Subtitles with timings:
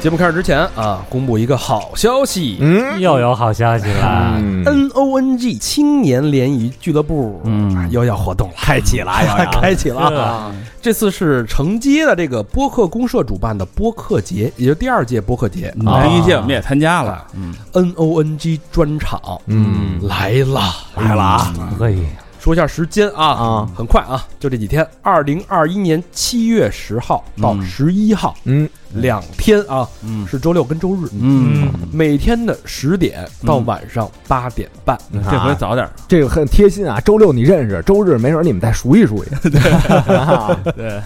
[0.00, 2.56] 节目开始之前啊，公布一个好消息。
[2.60, 2.98] 嗯。
[2.98, 4.64] 又有好消息了，嗯。
[4.64, 7.86] N O N G 青年联谊俱乐部，嗯。
[7.90, 9.12] 又要活动了，开启了，
[9.60, 10.54] 开启了啊！
[10.80, 15.68] 这次是承接的这个播客公社主办的播客节，也就第二届播客节。
[15.84, 17.54] 啊第一届我们也参加了，嗯。
[17.72, 20.62] N O N G 专场嗯来了。
[20.96, 21.54] 来了啊。
[21.76, 22.06] 可以，
[22.38, 23.68] 说一下时间啊，啊。
[23.76, 27.62] 很快啊，就这几天，二零二一年七月十号到嗯。
[27.62, 28.34] 十一号。
[28.44, 30.26] 嗯两天啊，嗯。
[30.26, 34.96] 是周六跟周日，嗯，每天的十点到晚上八点半。
[35.12, 37.00] 这回早点，这个很贴心啊。
[37.00, 39.30] 周六你认识，周日没准你们再熟悉熟悉。
[40.14, 41.00] 啊 对，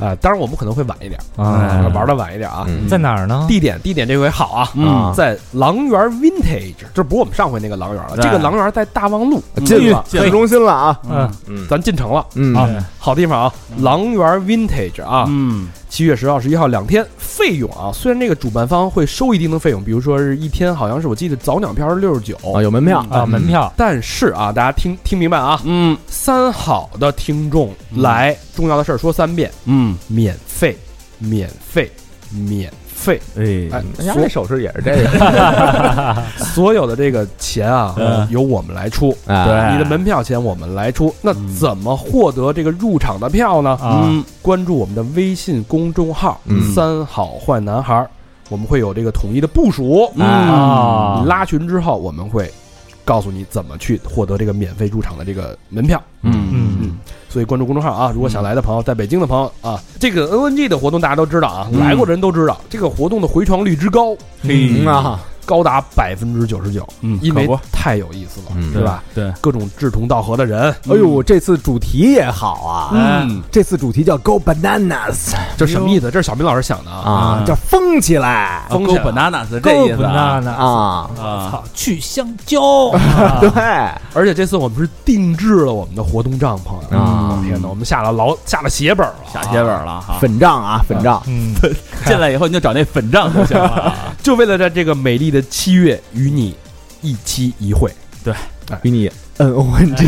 [0.00, 2.64] 啊，当然我们可能会晚一点，啊玩的晚一点啊。
[2.68, 2.88] 嗯。
[2.88, 3.44] 在哪儿呢？
[3.48, 5.12] 地点地点这回好啊，嗯。
[5.14, 10.04] 在狼园 Vintage，这不是我们上回那个狼园了，这个狼园在大望路，进了。
[10.08, 10.72] 进中心了。
[10.72, 11.00] 啊。
[11.08, 11.66] 嗯，嗯。
[11.68, 12.54] 咱进城了，嗯。
[12.54, 12.68] 啊
[12.98, 23.72] 好地方啊，狼园 Vintage 啊，嗯七月十号、十一号两天，费用啊，虽然这个主办方会收一定的费用，比如说是一天，好像是我记得早鸟票是六十九，啊，有门票啊，门票。
[23.76, 25.96] 但是啊，大家听听明白啊，嗯。
[26.08, 30.76] 三好的听众来，重要的事儿说三遍，嗯，免费，
[31.20, 31.88] 免费，
[32.32, 32.68] 免
[33.04, 36.22] 费，哎哎，人家这手势也是这个。
[36.38, 41.14] 所有的这个钱啊，嗯由我们来出，对你的门票钱我们来出。
[41.20, 43.70] 那怎么获得这个入场的票呢？
[43.80, 48.08] 啊，嗯关注我们的微信公众号嗯“三好坏男孩儿”，
[48.48, 50.10] 我们会有这个统一的部署。
[50.14, 52.50] 嗯啊你拉群之后，我们会
[53.04, 56.02] 告诉你怎么去获得这个免费入场的这个门票。
[56.22, 56.63] 嗯嗯
[57.34, 58.12] 所以关注公众号啊！
[58.14, 61.80] 如果想来的朋友，在北京的朋友啊，这个 NNG 的活动大家都知道啊，嗯。
[61.80, 64.86] 来过的人都知道，这个活动的回床率之高，嗯。
[64.86, 69.02] 啊，高达百分之九十九，嗯，因为太有意思了，嗯对吧？
[69.14, 72.90] 对，各种志同道合的人，哎呦，这次主题也好啊。
[72.92, 76.10] 嗯，这次主题叫 Go Bananas 这什么意思？
[76.10, 77.42] 这是小明老师想的啊。
[77.46, 78.62] 叫疯起来。
[78.70, 80.12] 疯狗 banana 是这够意思啊。
[80.12, 81.10] 那呢啊。
[81.18, 82.60] 啊，操，去香蕉，
[83.40, 83.50] 对，
[84.14, 86.96] 而且这次我们是定制了我们的活动帐篷。
[86.96, 87.40] 啊。
[87.44, 91.22] 天哪，我们下了老下了血本了，下血本了哈，粉帐啊，粉账。
[91.26, 91.54] 嗯，
[92.06, 96.54] 进来以后你就找那粉帐就行了， 就为了在这个美丽的七月与你
[97.02, 97.90] 一期一会。
[98.22, 98.32] 对
[98.82, 100.06] 与你 N O N G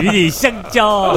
[0.00, 1.14] 与你相交，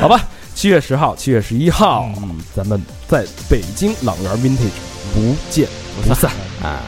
[0.00, 0.24] 好吧，
[0.54, 4.70] 七月十号、七月十一号，嗯咱们在北京朗园 Vintage
[5.12, 5.68] 不见
[6.06, 6.30] 不散。
[6.62, 6.80] 啊，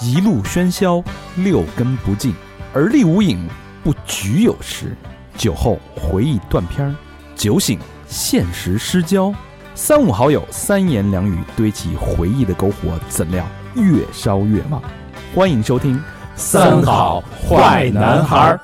[0.00, 1.04] 一路喧嚣，
[1.36, 2.34] 六根不净，
[2.74, 3.46] 而立无影，
[3.84, 4.96] 不局有时。
[5.38, 6.94] 酒后回忆断片儿，
[7.36, 7.78] 酒醒
[8.12, 9.34] 现实失焦。
[9.74, 13.42] 三五好友，三言两语堆起回忆的篝火，怎料
[13.74, 14.82] 越烧越旺。
[15.34, 15.96] 欢迎收听
[16.36, 18.56] 《三好坏男孩儿》。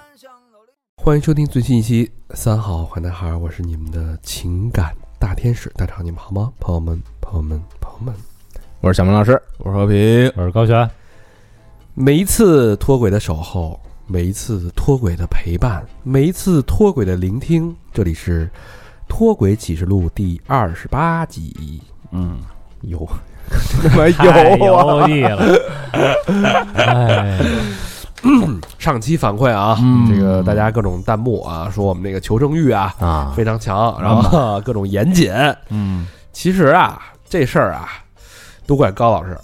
[1.02, 6.52] 欢迎收听最新一期《三好坏男孩》，我是你们的情感大天使大肠，你们好吗？
[6.60, 8.14] 朋友们，朋友们，朋友们，
[8.82, 9.40] 我是小明老师。
[9.56, 10.90] 我是和平，我是高璇，
[11.94, 18.46] 每一次脱轨的守候，每一次脱轨的陪伴，每一次脱轨的聆听，这里是
[19.08, 21.80] 《脱轨启示录》第二十八集。
[22.12, 22.38] 嗯，
[22.82, 23.08] 有，
[23.82, 25.08] 他妈太有啊！
[25.08, 25.58] 油了，
[26.74, 27.38] 哎，
[28.78, 35.32] 上期反馈啊，嗯这个大家各种弹幕啊，说我们这个求生欲啊啊，非常强，然后 各种严谨。
[35.70, 37.88] 嗯，其实啊，这事儿啊，
[38.66, 39.36] 都怪高老师。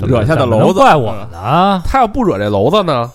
[0.00, 1.80] 惹下的怎么能篓子，怪我呢？
[1.84, 3.10] 他要不惹这娄子呢，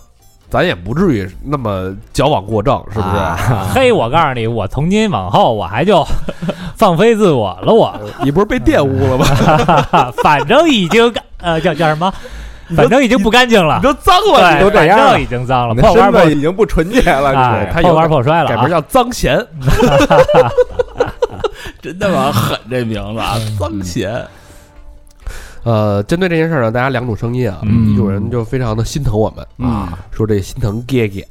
[0.54, 3.16] 咱也不至于那么矫枉过正，是不是？
[3.18, 3.36] 啊
[3.74, 6.06] 嘿， 我告诉你，我从今往后我还就
[6.78, 7.92] 放飞自我了，我。
[8.22, 10.12] 你不是被玷污了吗？
[10.22, 11.12] 反正已经
[11.42, 12.14] 呃叫叫什么，
[12.78, 13.78] 反正已经不干净了。
[13.78, 15.20] 你，都脏了，都这样了。
[15.20, 19.44] 已经脏了，破罐破已经不纯洁了，哎，他有破罐破摔了啊，改名叫脏贤。
[21.82, 24.24] 真他妈狠，这名字啊，脏钱，
[25.64, 31.22] 呃，针对这件事儿呢，大家两种声音啊，嗯一种人就非常的心疼我们啊，说这心疼哥哥，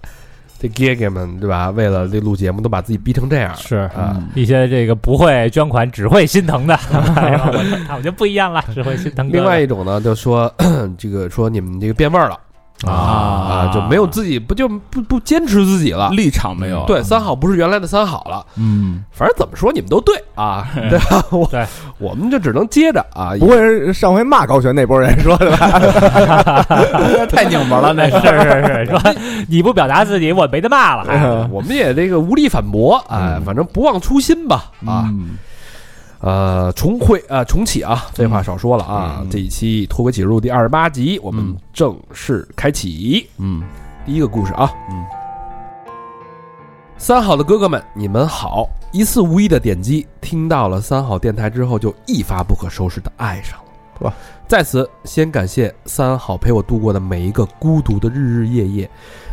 [0.59, 1.71] 这哥哥们对吧？
[1.71, 4.23] 为了这录节目，都把自己逼成这样是啊。
[4.35, 6.75] 一些这个不会捐款只会心疼的，
[7.17, 9.29] 哎呀我那我就不一样了，只会心疼。
[9.31, 10.53] 另外一种呢，就说
[10.97, 12.39] 这个说你们这个变味儿了
[12.91, 16.11] 啊，就没有自己不就不不坚持自己了。
[16.11, 21.25] 立场没有，对，三好不是原来的三好了，嗯，反正怎么说你们都对啊， 对吧？
[21.31, 21.65] 我对，
[21.99, 26.63] 我们就只能接着啊，不会是上回骂高璇那波人说的吧？
[27.31, 29.01] 太拧巴了，那 是是是，说
[29.49, 31.49] 你不表达自己，我没得骂了。
[31.51, 33.43] 我们也这个无力反驳，哎，嗯。
[33.45, 35.37] 反正不忘初心吧，啊，嗯
[36.23, 43.29] 呃，重会啊，重启啊，废话少说了啊，嗯这一期《脱轨启示录》第二十八集，我们嗯正式开启。
[43.39, 43.61] 嗯
[44.07, 45.05] 第一个故事啊，嗯，
[46.97, 48.69] 三好的哥哥们，你们好！
[48.93, 53.65] 一次无意的点击，听到了三好电台之后，就一发不可收拾的爱上了。
[54.03, 54.15] 哇！
[54.47, 58.91] 在此先感谢三好陪我度过的每一个孤独的日日夜夜，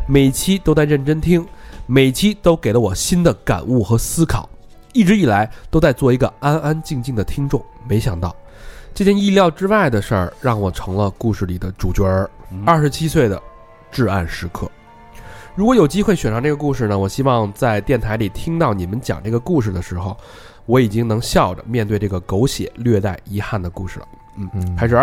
[0.07, 1.45] 每期都在认真听，
[1.85, 4.49] 每期都给了我新的感悟和思考。
[4.93, 8.35] 一直以来都在做一个安安静静的听众，没想到
[8.93, 12.29] 这件意料之外的事儿，让我成了故事里的主角儿。
[12.65, 13.41] 二十七岁的
[13.91, 14.69] 至暗时刻。
[15.55, 20.17] 如果有机会选上这个故事呢，我希望在电台里听到你们讲这个故事的时候，
[20.65, 24.07] 我已经能笑着面对这个狗血、略带遗憾的故事了。
[24.35, 24.97] 嗯，嗯开始。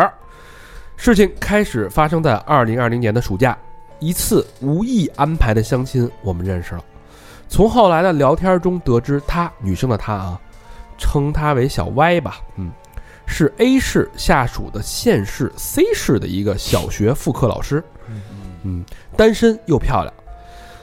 [0.97, 3.57] 事情开始发生在二零二零年的暑假，
[3.99, 6.83] 一次无意安排的相亲，我们认识了。
[7.49, 10.41] 从后来的聊天中得知，她女生的她啊，
[10.99, 12.71] 称她为小歪吧，嗯，
[13.27, 17.83] 是 A 市下属的县市 C 市的一个小学副课老师，
[18.63, 18.85] 嗯，
[19.17, 20.13] 单身又漂亮，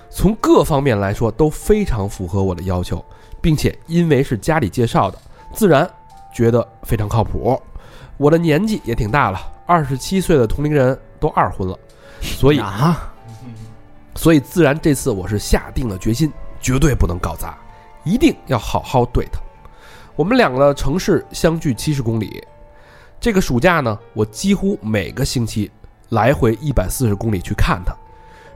[0.09, 3.03] 从各方面来说都非常符合我的要求，
[3.41, 5.17] 并且因为是家里介绍的，
[5.53, 5.89] 自然
[6.33, 7.61] 觉得非常靠谱。
[8.17, 11.77] 我的年纪也挺大了，二十七岁的同龄人都二婚了，
[12.21, 13.11] 所以啊，
[14.15, 16.31] 所以自然这次我是下定了决心，
[16.63, 17.55] 绝对不能搞砸，
[18.03, 19.39] 一定要好好对她。
[20.15, 22.41] 我们两个城市相距七十公里，
[23.19, 25.69] 这个暑假呢，我几乎每个星期
[26.09, 27.93] 来回一百四十公里去看她。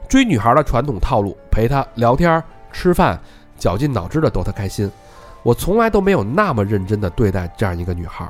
[0.08, 3.20] 追女孩的传统套路，陪她聊天、吃饭，
[3.58, 4.90] 绞尽脑汁的逗她开心。
[5.42, 8.26] 我从来都没有那么认真的对待这样一个女孩。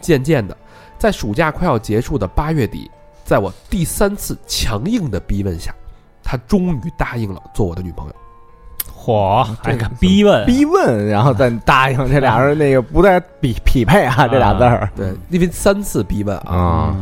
[0.00, 0.56] 渐渐的，
[0.98, 2.90] 在暑假快要结束的八月底，
[3.22, 5.74] 在我第三次强硬的逼问下，
[6.22, 8.14] 她终于答应了做我的女朋友。
[9.02, 10.44] 嚯，还敢逼问？
[10.44, 16.54] 逼问，然后再答应这俩人那个不带匹匹配啊，这俩字儿对，因为三次逼问啊。
[16.54, 16.96] 啊，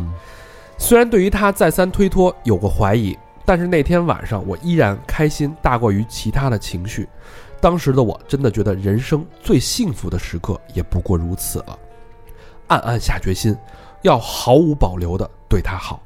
[0.78, 7.08] 虽然对于他再三推脱有过怀疑，但是那天晚上我依然开心大过于其他的情绪。
[7.60, 11.76] 当时的我真的觉得人生最幸福的时刻也不过如此了，
[12.68, 13.56] 暗暗下决心，
[14.02, 16.00] 要毫无保留的对他好。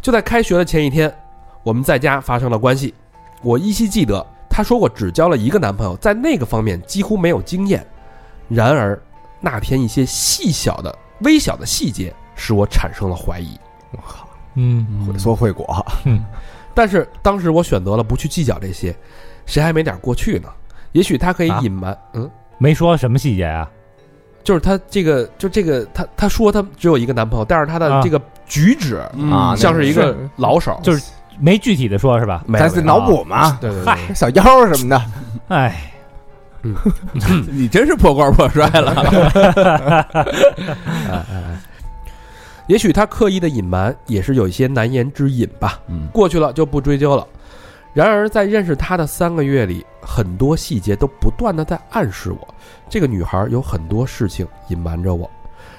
[0.00, 1.14] 就在开学的前一天，
[1.62, 2.94] 我们在家发生了关系。
[3.42, 4.26] 我依稀记得
[4.60, 7.82] 她说过只交了一个男朋友，在那个方面几乎没有经验。
[8.46, 9.00] 然而
[9.40, 13.58] 那天一些细小的、微小的细节使我产生了怀疑。
[13.92, 15.82] 我靠，嗯，毁缩会果，
[16.74, 18.94] 但是当时我选择了不去计较这些，
[19.46, 20.50] 谁还没点过去呢？
[20.92, 23.66] 也许他可以啊隐瞒，嗯，没说什么细节啊？
[24.44, 31.02] 就是他这个，就这个，他他说他只有一个男朋友，但是他的啊这个举止嗯啊像是一个老手，就是
[31.40, 32.44] 没具体的说，是吧？
[32.52, 34.42] 咱是没有没有脑补嘛，对对对嗨小妖
[34.72, 35.02] 什么的，
[35.48, 35.92] 哎，
[37.50, 38.92] 你真是破罐破摔了。
[38.92, 40.14] 哎
[41.10, 41.60] 哎哎，
[42.66, 45.80] 也许他刻意的隐瞒，也是有一些难言之隐吧。
[45.88, 47.26] 嗯过去了就不追究了。
[47.92, 52.54] 然而，在认识他的三个月里，很多细节都不断的在暗示我，
[52.88, 55.28] 这个女孩有很多事情隐瞒着我。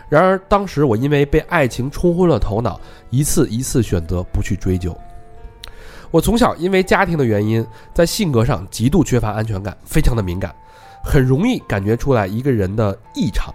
[0.09, 2.77] 然而，当时我因为被爱情冲昏了头脑，
[3.11, 4.93] 一次一次选择不去追究。
[6.11, 10.53] 我从小因为家庭的原因，在性格上极度缺乏安全感，非常的敏感，
[11.03, 13.53] 很容易感觉出来一个人的异常。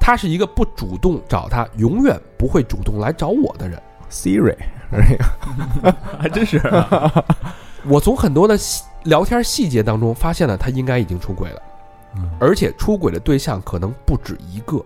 [0.00, 3.82] 他是一个不主动找他，永远不会主动来找我的人。
[4.10, 4.56] Siri，
[6.18, 6.62] 还真是。
[7.84, 11.62] 我从很多的细聊天细节当中发现了他应该已经出轨了，
[12.38, 14.82] 而且出轨的对象可能不止一个。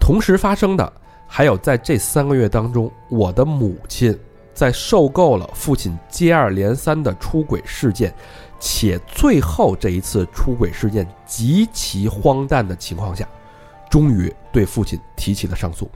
[0.00, 0.92] 同时发生的
[1.26, 4.18] 还有在这三个月当中，我的母亲
[4.62, 8.14] 在受够了父亲接二连三的出轨事件，
[8.60, 13.26] 且最后这一次出轨事件极其荒诞的情况下，
[13.90, 15.90] 终于对父亲提起了上诉，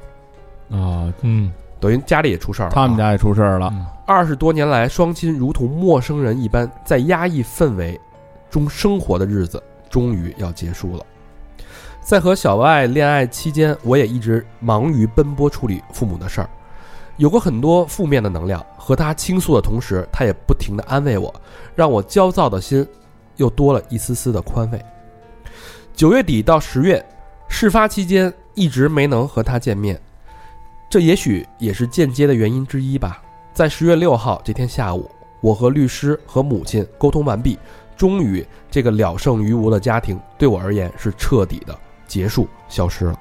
[0.68, 2.74] 啊，嗯，等于家里也出事儿了啊。
[2.74, 3.72] 他们家也出事儿了。
[4.04, 8.00] 二十多年来，双亲如同陌生人一般，在压抑氛围
[8.50, 11.06] 中生活的日子，终于要结束了。
[12.02, 16.50] 在和小外恋爱期间，我也一直忙于奔波处理父母的事儿，
[17.16, 18.64] 有过很多负面的能量。
[18.76, 21.34] 和他倾诉的同时，他也不停地安慰我，
[21.74, 22.86] 让我焦躁的心
[23.34, 24.80] 又多了一丝丝的宽慰。
[25.92, 27.04] 九月底到十月，
[27.48, 30.00] 事发期间一直没能和他见面，
[30.88, 33.20] 这也许也是间接的原因之一吧。
[33.52, 37.58] 在十月六号这天下午，我和律师和母亲沟通完毕，
[37.96, 43.18] 终于这个了胜于无的家庭对我而言是彻底的结束消失了。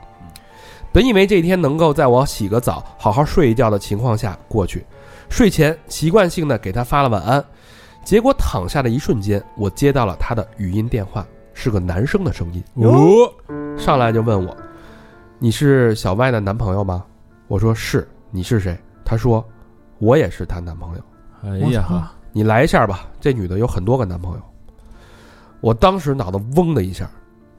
[0.95, 4.85] 本以为这一天能够在我洗个澡、好好睡一觉的情况下过去，
[5.27, 7.43] 睡前习惯性的给他发了晚安，
[8.05, 13.29] 结果躺下的一瞬间，我接到了他的语音电话，是个男生的声音，哦，
[13.77, 14.55] 上来就问我
[15.37, 17.03] ：“你是小外的男朋友吗？”
[17.49, 18.79] 我说：“是。”你是谁？
[19.03, 19.45] 他说
[19.99, 21.01] ：“我也是她男朋友。
[21.43, 24.41] 哎呀，你来一下吧，这女的有很多个男朋友。”
[25.59, 27.11] 我当时脑子嗡的一下，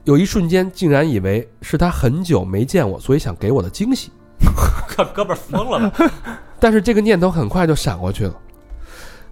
[0.07, 4.09] 有一瞬间竟然以为是他很久没见我，所以想给我的惊喜。
[4.95, 6.09] 哥哥们儿疯了吧？
[6.61, 8.33] 但是这个念头很快就闪过去了，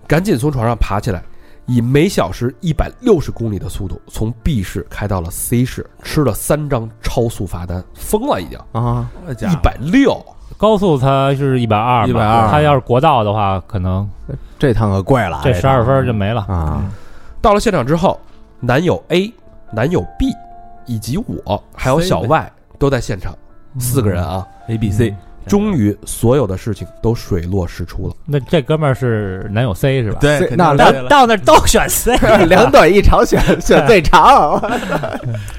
[0.06, 1.24] 赶紧从床上爬起来，
[1.66, 10.22] 以每小时一百六十公里的速度从 B 市开到了 C 市，吃了三张超速罚单，疯了已经，啊，一百六。
[10.58, 14.06] 高速它是一百二，一百二它要是国道的话，可能
[14.60, 16.42] 这趟可贵了，这十二分就没了。
[16.50, 16.84] 啊，
[17.42, 18.20] 到了现场之后，
[18.60, 19.34] 男友 A、
[19.72, 20.34] 男友 B
[20.86, 23.36] 以及我还有小 Y 都在现场，
[23.80, 24.46] 四个人啊。
[24.68, 25.16] A B C，
[25.48, 28.16] 终于，所有的事情都水落石出了。
[28.26, 30.18] 那这哥们儿是男友 C 是吧？
[30.20, 32.16] 对，这肯定那到那儿都选 C。
[32.48, 34.60] 两短一长选选最长，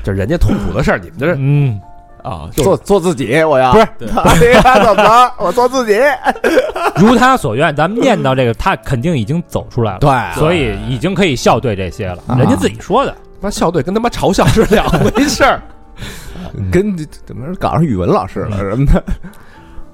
[0.03, 1.81] 这人家痛苦的事儿，你们这是嗯，
[2.25, 4.09] 啊，做做自己，我要不是对
[4.55, 5.33] 你看怎么了？
[5.39, 6.01] 我做自己，
[6.99, 12.19] 如他所愿，咱们念到这个，他肯定已经走出来了，对，所以已经可以笑对这些了。
[12.27, 15.63] 啊人家自己说的，他妈校队跟他妈嘲笑是两回 事儿。
[16.71, 19.03] 跟怎么搞上语文老师了什么的，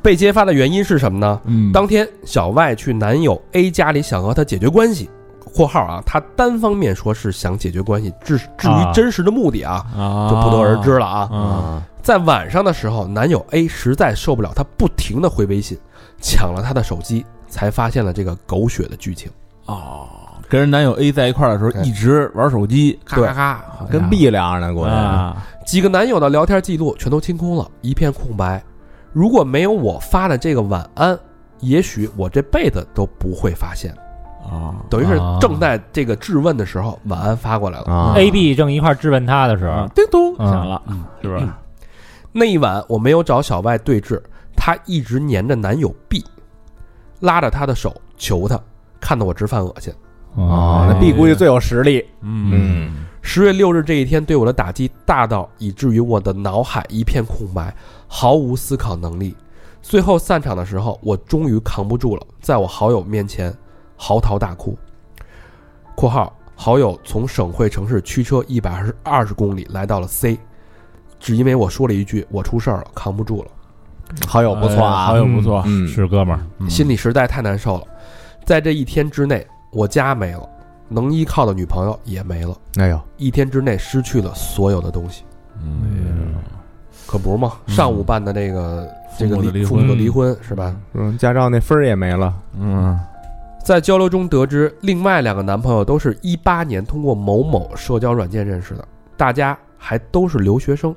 [0.02, 1.40] 被揭发的原因是什么呢？
[1.44, 5.08] 嗯，当天，小外去男友 A 家里想和他解决关系
[5.54, 11.18] （括号啊，他单方面说是想解决关系，至至于啊真实的目的啊，啊就不得而知了啊。
[11.32, 15.78] 啊，在晚上的时候，男友 A 实在受不了，他不停的回微信，
[16.20, 19.30] 抢了他的手机，才发现了这个狗血的剧情。
[19.66, 20.08] 哦，
[20.52, 28.62] 跟人男友 A 在一块儿的时候，一直玩手机，咔咔咔，跟 B 聊着呢，过去啊，几个男友的聊天记录全都清空了，一片空白。
[29.14, 31.18] 如果没有我发的这个晚安，
[31.60, 33.94] 也许我这辈子都不会发现。
[34.42, 37.86] 啊，等于是啊正在这个质问的时候，晚安发过来了。
[37.86, 41.48] 啊 A、B 正一块质问他的时候啊，，叮咚嗯响了，嗯，是不是？
[42.30, 44.20] 那一晚我没有找小外对峙，
[44.54, 46.22] 她一直黏着男友 B，
[47.20, 48.60] 拉着他的手求他，
[49.00, 49.90] 看得我直犯恶心。
[50.34, 57.74] 哦，那 B 估计最有实力，嗯，十月六日这一天对我的打击大到以至于我的脑海一片空白，
[58.08, 59.36] 毫无思考能力。
[59.82, 63.52] 最后散场的时候，我终于扛不住了，在我好友面前
[63.96, 64.78] 嚎啕大哭。
[65.94, 70.38] （括号好友从省会城市驱车一百二十二十公里来到了 C，
[71.20, 73.50] 只因为我说了一句“我出事儿了，扛不住了。
[74.26, 76.70] 好友不错啊，好友不错，嗯，是哥们儿，嗯。
[76.70, 77.84] 心里实在太难受了。
[78.44, 80.48] 在这一天之内，我家没了，
[80.88, 85.24] 能依靠的女朋友也没了，哎呦，一天之内失去了所有的东西。
[85.64, 86.34] 嗯，
[87.06, 88.88] 可不是嘛，嗯上午办的那个、
[89.18, 90.76] 这个父母的离婚父母的离婚是吧？
[90.92, 92.98] 嗯，驾照那分儿也没了，嗯，
[93.64, 98.86] 在交流中得知，另外两个男朋友都是一八年通过某某社交软件认识的，
[99.16, 100.94] 大家还都是留学生。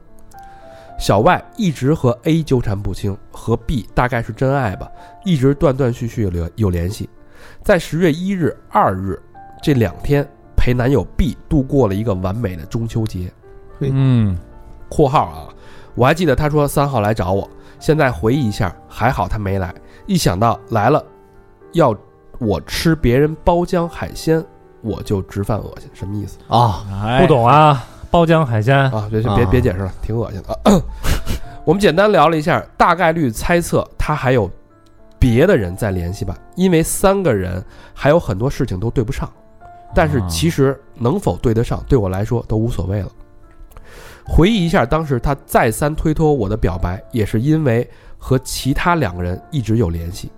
[0.98, 4.89] 小外一直和 A 纠缠不清，和 B 大概是真爱吧，
[5.25, 7.10] 一直断断续续有联有联系。
[7.65, 9.19] 在十月一日、二日
[9.60, 10.24] 这两天，
[10.55, 13.34] 陪男友 B 度过了一个完美的中秋节。
[13.79, 14.38] 嗯
[14.88, 15.50] ，（括号啊，
[15.95, 19.74] 我还记得他说三号来找我，现在回忆一下，还好他没来。
[20.05, 21.03] 一想到来了，
[21.72, 21.91] 要
[22.38, 24.45] 我吃别人包浆海鲜，
[24.81, 25.89] 我就直犯恶心。
[25.91, 29.07] 什么意思啊，哎不，懂啊，包浆海鲜，啊？
[29.10, 30.53] 别别啊别别解释了，挺恶心的。
[30.69, 30.79] 啊、
[31.65, 34.48] 我们简单聊了一下，大概率猜测他还有
[35.19, 39.31] 别的人再联系吧，因为三个人还有很多事情都对不上。
[39.93, 43.10] 但是其实能否对得上，对我来说都无所谓了。
[44.25, 50.31] 回忆一下，当时他再三推脱我的表白，也是因为和其他两个人一直有联系。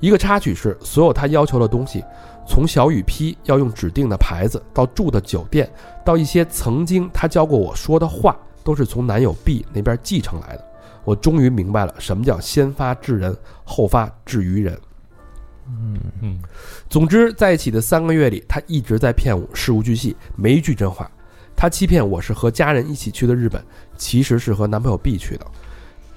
[0.00, 2.02] 一个插曲是，所有他要求的东西，
[2.48, 5.70] 从小雨披要用指定的牌子，到住的酒店，
[6.04, 10.64] 到一些曾经他教过我说的话，都是从男友 B 那边继承来的。
[11.04, 14.78] 我终于明白了什么叫先发制人，后发制于人。
[15.68, 16.38] 嗯嗯，
[16.88, 21.10] 总之，在一起的三个月里，他一直在骗我，事无巨细，没一句真话。
[21.54, 23.62] 他欺骗我是和家人一起去的日本，
[23.96, 25.44] 其实是和男朋友 B 去的；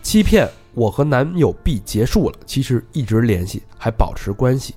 [0.01, 4.73] 欺骗我和男友 B 结束了，其实一直联系，还保持关系。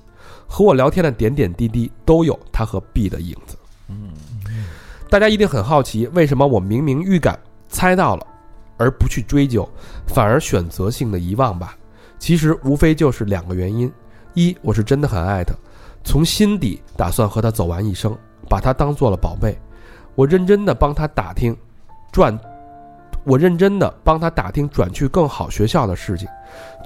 [0.47, 3.57] 和我聊天的点点滴滴都有他和 B 的影子。
[3.87, 4.11] 嗯，
[5.09, 8.27] 大家一定很好奇，为什么我明明预感猜到了，
[8.79, 9.67] 而不去追究，
[10.07, 11.75] 反而选择性的遗忘吧？
[12.17, 13.91] 其实无非就是两个原因：
[14.33, 15.53] 一，我是真的很爱他，
[16.03, 18.17] 从心底打算和他走完一生，
[18.49, 19.55] 把他当做了宝贝。
[20.15, 21.55] 我认真的帮他打听
[22.11, 22.37] 转，
[23.23, 26.27] 我认真的帮他打听转去更好学校的事情。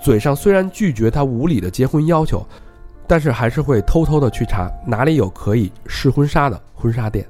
[0.03, 2.45] 嘴上虽然拒绝他无理的结婚要求，
[3.07, 7.25] 但是还是会偷偷的去查哪里有可以试婚纱的婚纱店。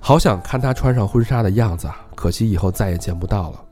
[0.00, 2.00] 好想看他穿上婚纱的样子啊！
[2.16, 3.64] 可惜以后再也见不到了。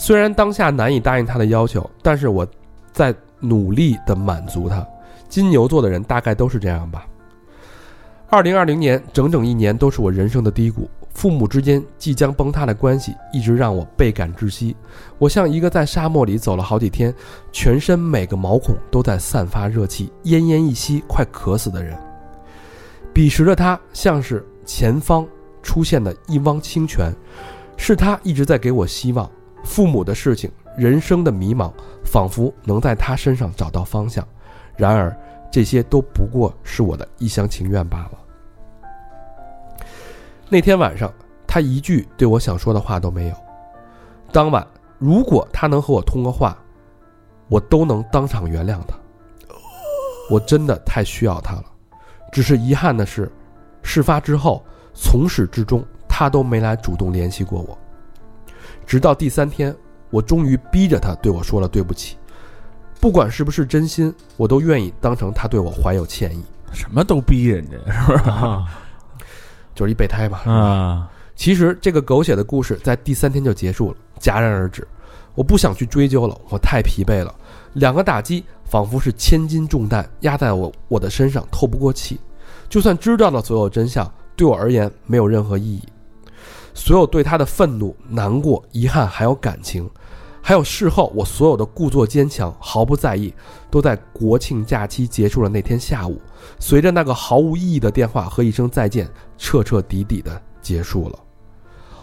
[0.00, 2.46] 虽然当下难以答应他的要求，但是我
[2.90, 4.84] 在努力的满足他。
[5.28, 7.06] 金牛座的人大概都是这样吧。
[8.30, 14.74] 二零二零年整整一年都是我人生的低谷，父母之间即将崩塌的关系一直让我倍感窒息。
[15.18, 17.14] 我像一个在沙漠里走了好几天，
[17.52, 21.94] 全身每个毛孔都在散发热气，奄奄一息，快渴死的人。
[23.12, 25.28] 彼时的他像是前方
[25.62, 27.12] 出现的一汪清泉，
[27.76, 29.30] 是他一直在给我希望。
[29.64, 31.72] 父母的事情，人生的迷茫，
[32.04, 34.26] 仿佛能在他身上找到方向。
[34.76, 35.14] 然而，
[35.50, 38.12] 这些都不过是我的一厢情愿罢了。
[40.48, 41.12] 那天晚上，
[41.46, 43.34] 他一句对我想说的话都没有。
[44.32, 44.66] 当晚，
[44.98, 46.56] 如果他能和我通个话，
[47.48, 48.96] 我都能当场原谅他。
[50.30, 51.64] 我真的太需要他了。
[52.32, 53.30] 只是遗憾的是，
[53.82, 54.64] 事发之后，
[54.94, 57.76] 从始至终他都没来主动联系过我。
[58.90, 59.72] 直到第三天，
[60.10, 62.16] 我终于逼着他对我说了对不起。
[62.98, 66.42] 不管是不是真心，我都愿意当成他对我怀有歉意。
[66.72, 68.24] 什么都逼人家，是不是？
[69.76, 70.38] 就是一备胎嘛。
[70.40, 74.84] 啊，其实这个狗血的故事在第三天就结束了，戛然而止。
[75.36, 77.32] 我不想去追究了，我太疲惫了。
[77.74, 82.18] 两个打击仿佛是千斤重担压在我我的身上，透不过气。
[82.68, 85.80] 就算知道了所有真相，对我而言没有任何意义。
[86.80, 89.88] 所有对他的愤怒、难过、遗憾，还有感情，
[90.40, 93.34] 还有事后我所有的故作坚强、毫不在意，
[93.70, 96.18] 都在国庆假期结束了那天下午，
[96.58, 99.06] 随着那个毫无意义的电话和一声再见，
[99.36, 101.18] 彻彻底底的结束了。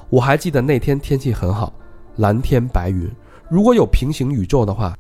[0.10, 1.74] 我还记得那天天气很好，
[2.18, 3.12] 蓝天白云。
[3.50, 4.96] 如果有平行宇宙的话，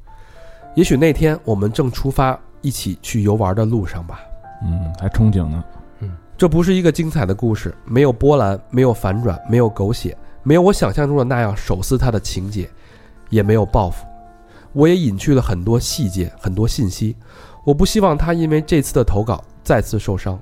[0.74, 4.22] 也许那天我们正出发一起去游玩的路上吧。
[4.64, 5.64] 嗯，还憧憬呢。
[6.38, 12.70] 这不是一个精彩的故事，没有波澜，没有反转，没有狗血，没有我想象中的那样手撕他的情节，
[13.32, 14.06] 也没有报复。
[14.72, 17.16] 我也隐去了很多细节，很多信息。
[17.64, 20.40] 我不希望他因为这次的投稿再次受伤。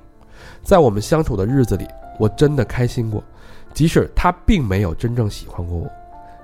[0.62, 1.88] 在我们相处的日子里，
[2.18, 3.24] 我真的开心过，
[3.72, 5.90] 即使他并没有真正喜欢过我，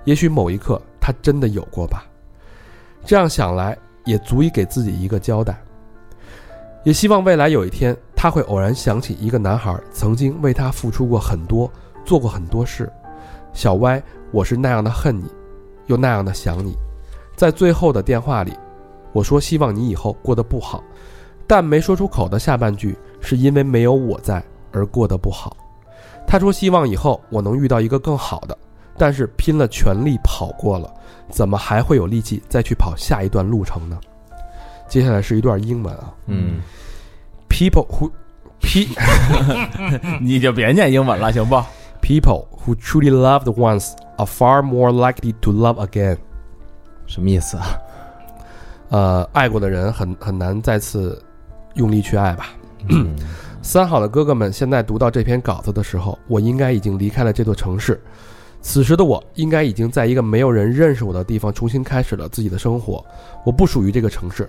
[0.04, 2.06] 也许某一刻他真的有过吧。
[3.04, 5.60] 这样想来，也足以给自己一个交代。
[6.84, 11.68] 也希望未来有一天，他会偶然想起一个男孩曾经为他付出过很多，
[12.04, 12.88] 做过很多事。
[13.52, 15.24] 小歪，我是那样的恨你，
[15.86, 16.76] 又那样的想你。
[17.34, 18.52] 在最后的电话里，
[19.12, 20.80] 我说希望你以后过得不好，
[21.48, 25.56] 但没说出口的下半句是因为没有我在而过得不好。
[26.24, 28.56] 他说希望以后我能遇到一个更好的，
[28.96, 30.88] 但是拼了全力跑过了，
[31.28, 33.98] 怎么还会有力气再去跑下一段路程呢？
[34.86, 36.14] 接下来是一段英文啊。
[36.26, 36.60] 嗯，
[37.52, 38.10] People who
[38.60, 38.88] pe
[40.20, 41.56] 你就别念英文了，行不
[42.00, 46.16] ？people who truly loved once are far more likely to love again。
[47.06, 47.78] 什么意思啊？
[48.88, 51.22] 呃，爱过的人很很难再次
[51.74, 52.46] 用力去爱吧。
[52.88, 53.14] 嗯
[53.60, 58.00] 三好的哥哥们，现在读到这篇稿子的时候，我应该已经离开了这座城市。
[58.60, 63.04] 此时的我，应该已经在一个没有人认识我的地方重新开始了自己的生活。
[63.44, 64.48] 我不属于这个城市，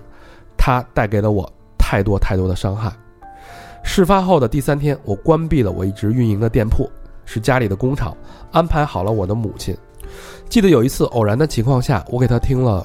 [0.56, 1.52] 它带给了我
[1.94, 2.92] 太多太多的伤害。
[3.84, 6.90] 事发后的第三天，我关闭了我一直运营的店铺，
[7.24, 8.16] 是家里的工厂，
[8.50, 9.76] 安排好了我的母亲。
[10.48, 12.84] 记得有一次偶然的情况下，我给她听了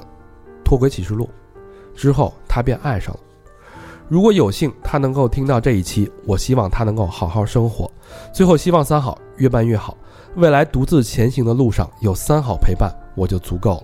[0.64, 1.28] 《脱轨启示录》，
[2.00, 3.20] 之后她便爱上了。
[4.06, 7.90] 如果有幸她能够听到这一期，我希望她能够好好生活。
[8.32, 9.96] 最后，希望三好越办越好，
[10.36, 13.82] 未来独自前行的路上有三好陪伴，我就足够了。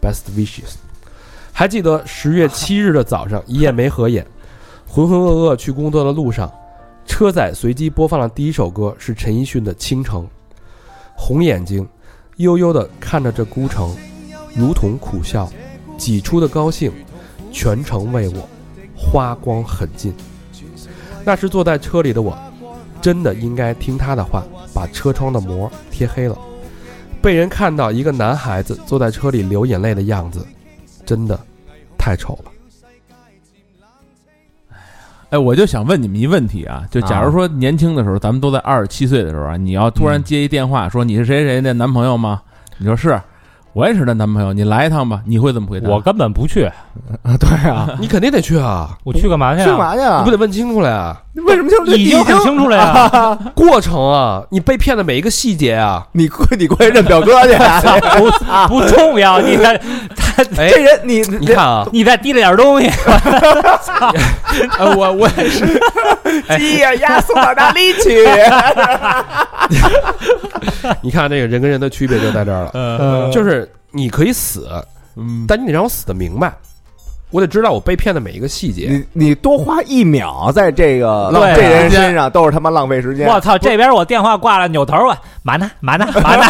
[0.00, 0.76] Best wishes。
[1.52, 4.24] 还记得十月七日的早上，一夜没合眼，
[4.92, 6.52] 浑浑噩噩去工作的路上，
[7.06, 10.24] 车载随机播放的第一首歌是陈奕迅的《倾城》，
[11.14, 11.88] 红眼睛，
[12.38, 13.94] 悠悠地看着这孤城，
[14.52, 15.48] 如同苦笑，
[15.96, 16.90] 挤出的高兴，
[17.52, 18.48] 全程为我，
[18.96, 20.12] 花光很尽。
[21.24, 22.36] 那时坐在车里的我，
[23.00, 24.42] 真的应该听他的话，
[24.74, 26.36] 把车窗的膜贴黑了。
[27.22, 30.44] 被人看到一个男孩子坐在车里流眼泪的样子，
[31.06, 31.38] 真的
[31.96, 32.49] 太丑了。
[35.30, 42.40] 哎，我就想问你们一问题啊，就假如说年轻的时候，咱们都在二十七岁的时候啊，你要突然接一电话说你是谁谁的男朋友吗？
[42.78, 43.20] 你说是，
[43.72, 45.88] 我也是他男朋友，你来一趟吧，你会怎么回答？
[45.88, 46.64] 我根本不去，
[47.22, 49.78] 啊， 对啊， 你肯定得去啊，我去干嘛去去干？
[49.78, 50.30] 嘛去啊你不？
[50.32, 51.20] 得问清楚了呀？
[51.32, 57.54] 你 为什么就已经很清楚了呀， 过程啊，你被骗的每一个细节啊， 你过你过去认表哥去？
[58.18, 58.28] 不
[58.80, 59.40] 不重要。
[59.40, 59.80] 你在
[60.16, 62.90] 他哎这，人你你看啊，你再提了点东西，
[64.78, 65.80] 呃我我也是，
[66.58, 68.24] 鸡呀鸭送到哪里去？
[71.00, 74.68] 你看这个人跟人的区别就在这儿了，嗯就是你可以死，
[75.16, 76.52] 嗯，但你得让我死的明白。
[77.30, 78.88] 我得知道我被骗的每一个细节。
[78.88, 83.28] 你你多花一秒在这个对啊这人身上都是他妈浪费时间。
[83.28, 83.56] 我操！
[83.56, 86.44] 这边我电话挂了，扭头啊嘛呢嘛呢 嘛呢，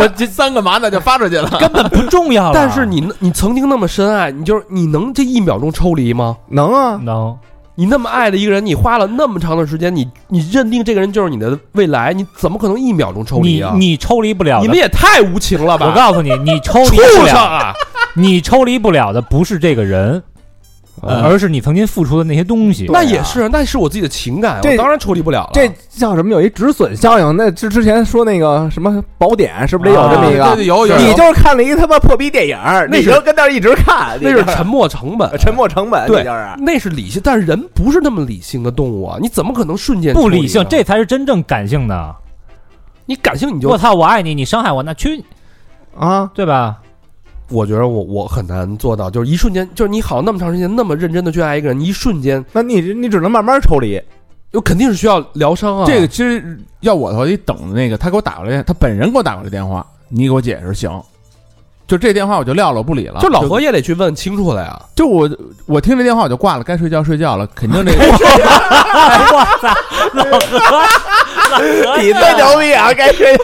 [0.00, 1.48] 我这三个嘛呢就发出去了。
[1.60, 2.52] 根本不重要了。
[2.54, 6.36] 但是你你曾经那么深爱，你就是你能这一秒钟抽离吗？
[6.48, 7.36] 能啊，能
[7.78, 13.72] 你那么爱的一个人，你花了那么长的时间，你你认定这个人就是你的未来，你怎么可能一秒钟抽离啊？
[13.74, 14.60] 你你抽离不了。
[14.62, 15.86] 你们也太无情了吧！
[15.86, 17.74] 我告诉你，你抽离不畜生了，啊！
[18.16, 20.22] 你抽离不了的不是这个人，
[21.02, 22.86] 嗯而是你曾经付出的那些东西。
[22.88, 25.50] 那也是，那是我自己的情感，这我当然抽离不了了。
[25.52, 26.30] 这叫什么？
[26.30, 27.36] 有一止损效应。
[27.36, 30.56] 那之之前说那个什么宝典，是不是得有这么一啊对个？
[30.56, 39.18] 对有有，你就是看了一他妈破逼电影，那是你就跟那儿一直看，那是沉默成本，沉没成本， 对你就是那是理性，但是人不是那么理性的动物啊！
[39.20, 42.16] 你怎么可能瞬间不理性，呢这才是真正感性的。
[43.04, 45.22] 你感性你就我操，我爱你，你伤害我，那去，
[45.96, 46.78] 啊，对吧？
[47.48, 54.00] 我觉得我我很难做到，就是一瞬间，就是你好那么长时间那么认真的去爱一个人，你一瞬间，那你你只能慢慢抽离。
[54.52, 55.84] 就肯定是需要疗伤啊。
[55.86, 60.90] 这个其实要我的话，得等那个他给我打过来，他本人给我打过来电话，你给我解释行。
[61.86, 63.20] 就这电话我就撂了，我不理了。
[63.20, 64.76] 就老何也得去问清楚了呀。
[64.94, 65.30] 就我
[65.66, 67.98] 我听这电话我就挂了，该睡觉睡觉了，肯定这个
[69.32, 69.68] 我操，
[70.14, 70.30] 老何，
[71.52, 72.92] 老何，你最牛逼啊！
[72.92, 73.36] 该睡，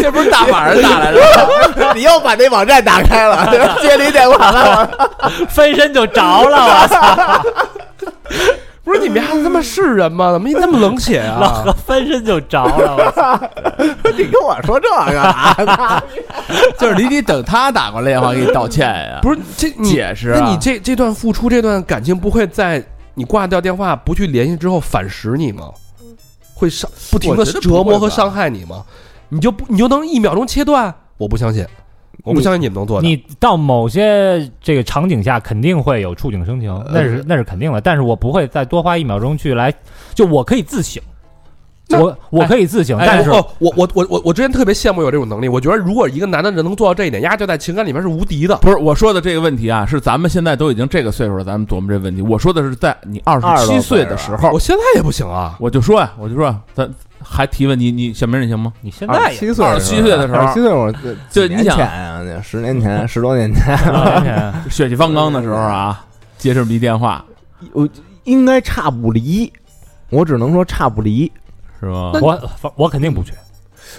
[0.00, 1.20] 这不是大晚上打来的，
[1.94, 3.46] 你又把那网站打开了，
[3.80, 4.90] 接了一电话了。
[5.48, 7.44] 分身就着了，我操，
[8.84, 10.30] 不是你们还他妈是人吗？
[10.32, 11.72] 怎么你那么冷血老啊何？
[11.72, 13.40] 分身就着了，我操，
[14.16, 16.02] 你跟我说这个啊？
[16.78, 20.38] 就是你得等他打过来电话给你道歉呀，不是这你解释啊。
[20.40, 25.70] 那你这这段付出，这段感情不会在你挂掉电话不去联系之后反噬你吗？
[26.54, 28.84] 会伤不停的折磨和伤害你吗？
[29.30, 30.94] 你就不你就能一秒钟切断？
[31.16, 31.66] 我不相信，
[32.22, 33.02] 我不相信你们能做到。
[33.06, 39.74] 你到某些这个场景下肯定会有触景生情，那是那是肯定的，但是我不会再多花一秒钟去来，
[40.14, 41.02] 就我可以自省，
[41.90, 48.56] 我我可以自省，哎但是我我我我我我之前特别羡慕有这种能力，我觉得如果一个男的能做到这一点，丫就在情感里面是无敌的。
[48.56, 52.22] 不是我说的这个问题啊，是咱们现在都已经这个岁数了，咱们琢磨这问题。
[52.22, 56.88] 我说的是在你二十七岁岁的时候我，现在也不行啊，我就说呀，我就说，咱
[57.24, 58.72] 还提问你，你小明你行吗？
[58.82, 60.92] 你现在也七岁，27岁的时候二十七岁我
[61.30, 66.04] 就你想前啊，那十年前，十多年前，多年前 血气方刚的时候啊，
[66.36, 67.24] 接这么一电话，
[67.72, 67.88] 我
[68.24, 69.50] 应该差不离，
[70.10, 71.30] 我只能说差不离。
[71.80, 72.12] 是吧？
[72.22, 72.40] 我
[72.76, 73.32] 我肯定不去，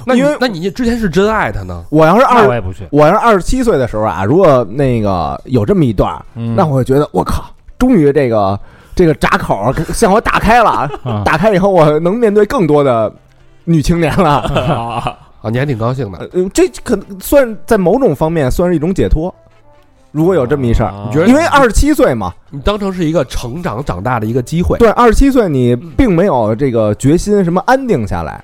[0.06, 1.84] 那因为那你之前是真爱他呢？
[1.92, 2.88] 我要是二，我也不去。
[2.90, 7.46] 我要是二十七岁的时候啊，如果那个有这么一段，嗯那我会觉得我靠，
[7.78, 8.60] 终于这个
[8.96, 13.12] 这个闸口向我打开了，啊打开以后我能面对更多的
[13.66, 14.40] 女青年了。
[14.40, 16.18] 啊， 啊，你还挺高兴的。
[16.34, 19.34] 呃，这可能算在某种方面算是一种解脱。
[20.12, 24.78] 如果有这么一事儿，你觉得因为二十七岁嘛，你当成是一个成长长大的一个机会。
[24.78, 28.42] 对，二十七岁你并没有这个决心什么安定下来。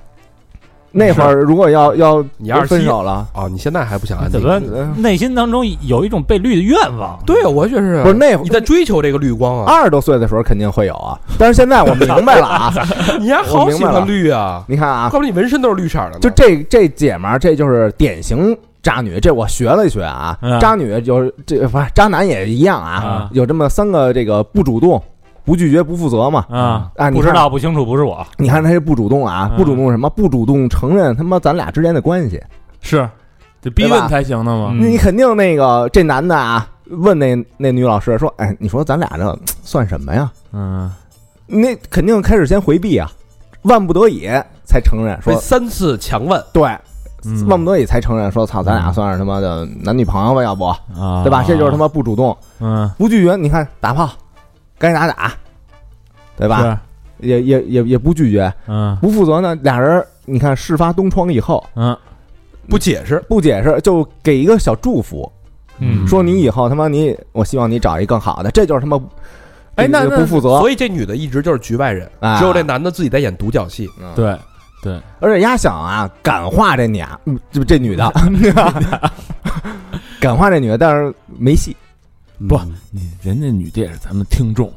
[0.92, 4.40] 那会儿如果要要你要是分手了，哦，你现在还不想安定？
[4.40, 7.18] 怎么呃内心当中有一种被绿的愿望？
[7.26, 8.02] 对啊，我觉得是。
[8.02, 9.64] 不是那会你在追求这个绿光啊？
[9.66, 12.72] 二十多岁的时候肯定会有啊，但是现在我 明白了啊，
[13.18, 14.62] 你还好喜欢绿啊？
[14.68, 16.18] 你看啊，怪不得你纹身都是绿色的。
[16.18, 20.60] 就这这姐们儿，这就是典型渣女，这我学了一学啊，嗯。
[20.60, 22.90] 渣女就是这不是渣男也一样啊。
[22.90, 25.02] 啊，有这么三个这个不主动、
[25.44, 26.44] 不拒绝、不负责嘛。
[26.48, 30.08] 啊，啊，你不知道不清楚不是我，你看他这不主动啊，嗯不主动什么？
[30.10, 32.40] 不主动承认他妈咱俩之间的关系。
[32.80, 33.08] 是
[33.60, 34.74] 得逼问才行的嘛。
[34.76, 40.90] 那你肯定那个这男的啊，问那那女老师说：“哎，你说咱俩这算什么呀嗯，？”
[41.46, 43.08] 那肯定开始先回避啊，
[43.62, 44.28] 万不得已
[44.64, 46.64] 才承认说三次强问，对，
[47.24, 50.42] 嗯万不得已才承认说操，咱俩算是他妈的男女朋友吧？
[50.42, 51.44] 要不啊，对吧？
[51.46, 53.36] 这就是他妈不主动、嗯，不拒绝。
[53.36, 54.10] 你看打炮，
[54.82, 55.32] 该打打，
[56.36, 56.80] 对吧？
[57.18, 59.54] 也也也也不拒绝，嗯不负责呢。
[59.62, 61.96] 俩人你看事发东窗以后嗯
[62.68, 65.30] 不解释，不解释，就给一个小祝福，
[65.78, 69.00] 嗯说你以后他妈你，我希望你找一更好的，这就是他妈，
[69.76, 70.58] 哎那不负责。
[70.58, 73.88] 所以这女的一直就是局外人，啊只有这男的自己在演独角戏。
[74.00, 74.12] 嗯，
[74.82, 78.12] 对，而且丫想啊，感化这俩，嗯就这女的，
[80.18, 81.76] 感化这女的，但是没戏。
[82.48, 82.60] 不
[83.22, 84.72] 人家女的也是咱们听众，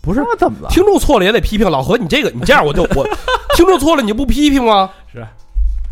[0.00, 0.68] 不是那怎么了？
[0.70, 1.70] 听众错了也得批评。
[1.70, 3.06] 老何，你这个你这样我就我
[3.56, 4.90] 听众错了你就不批评吗？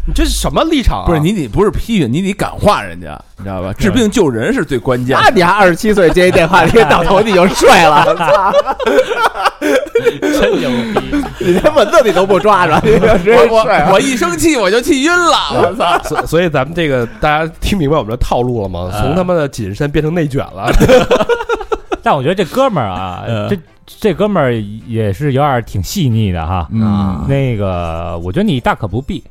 [0.06, 1.06] 你这是什么立场啊？
[1.06, 3.72] 不是你得不是批评，你得感化人家，你知道吧？
[3.78, 5.22] 治病救人是最关键的。
[5.22, 8.52] 那你还二十七岁接一电话，你到头你就睡了，操！
[9.60, 11.22] 真牛逼！
[11.40, 13.46] 你连蚊子你都不抓着， 你就直接
[13.92, 15.98] 我一生气我就气晕了，我操！
[16.02, 18.90] 所所以咱们这个大家听明白我们的套路了吗？
[18.98, 20.72] 从他妈的谨慎变成内卷了。
[22.02, 23.58] 但我觉得这哥们儿啊，嗯这
[24.00, 24.54] 这哥们儿
[24.86, 26.66] 也是有点挺细腻的哈。
[26.72, 29.22] 嗯，那个，我觉得你大可不必。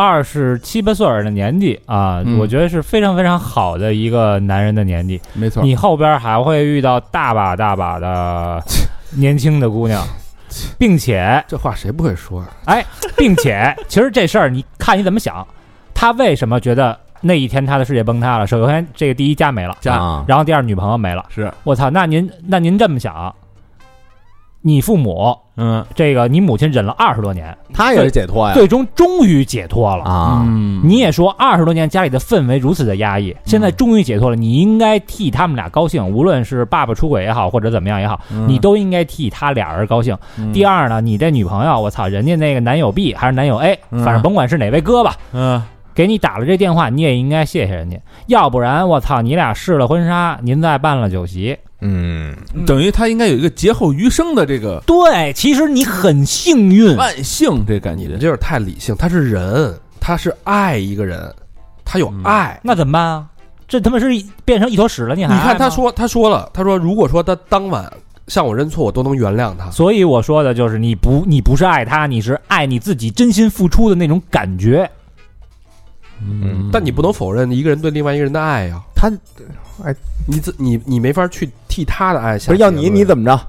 [0.00, 5.20] 二十七八岁的年纪啊，嗯我觉得是非常非常好的一个男人的年纪。
[5.34, 5.62] 没错。
[5.62, 8.64] 你后边还会遇到大把大把的
[9.10, 10.02] 年轻的姑娘，
[10.78, 12.48] 并且这话谁不会说啊？
[12.64, 12.82] 哎，
[13.14, 15.46] 并且其实这事儿你看你怎么想，
[15.92, 18.46] 他为什么觉得那一天他的世界崩塌了？
[18.46, 21.26] 首先，这个第一家没了，家啊然后第二女朋友没了。
[21.28, 23.34] 是，我操，那您那您这么想，
[24.62, 25.84] 你父母嗯。
[25.94, 28.54] 这个你母亲忍了二十多年，他也是解脱呀。
[28.54, 30.04] 最终终于解脱了。
[30.04, 30.42] 啊！
[30.46, 38.48] 嗯，你也说二十多年家里的氛围如此的压抑，现在终于解脱了，你应该替他们俩高兴，无论是爸爸出轨也好，或者怎么样也好，嗯。
[38.48, 40.16] 你都应该替他俩人高兴。
[40.52, 44.04] 第二呢，你这女朋友，我操，人家那个男友 B 还是男友 A，嗯。
[44.04, 45.62] 反正甭管是哪位哥吧，嗯。
[45.92, 61.34] 给你打了这电话，你也应该谢谢人家，要不然我操，你俩试了婚纱，您再办了酒席，嗯，等于他应该有一个劫后余生的这个对，其实你很幸运，万幸，这感觉你们这就是太理性，他是人，他是爱一个人，
[61.84, 62.60] 他有嗯爱。
[62.62, 63.26] 那怎么办啊？
[63.66, 64.08] 这他妈是
[64.44, 67.90] 变成一坨屎了，你还你看他说，他说了，他说如果说他当晚
[68.26, 69.70] 向我认错，我都能原谅他。
[69.70, 74.90] 所以我说的就是你不你不是爱他，你是爱你自己真心付出的那种感觉。
[76.22, 79.08] 嗯但你不能否认一个人对另外一个人的爱呀、他
[79.84, 79.94] 哎
[80.26, 83.04] 你自你你没法去替他的爱下不是要你你？
[83.04, 83.40] 怎么着？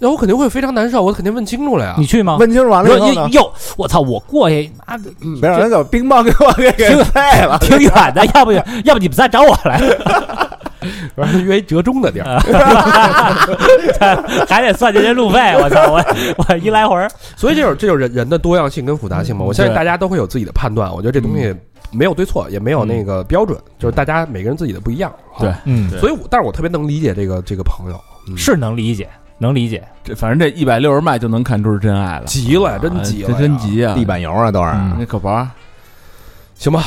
[0.00, 1.96] 那我肯定会非常难受，我肯定问清楚了呀。
[1.98, 2.36] 你去吗？
[2.38, 3.28] 问清楚完了以后呢？
[3.32, 3.98] 哟哟，我操！
[4.00, 7.58] 我过去，妈的，别让人把冰棒给我给给碎了。
[7.60, 8.62] 挺远的， 要不要
[8.94, 9.80] 不你们仨找我来，
[11.16, 12.38] 完了约一折中的地儿。
[14.48, 15.40] 还得算这些路费。
[15.60, 15.90] 我操！
[15.92, 16.04] 我
[16.36, 19.44] 我一来回儿，所以这就是这就是人人的多样性跟复杂性嘛。
[19.44, 21.52] 我相信大家都会有自己的判断，我觉得这东西
[21.90, 25.12] 没有对错，也没有那个标准，就是大家每个人自己的不一样。
[25.38, 25.52] 对。
[25.64, 28.36] 嗯，所以我，但是我特别能理解这个这个朋友，嗯。
[28.36, 29.86] 是能理解，能理解。
[30.04, 33.94] 这反正这一百六十迈就能看出是真爱了，急了呀，真急了这，真急啊！
[33.94, 34.70] 地板油啊，都是。
[34.70, 35.54] 嗯那可不啊，
[36.56, 36.82] 行吧，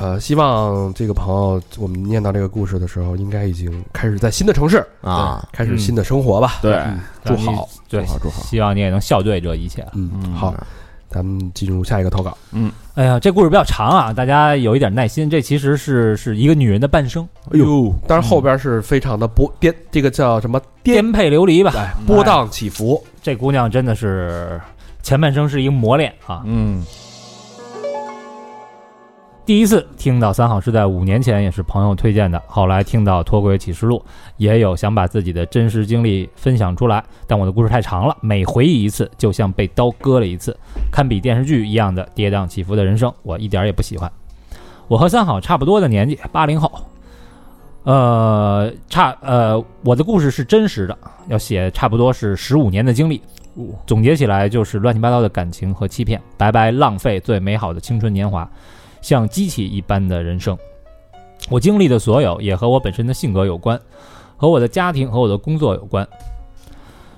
[0.00, 6.54] 呃，希望这个朋友，我们念到这个故事的时候，应该已经开始在新的城市啊，开始新的生活吧。
[6.62, 6.74] 对。
[6.74, 8.42] 嗯祝好，对祝好祝好。
[8.42, 9.86] 希望你也能笑对这一切。
[9.92, 10.32] 嗯，嗯。
[10.32, 10.54] 好，
[11.10, 12.36] 咱们进入下一个投稿。
[13.00, 15.30] 哎呀，这故事比较长啊，大家有一点耐心。
[15.30, 20.96] 这其实是是一个女人的半生，哎呦，但是后边是非常的波颠，这个叫什么颠？
[20.96, 21.72] 颠沛流离吧。
[21.76, 23.02] 哎，波荡起伏。
[23.22, 24.60] 这姑娘真的是
[25.02, 26.42] 前半生是一个磨练啊。
[26.44, 26.84] 嗯
[29.50, 32.40] 第一次听到三好是在五年前，也是朋友推荐的。
[32.46, 34.00] 后来听到《脱轨启示录》，
[34.36, 40.56] 也有想把自己的真实经历分享出来，但我的故事太长了，每回忆一次就像被刀割了一次，
[40.92, 44.08] 堪比电视剧一样的跌宕起伏的人生，我一点儿也不喜欢。
[44.86, 46.70] 我和三好差不多的年纪，八零后，
[47.82, 53.20] 呃，差呃，我的故事是真实的，要写差不多是十五年的经历，
[53.84, 58.48] 总结起来就是乱七八糟的感情和欺骗，白白浪费最美好的青春年华。
[59.00, 60.56] 像机器一般的人生。
[61.48, 63.80] 我经历的所有也和我本身的性格有关，
[64.36, 66.06] 和我的家庭和我的工作有关。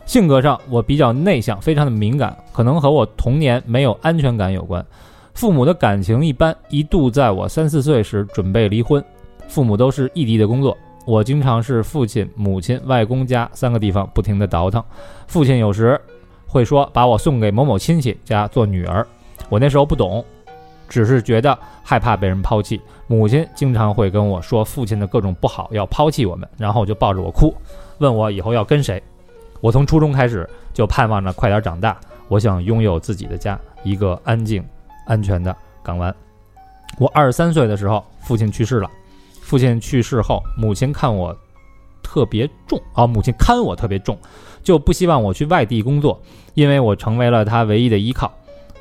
[0.07, 4.85] 性格上，我比较内向，非常的敏感，可能和我童年没有安全感有关。
[5.35, 9.03] 父母的感情一般，一度在我三四岁时准备离婚，
[9.49, 14.83] 父母都是异地的工作，我经常是父亲、母亲、外公家三个地方不停的倒腾。
[15.27, 15.99] 父亲有时
[16.47, 19.07] 会说把我送给某某亲戚家做女儿，
[19.49, 20.23] 我那时候不懂，
[20.93, 22.79] 只是觉得害怕被人抛弃。
[23.07, 27.55] 母亲经常会跟我说父亲的各种不好，要抛弃我们，然后就抱着我哭，
[27.97, 29.03] 问我以后要跟谁。
[29.63, 34.63] 我从初中开始就盼望着快点长大，我想拥有自己的家，一个安静、
[35.07, 36.15] 安全的港湾。
[36.99, 38.91] 我二十三岁的时候，父亲去世了。
[39.41, 41.35] 父亲去世后，母亲看我
[42.03, 44.19] 特别重啊，母亲看我特别重，
[44.63, 46.21] 就不希望我去外地工作，
[46.53, 48.31] 因为我成为了他唯一的依靠。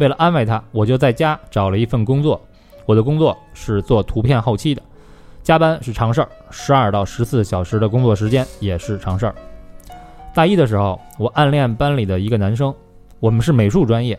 [0.02, 2.42] 为了安慰他，我就在家找了一份工作。
[2.88, 4.82] 我的工作是做图片后期的，
[5.44, 9.36] 加班是常事儿，十二到十四小时的工作时间也是常事儿。
[10.34, 12.74] 大一的时候，我暗恋班里的一个男生，
[13.20, 14.18] 我们是美术专业，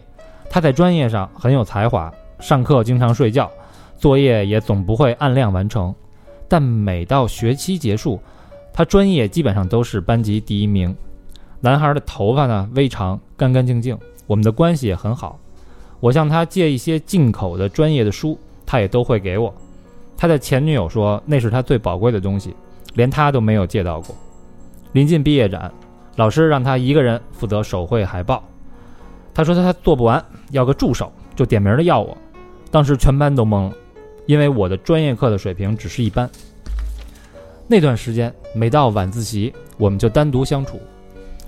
[0.49, 3.51] 他在专业上很有才华，上课经常睡觉，
[3.99, 5.93] 作业也总不会按量完成。
[6.47, 8.21] 但每到学期结束，
[8.73, 10.97] 他专业基本上都是班级第一名。
[11.59, 15.41] 男孩的头发呢微长，干干净净，我们的关系也很好。
[16.03, 18.37] 我向他借一些进口的专业的书，
[18.67, 19.55] 他也都会给我。
[20.17, 22.53] 他的前女友说那是他最宝贵的东西，
[22.95, 24.13] 连他都没有借到过。
[24.91, 25.73] 临近毕业展，
[26.17, 28.43] 老师让他一个人负责手绘海报，
[29.33, 32.19] 他说他他做不完，要个助手，就点名的要我。
[32.73, 33.73] 当时全班都懵了，
[34.27, 36.29] 因为我的专业课的水平只是一般。
[37.69, 40.81] 那段时间，每到晚自习，我们就单独相处，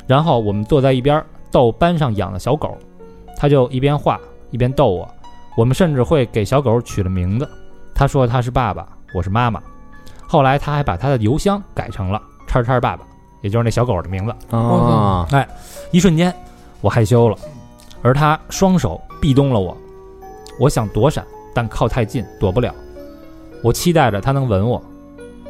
[0.06, 2.78] 然后我们坐在一边逗班上养的小狗，
[3.36, 4.20] 他就一边画
[4.54, 5.12] 一边逗我。
[5.56, 7.50] 我们甚至会给小狗取了名字，
[7.92, 9.60] 他说他是爸爸，我是妈妈。
[10.28, 13.04] 后来他还把他的邮箱改成了“叉叉爸爸”，
[13.42, 14.56] 也就是那小狗的名字。
[14.56, 15.28] 啊，
[15.90, 16.32] 一瞬间，
[16.80, 17.36] 我害羞了，
[18.00, 19.76] 而他双手壁咚了我。
[20.60, 22.72] 我想躲闪，但靠太近躲不了。
[23.60, 24.80] 我期待着他能吻我，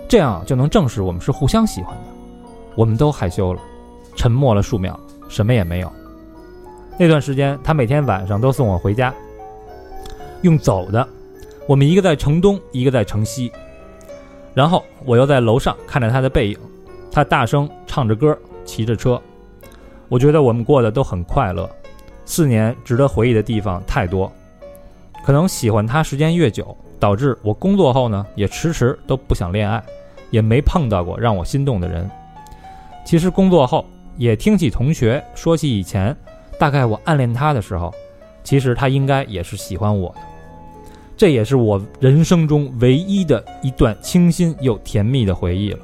[0.09, 2.03] 这样就能证实我们是互相喜欢的。
[2.75, 3.61] 我们都害羞了，
[4.17, 5.93] 沉默了数秒，什么也没有。
[6.97, 9.13] 那段时间，他每天晚上都送我回家，
[10.43, 11.07] 用走的。
[11.67, 13.51] 我们一个在城东，一个在城西。
[14.55, 16.59] 然后我又在楼上看着他的背影，
[17.11, 19.21] 他大声唱着歌，骑着车。
[20.09, 21.69] 我觉得我们过得都很快乐。
[22.25, 24.33] 四年值得回忆的地方太多，
[25.25, 29.83] 可能喜欢他时间越久，导致我工作后呢也迟迟都不想恋爱，
[30.31, 32.09] 也没碰到过让我心动的人。
[33.05, 33.85] 其实工作后
[34.17, 36.17] 也听起同学说起以前，
[36.59, 37.93] 大概我暗恋他的时候，
[38.43, 40.21] 其实他应该也是喜欢我的。
[41.17, 45.79] 这也是我人生中唯一的一段清新又甜蜜的回忆了。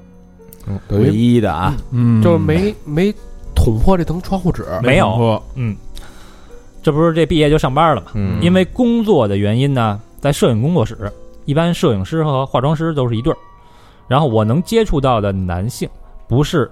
[0.89, 3.13] 唯一的啊，嗯就是没没
[3.55, 5.77] 捅破这层窗户纸，没有说嗯，
[6.83, 8.09] 这不是这毕业就上班了嘛？
[8.15, 11.11] 嗯因为工作的原因呢，在摄影工作室，
[11.45, 13.37] 一般摄影师和化妆师都是一对儿。
[14.07, 15.89] 然后我能接触到的男性，
[16.29, 16.71] 不是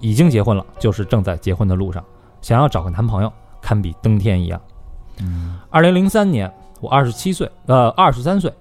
[0.00, 2.04] 已经结婚了，就是正在结婚的路上，
[2.46, 4.60] 想要找个男朋友，堪比登天一样。
[5.68, 6.48] 二零零三年，
[6.80, 8.52] 我二十七岁，呃，二十三岁，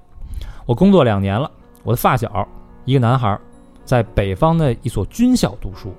[0.65, 1.51] 我工作两年了。
[1.83, 2.47] 我的发小，
[2.85, 3.39] 一个男孩儿，
[3.83, 5.93] 在北方的一所军校读书，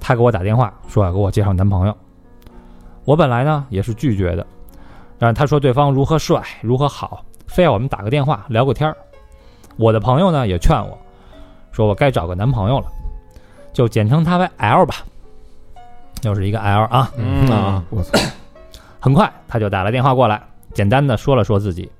[0.00, 1.94] 他给我打电话说要给我介绍男朋友。
[3.04, 4.46] 我本来呢也是拒绝的，
[5.18, 8.96] 但是他说对方如何帅，如何好，非要我们打个电话聊个天儿。
[9.76, 10.96] 我的朋友呢也劝我，
[11.72, 12.86] 说我该找个男朋友了，
[13.74, 14.94] 就简称他为 L 吧，
[16.22, 17.10] 又是一个 L 啊。
[17.16, 18.18] 嗯啊，我操，
[19.00, 20.42] 很快他就打了电话过来，
[20.74, 21.90] 简单的说了说自己。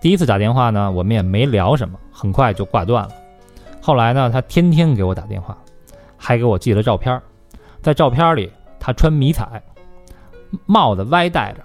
[0.00, 3.10] 第一次打电话呢，我们也没聊什么，很快就挂断了。
[3.82, 5.56] 后来呢，他天天给我打电话，
[6.16, 7.22] 还给我寄了照片儿。
[7.82, 9.62] 在照片里，他穿迷彩，
[10.66, 11.60] 帽子歪戴着，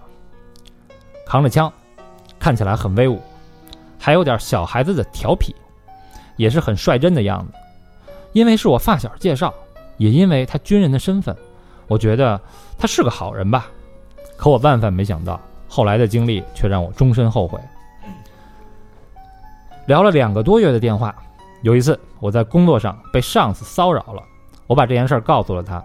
[1.26, 1.72] 扛着枪，
[2.40, 3.22] 看起来很威武，
[4.00, 5.56] 还有点小孩子的调皮，
[6.38, 7.54] 也是很率真的样子。
[8.34, 9.54] 因为是我发小介绍，
[9.98, 11.36] 也因为他军人的身份，
[11.88, 12.39] 我觉得
[12.78, 13.67] 他是个好人吧。
[14.38, 17.60] 可我万万没想到，后来的经历却让我终身后悔。
[19.88, 21.15] 聊了两个多月的电话，
[21.62, 24.21] 有一次我在工作上被上司骚扰了，
[24.67, 25.84] 我把这件事儿告诉了他，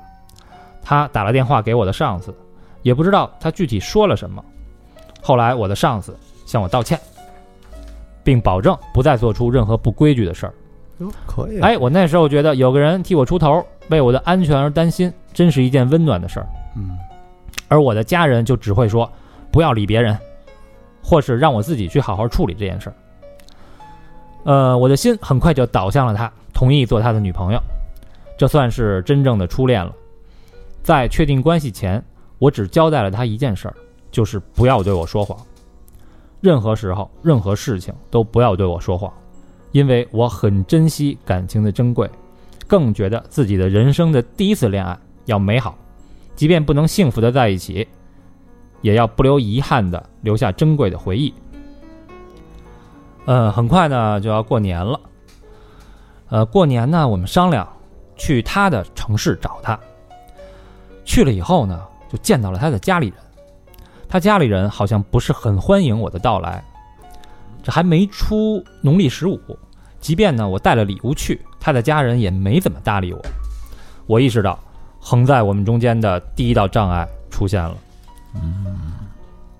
[0.82, 2.34] 他打了电话给我的上司，
[2.82, 4.42] 也不知道他具体说了什么。
[5.22, 6.98] 后来我的上司向我道歉，
[8.24, 10.54] 并保证不再做出任何不规矩的事儿。
[11.26, 16.48] 可以啊，哎，我那时候觉得有个人替我出头，为我的安全而担心，真是一件温暖的事儿。
[16.76, 16.98] 嗯，
[17.68, 19.10] 而我的家人就只会说
[19.50, 20.16] 不要理别人，
[21.02, 22.94] 或是让我自己去好好处理这件事儿。
[24.44, 27.60] 呃，我的心很快就倒向了他，同意做他的女朋友，
[28.38, 29.92] 这算是真正的初恋了。
[30.82, 32.02] 在确定关系前，
[32.38, 33.74] 我只交代了他一件事儿，
[34.10, 35.38] 就是不要对我说谎，
[36.40, 39.12] 任何时候、任何事情都不要对我说谎，
[39.72, 42.08] 因为我很珍惜感情的珍贵，
[42.66, 45.76] 更觉得自己的人生的第一次恋爱要美好。
[46.34, 47.86] 即便不能幸福的在一起，
[48.80, 51.34] 也要不留遗憾的留下珍贵的回忆。
[53.26, 54.98] 呃，很快呢就要过年了，
[56.30, 57.68] 呃，过年呢我们商量
[58.16, 59.78] 去他的城市找他。
[61.04, 63.16] 去了以后呢，就见到了他的家里人，
[64.08, 66.64] 他家里人好像不是很欢迎我的到来。
[67.62, 69.38] 这还没出农历十五，
[70.00, 73.20] 即便呢我带了礼物去，他的家人也没怎么搭理我。
[74.06, 74.58] 我意识到。
[75.02, 77.74] 横在我们中间的第一道障碍出现了。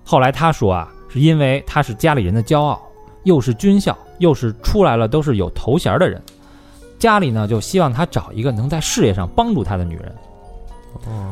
[0.05, 2.79] 后来他说啊，是因为他是家里人的骄傲，
[3.23, 6.21] 又是军校，又是出来了都是有头衔的人，
[6.99, 10.15] 家里呢就希望他找一个能在事业上帮助他的女人。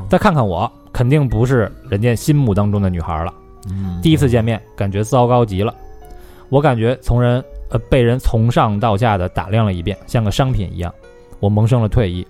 [0.09, 3.31] 再看看我，肯定不是人家心目当中的女孩了。
[4.01, 5.71] 第一次见面，感觉糟糕极了。
[6.49, 10.93] 我感觉从人呃被人从上到下的打量了一遍，像个商品一样。
[11.39, 12.27] 我萌生了退意，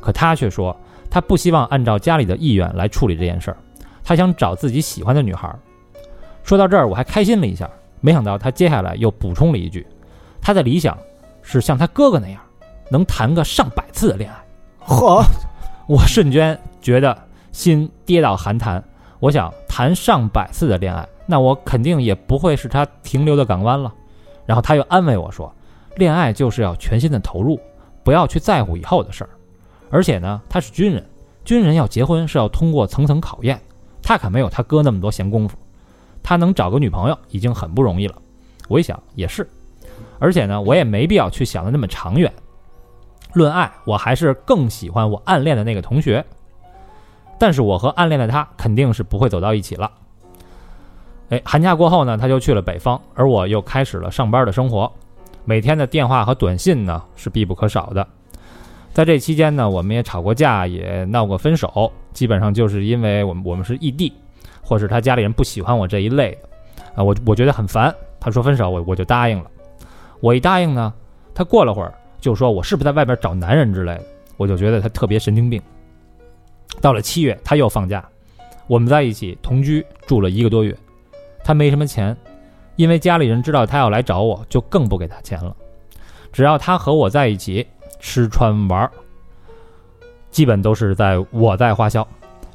[0.00, 0.76] 可他却说。
[1.08, 3.56] 他不希望按照家里的意愿来处理这件事儿，
[4.02, 5.48] 他想找自己喜欢的女孩。
[6.42, 7.70] 说到这儿，我还开心了一下，
[8.00, 9.86] 没想到他接下来又补充了一句，
[10.42, 10.98] 他的理想
[11.42, 12.40] 是像他哥哥那样，
[12.90, 14.36] 能谈个上百次的恋爱。
[14.84, 15.24] 嚯，
[15.86, 17.16] 我瞬间觉得
[17.52, 18.82] 心跌到寒潭。
[19.20, 23.94] 我想谈上百次的恋爱，那我肯定也不会是他停留的港湾了。
[24.46, 25.52] 然后他又安慰我说，
[25.96, 27.60] 恋爱就是要全心的投入，
[28.04, 29.30] 不要去在乎以后的事儿。
[29.90, 31.04] 而且呢，他是军人，
[31.44, 33.60] 军人要结婚是要通过层层考验，
[34.02, 35.56] 他可没有他哥那么多闲工夫。
[36.22, 38.14] 他能找个女朋友已经很不容易了。
[38.68, 39.48] 我一想也是，
[40.18, 42.32] 而且呢，我也没必要去想的那么长远。
[43.32, 46.24] 论爱，我还是更喜欢我暗恋的那个同学。
[47.38, 49.90] 但是我和暗恋的他肯定是不会走到一起了。
[51.30, 54.90] 哎，寒假过后呢，他就去了北方，而我又开始了上班的生活。
[55.44, 58.06] 每天的电话和短信呢是必不可少的。
[58.92, 64.12] 在这期间呢，我们也吵过架，也闹过分手，基本上就是因为我们我们是异地，
[64.62, 66.48] 或是他家里人不喜欢我这一类的。
[66.94, 67.94] 啊，我我觉得很烦。
[68.18, 69.50] 他说分手，我我就答应了。
[70.20, 70.94] 我一答应呢，
[71.34, 74.04] 他过了会儿就说我是不是在外边找男人之类的，
[74.36, 75.60] 我就觉得他特别神经病。
[76.80, 78.04] 到了七月，他又放假，
[78.66, 80.76] 我们在一起同居住了一个多月。
[81.46, 82.16] 他没什么钱，
[82.74, 85.54] 因为家里人知道他要来找我，就更不给他钱了。
[86.32, 87.64] 只要他和我在一起，
[88.00, 88.90] 吃穿玩儿，
[90.32, 92.04] 基本都是在我在花销，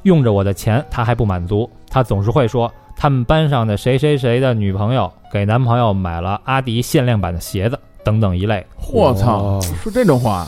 [0.02, 8.62] 用着我的钱，他还不满足，他总是会说他们班上的谁谁谁的女朋友给男朋友买了阿迪限量版的鞋子等等一类。
[8.92, 10.46] 我操，说这种话，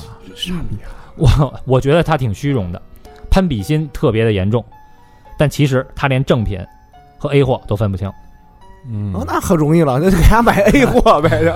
[1.17, 2.83] 我我觉得他挺虚荣的，
[3.31, 4.63] 攀比心特别的严重，
[5.39, 6.63] 但其实他连正品
[7.17, 8.13] 和 A 货都分不清。
[8.89, 11.53] 嗯哦，那可容易了，那就给他买 A 货呗， 就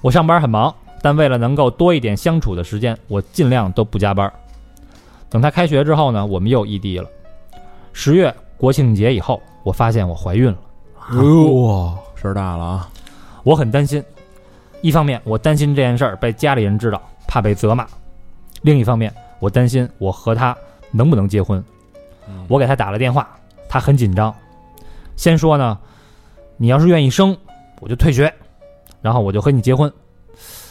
[0.00, 4.30] 我上班很忙，但为了能够多一点相处的时间，我尽量都不加班。
[5.30, 7.08] 等他开学之后呢，我们又异地了。
[7.92, 10.58] 十月国庆节以后，我发现我怀孕了，
[11.18, 12.88] 哇，事儿大了啊！
[13.42, 14.02] 我很担心。
[14.82, 17.84] 一方面，我担心这件事儿被家里人知道，怕被责骂；
[18.62, 20.56] 另一方面，我担心我和他
[20.90, 21.62] 能不能结婚。
[22.48, 23.28] 我给他打了电话，
[23.68, 24.34] 他很紧张。
[25.16, 25.78] 先说呢，
[26.62, 27.36] 你要是愿意生，
[27.80, 28.32] 我就退学，
[29.00, 29.92] 然后我就和你结婚。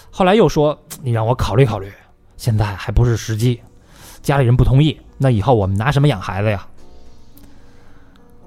[0.10, 1.92] 后来又说你让我考虑考虑，
[2.38, 3.60] 现在还不是时机，
[4.22, 6.66] 家里人不同意，那以后我们拿什么养孩子呀？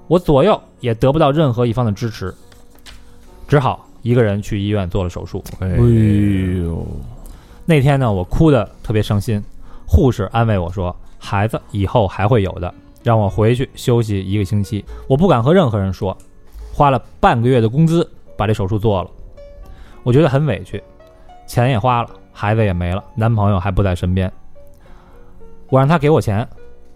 [0.07, 2.33] 我左右也得不到任何一方的支持，
[3.47, 5.43] 只好一个人去医院做了手术。
[5.59, 6.83] 哎呦，
[7.63, 9.39] 那天呢，我哭得特别伤心，
[9.85, 12.73] 护士安慰我说：“孩子以后还会有的，
[13.03, 16.17] 让我回去休息一个星期。”我不敢和任何人说，
[16.75, 18.05] 花了半个月的工资
[18.35, 19.09] 把这手术做了，
[20.03, 20.83] 我觉得很委屈，
[21.47, 24.29] 钱也花了，孩子也没了，男朋友还不在身边。
[25.69, 26.45] 我让他给我钱，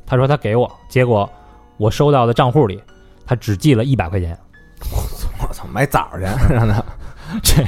[0.05, 1.30] 他说他给我，结果
[1.77, 2.84] 我收到的账户里，
[3.25, 4.38] 他只寄了一百块钱。
[5.41, 6.23] 我操，买枣去
[6.53, 6.84] 让他，
[7.41, 7.63] 这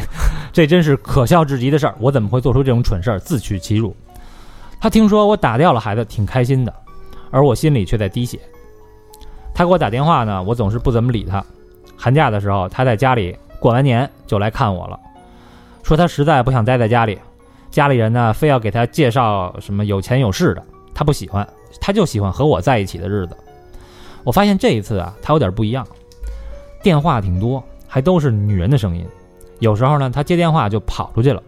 [0.51, 1.95] 这真是可笑至极的事儿！
[1.97, 3.95] 我怎么会做出这种蠢事儿，自取其辱？
[4.81, 6.73] 他听说我打掉了孩子，挺开心的，
[7.31, 8.37] 而我心里却在滴血。
[9.53, 11.41] 他给我打电话呢，我总是不怎么理他。
[12.03, 14.99] 寒假的时候，他在家里过完年就来看我了，
[15.83, 17.19] 说他实在不想待在家里，
[17.69, 20.63] 家里人呢非要给他介绍什么有钱有势的，
[20.95, 21.47] 他不喜欢，
[21.79, 23.37] 他就喜欢和我在一起的日子。
[24.23, 25.85] 我发现这一次啊，他有点不一样，
[26.81, 29.05] 电话挺多，还都是女人的声音。
[29.59, 31.43] 有时候呢，他接电话就跑出去了。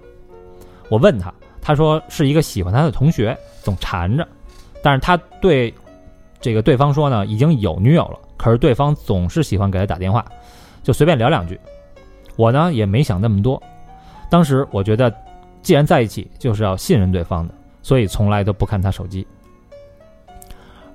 [0.87, 1.33] 我问他，
[1.63, 4.27] 他说是一个喜欢他的同学，总缠着。
[4.83, 5.73] 但是他对
[6.39, 10.23] 这个对方说呢，已经有女友了，可是对方总是喜欢给他打电话，
[10.83, 11.59] 就随便聊两句。
[12.35, 13.61] 我呢也没想那么多，
[14.29, 15.11] 当时我觉得，
[15.61, 19.25] 既然在一起，就是要信任对方的，所以从来都不看他手机。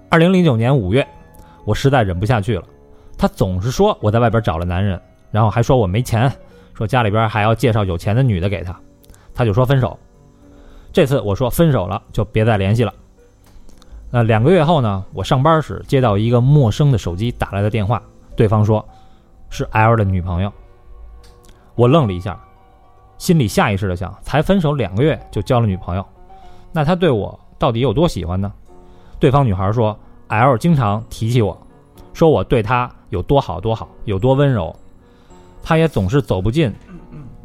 [0.08, 1.06] 二零零九年五月，
[1.64, 2.64] 我实在忍不下去了，
[3.16, 6.30] 他总是说我在外边找了男人，然后还说我没钱，
[6.74, 8.78] 说家里边还要介绍有钱的女的给他，
[9.34, 9.98] 他就说分手。
[10.92, 12.92] 这次我说分手了就别再联系了。
[14.10, 18.02] 呃，两个月后呢，我上班时接到一个陌生的手机打来的电话，
[18.34, 18.84] 对方说
[19.50, 20.52] 是 L 的女朋友。
[21.74, 22.38] 我愣了一下，
[23.18, 26.04] 心里下意识的想：才分手两个月就交了女朋友，
[26.72, 28.52] 那他对我到底有多喜欢呢？
[29.20, 31.56] 对方女孩说，L 经常提起我，
[32.12, 34.74] 说我对他有多好多好，有多温柔，
[35.62, 36.72] 他也总是走不进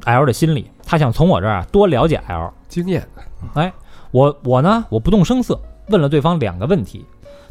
[0.06, 2.54] L 的心里，他想从我这儿啊多了解 L。
[2.68, 3.08] 经验
[3.54, 3.72] 哎，
[4.10, 7.06] 我我呢，我不动声色问了对方两个问题：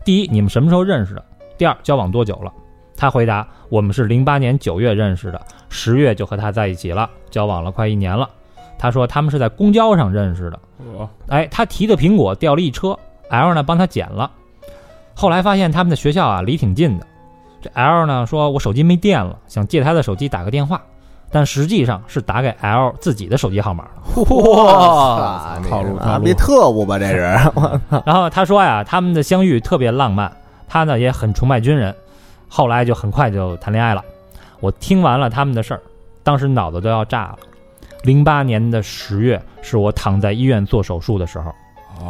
[0.04, 1.24] 第一，你们什么时候认识的？
[1.56, 2.52] 第二，交往多久了？
[3.02, 8.30] 他回答：我们是零八年九月认识的，十月就和他在一起了，交往了快一年了。
[8.78, 10.60] 他说他们是在公交上认识的。
[10.96, 12.96] 我哎，他提的苹果掉了一车
[13.28, 14.30] ，L 呢帮他捡了。
[15.14, 17.06] 后来发现他们的学校啊离挺近的，
[17.60, 20.80] 这 L 呢说我手机没电了，想借他的手机打个电话，
[21.32, 24.22] 但实际上是打给 L 自己的手机号码了。
[24.22, 27.18] 哇套路套路啊别特务吧，这是
[28.06, 30.30] 然后他说呀，他们的相遇特别浪漫，
[30.68, 31.92] 他呢也很崇拜军人，
[32.54, 34.04] 后来就很快就谈恋爱了。
[34.60, 35.80] 我听完了他们的事儿，
[36.22, 37.38] 当时脑子都要炸了。
[38.02, 41.50] 零八年的十月是我躺在医院做手术的时候，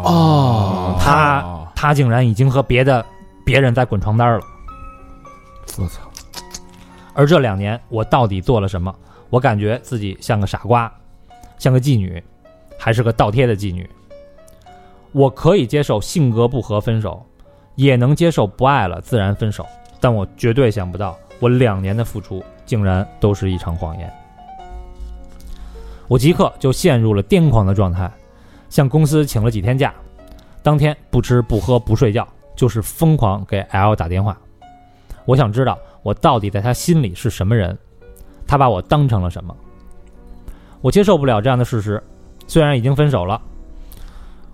[0.02, 3.06] 哦他哦他竟然已经和别的
[3.44, 4.40] 别人在滚床单了。
[5.78, 6.00] 我操，
[7.14, 8.92] 而这两年我到底做了什么？
[9.30, 10.92] 我感觉自己像个傻瓜，
[11.56, 12.20] 像个妓女，
[12.76, 13.88] 还是个倒贴的妓女。
[15.12, 17.24] 我可以接受性格不合分手，
[17.76, 19.64] 也能接受不爱了自然分手，
[20.02, 24.12] 但我绝对想不到，我两年的付出竟然都是一场谎言。
[26.08, 28.10] 我即刻就陷入了癫狂的状态，
[28.68, 29.94] 向公司请了几天假，
[30.60, 32.26] 当天不吃不喝不睡觉，
[32.56, 34.36] 就是疯狂给 L 打电话。
[35.24, 37.78] 我想知道我到底在他心里是什么人，
[38.44, 39.56] 他把我当成了什么。
[40.80, 42.02] 我接受不了这样的事实，
[42.48, 43.40] 虽然已经分手了，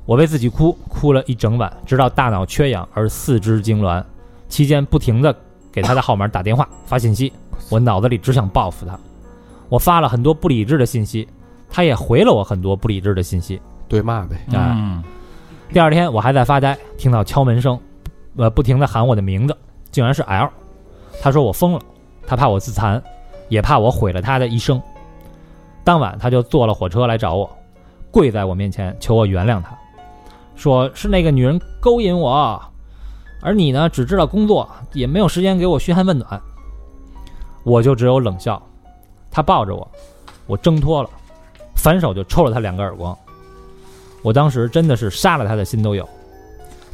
[0.04, 4.04] 我为自己哭，哭了一整晚，直到大脑缺氧而四肢痉挛，
[4.48, 5.34] 期间不停的
[5.70, 7.32] 给他的号码打电话 发信息，
[7.70, 8.98] 我脑子里只想报复他。
[9.68, 11.28] 我发了很多不理智的信息，
[11.70, 13.60] 他也回了我很多不理智的信息。
[13.86, 15.02] 对骂呗，啊嗯
[15.70, 17.78] 第二天我还在发呆，听到敲门声，
[18.36, 19.54] 呃，不停的喊我的名字，
[19.90, 20.50] 竟然是 L。
[21.20, 21.80] 他说我疯了，
[22.26, 23.02] 他怕我自残，
[23.48, 24.80] 也怕我毁了他的一生。
[25.84, 27.50] 当晚他就坐了火车来找我，
[28.10, 29.76] 跪在我面前求我原谅他，
[30.54, 32.62] 说是那个女人勾引我，
[33.40, 36.40] 而你呢只知道工作，也没有时间给我嘘寒问暖。
[37.64, 38.60] 我就只有冷笑。
[39.30, 39.86] 他抱着我，
[40.46, 41.10] 我挣脱了，
[41.76, 43.16] 反手就抽了他两个耳光。
[44.22, 46.08] 我当时真的是杀了他的心都有。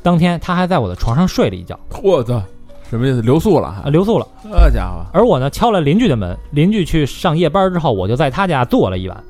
[0.03, 2.43] 当天他还在我的床上睡了一觉，我操，
[2.91, 3.23] 什么意思？
[3.23, 4.27] 留宿了啊，留宿了。
[4.43, 9.25] 这家伙，而我呢，敲了邻居的门，邻居去上夜班之后，我就在他家坐了一晚。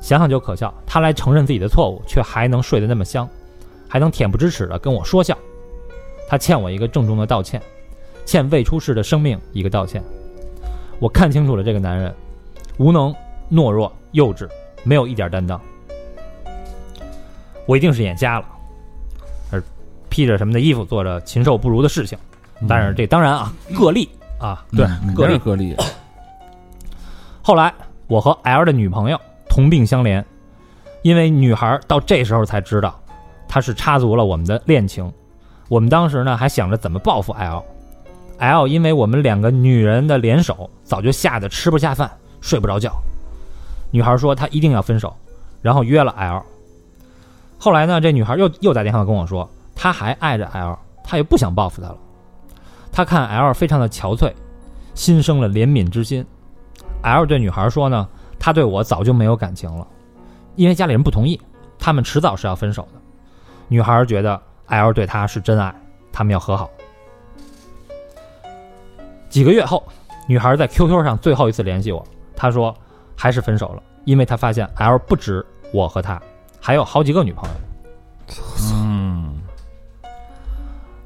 [0.00, 3.28] 想想就可笑，他来承认自己的错误，却还能睡得那么香，
[3.88, 5.36] 还能恬不知耻的跟我说笑。
[6.28, 7.60] 他欠我一个郑重的道歉，
[8.24, 10.02] 欠未出世的生命一个道歉。
[10.98, 12.14] 我看清楚了这个男人，
[12.78, 13.14] 无能、
[13.50, 14.48] 懦弱、幼稚，
[14.84, 15.60] 没有一点担当。
[17.66, 18.46] 我一定是眼瞎了，
[19.50, 19.62] 而
[20.08, 22.18] 披着什么的衣服，做着禽兽不如的事情。
[22.68, 24.08] 但是这当然啊，个例
[24.38, 25.76] 啊，对，个例个例，
[27.42, 27.72] 后来
[28.06, 30.24] 我和 L 的女朋友同病相怜，
[31.02, 32.98] 因为女孩到这时候才知道，
[33.48, 35.12] 她是插足了我们的恋情。
[35.68, 37.64] 我们当时呢还想着怎么报复 L。
[38.38, 42.10] L 因为我们两个女人的联手，早就吓得吃不下饭，
[42.40, 42.92] 睡不着觉。
[43.90, 45.14] 女孩说她一定要分手，
[45.62, 46.42] 然后约了 L。
[47.58, 51.96] 后来呢，这女孩又又打电话跟我说，她还爱着 L，她也不想报复他了。
[52.90, 54.32] 她看 L 非常的憔悴，
[54.94, 56.26] 心生了怜悯之心。
[57.02, 58.08] L 对女孩说呢，
[58.38, 59.86] 他对我早就没有感情了，
[60.56, 61.40] 因为家里人不同意，
[61.78, 63.00] 他们迟早是要分手的。
[63.68, 65.74] 女孩觉得 L 对她是真爱，
[66.12, 66.70] 他们要和好。
[69.28, 69.82] 几个月后，
[70.28, 72.04] 女孩在 QQ 上最后一次联系我，
[72.36, 72.74] 她说
[73.16, 76.20] 还是分手了，因为她发现 L 不止我和他，
[76.60, 77.54] 还有好几个女朋友。
[78.72, 79.42] 嗯，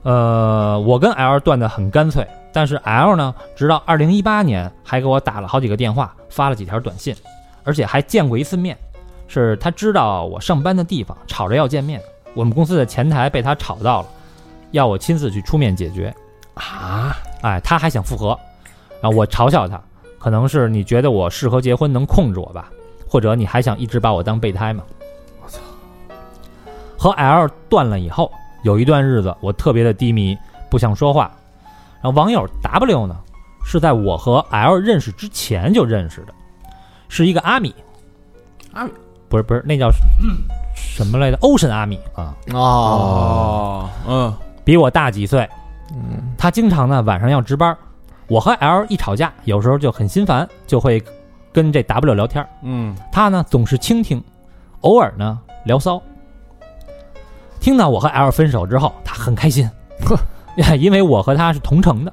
[0.03, 7.17] 呃，我跟 L 断的很干脆，但是 L 呢，直到二零一八年还给我打了好几个电话，发了几条短信，
[7.65, 8.77] 而且还见过一次面。
[9.27, 12.01] 是他知道我上班的地方，吵着要见面。
[12.35, 14.09] 我们公司的前台被他吵到了，
[14.71, 16.15] 要我亲自去出面解决。
[16.55, 18.39] 啊，哎，他还想复合，
[19.01, 19.81] 然后我嘲笑他，
[20.19, 22.71] 可能是你觉得我适合结婚，能控制我吧，
[23.09, 24.83] 或者你还想一直把我当备胎吗？
[25.43, 25.61] 我操！
[26.99, 28.31] 和 L 断了以后，
[28.63, 30.37] 有一段日子我特别的低迷，
[30.69, 31.31] 不想说话。
[32.03, 33.17] 然后网友 W 呢，
[33.65, 36.35] 是在我和 L 认识之前就认识的，
[37.09, 37.75] 是一个阿米，
[38.73, 38.93] 阿米
[39.29, 39.91] 不是不是，那叫
[40.79, 45.49] 什么来着？Ocean 阿米啊，哦，哦，嗯，比我大几岁。
[45.93, 46.35] 嗯。
[46.37, 47.77] 他经常呢晚上要值班，
[48.29, 51.03] 我和 L 一吵架，有时候就很心烦，就会
[51.53, 52.47] 跟这 W 聊天。
[52.63, 54.23] 嗯，他呢总是倾听，
[54.83, 56.01] 偶尔呢聊骚。
[57.61, 59.69] 听到我和 L 分手之后，他很开心，
[60.05, 60.17] 呵
[60.79, 62.13] 因为我和他是同城的。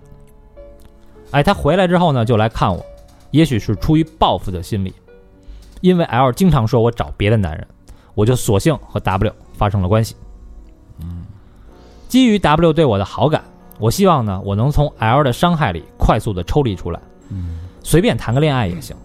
[1.31, 2.83] 哎，他回来之后呢，就来看我，
[3.31, 4.93] 也许是出于报复的心理，
[5.81, 7.67] 因为 L 经常说我找别的男人，
[8.15, 10.15] 我就索性和 W 发生了关系。
[10.99, 11.25] 嗯
[12.07, 13.43] 基于 W 对我的好感，
[13.77, 16.99] 我希望呢，我能从 L 的伤害里快速的抽离出来，
[17.83, 18.95] 随便谈个恋爱也行。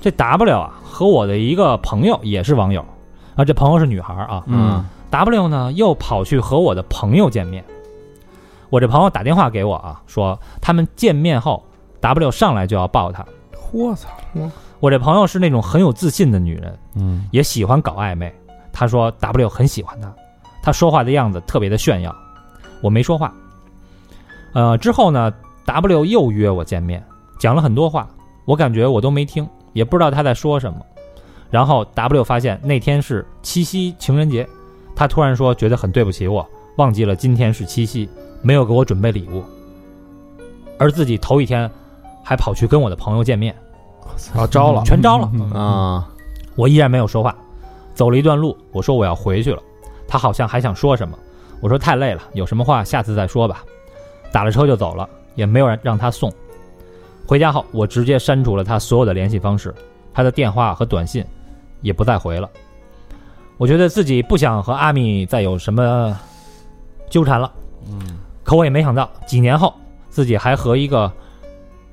[0.00, 2.84] 这 W 啊，和我的一个朋友也是网友，
[3.34, 7.64] 啊，这朋友是女孩啊，嗯 W 呢又跑去和我的朋友见面，
[8.70, 11.64] 我这朋友打电话给我啊，说他们见面后
[12.00, 13.26] ，W 上来就要抱他。
[13.72, 14.08] 我操！
[14.80, 18.32] 我这朋友是那种很有自信的女人，嗯也喜欢搞暧昧。
[18.72, 20.14] 她说 W 很喜欢她，
[20.62, 22.14] 她说话的样子特别的炫耀。
[22.80, 23.34] 我没说话。
[24.54, 25.32] 呃，之后呢
[25.66, 27.04] ，W 又约我见面，
[27.38, 28.08] 讲了很多话，
[28.44, 30.78] 我感觉我都没听，也不知道他在说什么。
[31.50, 34.48] 然后 W 发现那天是七夕情人节，
[34.94, 38.08] 他突然说觉得很对不起我，忘记了今天是七夕，
[38.42, 39.42] 没有给我准备礼物，
[40.78, 41.68] 而自己头一天
[42.22, 43.54] 还跑去跟我的朋友见面，
[44.34, 45.30] 啊，招了，全招了。
[45.58, 46.08] 啊，
[46.54, 47.34] 我依然没有说话，
[47.94, 49.62] 走了一段路，我说我要回去了，
[50.06, 51.18] 他好像还想说什么，
[51.60, 53.62] 我说太累了，有什么话下次再说吧，
[54.32, 56.32] 打了车就走了，也没有人让他送。
[57.26, 59.74] 回家后，我直接删除了他所有的联系方式，
[60.14, 61.24] 他的电话和短信
[61.82, 62.48] 也不再回了。
[63.56, 66.16] 我觉得自己不想和阿米再有什么
[67.10, 67.52] 纠缠了，
[67.88, 68.18] 嗯。
[68.44, 69.74] 可我也没想到，几年后
[70.08, 71.12] 自己还和一个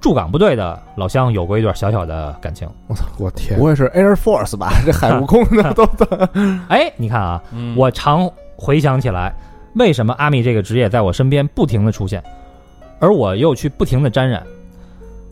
[0.06, 2.70] 驻港部队的老乡有过一段小小的感情。
[2.86, 4.72] 我操，我天不，会是 Air Force 吧？
[4.86, 5.84] 这海陆空的都
[6.70, 9.34] 哎，你看啊，嗯我常回想起来，
[9.74, 12.24] 为什么阿米这个职业在我身边不停的出现，
[13.00, 14.46] 而我又去不停的沾染。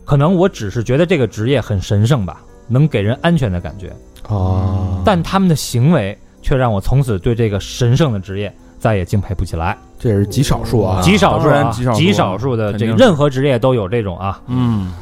[0.04, 3.92] 可能我只是觉得这个职业很神圣吧，能给人安全的感觉，
[4.28, 9.78] 哦，但他们的行为却让我从此对这个神圣的职业再也敬佩不起来。
[10.04, 14.38] 这也是极少数啊，极少数啊，极少数极少数的这个任何职业都有这种啊。
[14.48, 14.92] 嗯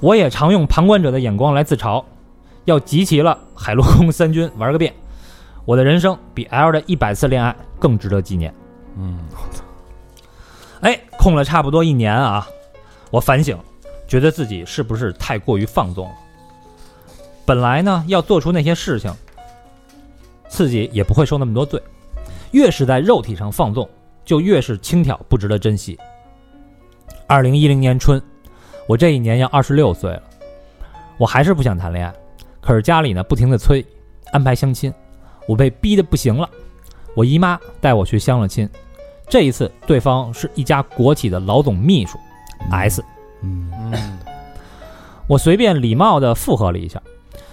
[0.00, 2.02] 我也常用旁观者的眼光来自嘲，
[2.64, 4.94] 要集齐了海陆空三军玩个遍。
[5.66, 8.54] 我的人生比 L 的一百次恋爱更值得纪念。
[8.98, 9.18] 嗯
[10.80, 12.48] 哎，空了差不多一年啊，
[13.10, 13.58] 我反省，
[14.08, 16.14] 觉得自己是不是太过于放纵了？
[17.44, 19.12] 本来呢，要做出那些事情，
[20.48, 21.78] 自己也不会受那么多罪。
[22.52, 23.86] 越是在肉体上放纵，
[24.26, 25.98] 就越是轻佻，不值得珍惜。
[27.26, 28.20] 二零一零年春，
[28.86, 30.22] 我这一年要二十六岁了，
[31.16, 32.12] 我还是不想谈恋爱，
[32.60, 33.82] 可是家里呢不停的催，
[34.32, 34.92] 安排相亲，
[35.48, 36.46] 我被逼的不行了。
[37.14, 38.68] 我姨妈带我去相了亲，
[39.28, 42.18] 这一次对方是一家国企的老总秘书
[42.70, 43.02] S，
[43.42, 44.18] 嗯嗯
[45.26, 47.00] 我随便礼貌的附和了一下，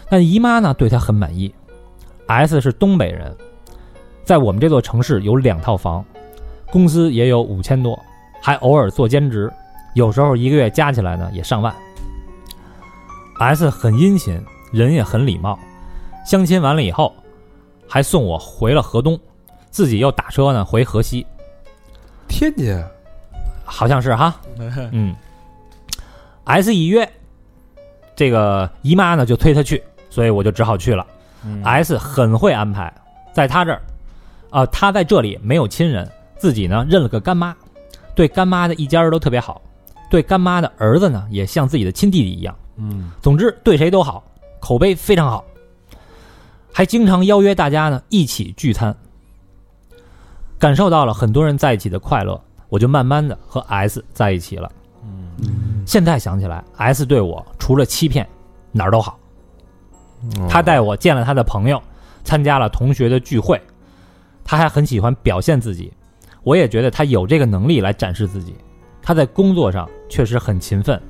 [0.09, 1.53] 但姨妈呢对他很满意。
[2.27, 3.35] S 是东北人，
[4.23, 6.03] 在我们这座城市有两套房，
[6.73, 8.03] 工资也有五千多，
[8.41, 9.47] 还偶尔做兼职，
[9.93, 11.71] 有时候一个月加起来呢也上万。
[13.37, 15.59] S 很殷勤，人也很礼貌。
[16.25, 17.13] 相亲完了以后，
[17.87, 19.19] 还送我回了河东，
[19.69, 21.27] 自己又打车呢回河西，
[22.27, 22.83] 天津
[23.63, 24.35] 好像是哈。
[24.91, 25.15] 嗯
[26.45, 27.07] ，S 一约，
[28.15, 31.05] 这个姨妈呢就推他去，所以我就只好去了。
[31.45, 32.91] 嗯 S 很会安排，
[33.31, 33.81] 在他这儿，
[34.49, 36.09] 啊、他在这里没有亲人，
[36.43, 37.55] 自己呢认了个干妈，
[38.13, 39.61] 对干妈的一家人都特别好，
[40.09, 42.53] 对干妈的儿子呢也像自己的亲弟弟一样。
[42.75, 44.21] 嗯总之对谁都好，
[44.59, 45.41] 口碑非常好，
[46.73, 48.93] 还经常邀约大家呢一起聚餐。
[50.59, 52.37] 感受到了很多人在一起的快乐，
[52.67, 54.69] 我就慢慢的和 S 在一起了。
[55.01, 58.27] 嗯现在想起来，S 对我除了欺骗，
[58.73, 59.17] 哪儿都好。
[60.49, 61.81] 他带我见了他的朋友，
[62.25, 63.61] 参加了同学的聚会，
[64.43, 65.93] 他还很喜欢表现自己，
[66.43, 68.55] 我也觉得他有这个能力来展示自己。
[69.01, 71.01] 他在工作上确实很勤奋，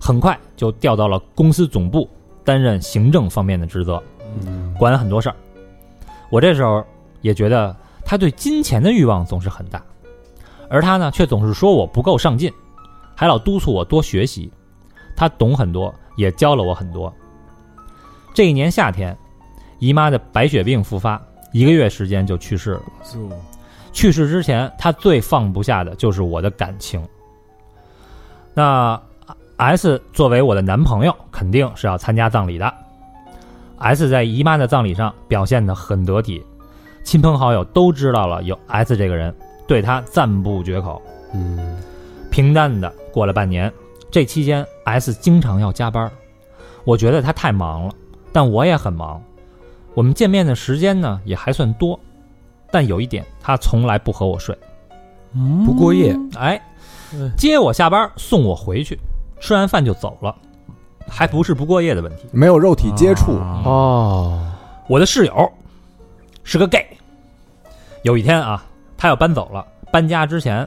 [0.00, 2.08] 很快就调到了公司总部
[2.44, 4.02] 担任行政方面的职责，
[4.46, 5.36] 嗯管很多事儿。
[6.30, 6.82] 我这时候
[7.20, 9.82] 也觉得他对金钱的欲望总是很大，
[10.70, 12.50] 而他呢却总是说我不够上进，
[13.14, 14.50] 还老督促我多学习。
[15.14, 17.12] 他懂很多，也教了我很多。
[18.32, 19.14] 这一年夏天，
[19.78, 21.20] 姨妈的白血病复发，
[21.52, 22.82] 一个月时间就去世了。
[23.92, 27.06] 去世之前，他最放不下的就是我的感情。
[28.54, 29.00] 那
[29.56, 32.72] S 作为我的男朋友，肯定是要参加葬礼的。
[33.78, 36.44] S 在姨妈的葬礼上表现得很得体，
[37.04, 39.34] 亲朋好友都知道了有 S 这个人，
[39.66, 41.00] 对他赞不绝口。
[41.34, 41.76] 嗯，
[42.30, 43.72] 平淡的过了半年，
[44.10, 46.10] 这期间 S 经常要加班，
[46.84, 47.94] 我觉得他太忙了，
[48.32, 49.22] 但我也很忙。
[49.94, 51.98] 我们见面的时间呢也还算多，
[52.72, 54.56] 但有一点，他从来不和我睡。
[55.64, 56.60] 不过夜，哎
[57.14, 58.98] 嗯，接我下班，送我回去，
[59.40, 60.34] 吃完饭就走了，
[61.06, 62.24] 还不是不过夜的问题。
[62.32, 64.52] 没有肉体接触，啊哦，
[64.88, 65.52] 我的室友
[66.42, 66.86] 是个 gay。
[68.02, 68.64] 有一天啊，
[68.96, 70.66] 他要搬走了，搬家之前，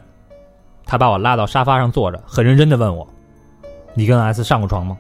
[0.86, 3.08] 他把我拉到沙发上坐着，很认真的问我
[3.93, 4.97] ：“你跟 S 上过床吗？”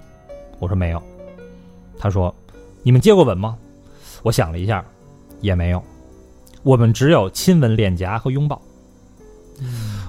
[0.59, 1.01] 我说没有。
[1.97, 2.33] 他说
[2.81, 3.57] ：“你们接过吻吗？”
[4.23, 4.83] 我想了一下，
[5.41, 5.81] 也没有。
[6.65, 8.59] 我们只有亲吻脸颊和拥抱。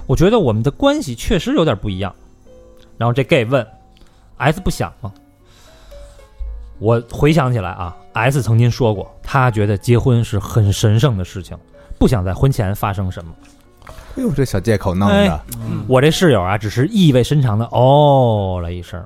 [0.07, 2.13] 我觉得我们的关系确实有点不一样。
[2.97, 3.65] 然后这 gay 问
[4.37, 5.13] ：“S 不想吗？”
[6.79, 11.55] 我回想起来啊，S 曾经说过，他觉得结婚是很神圣的事情，
[11.99, 13.31] 不想在婚前发生什么。
[14.15, 15.39] 哎呦，这小借口弄哎的，
[15.87, 18.99] 我这室友啊，只是意味深长的哦了一声。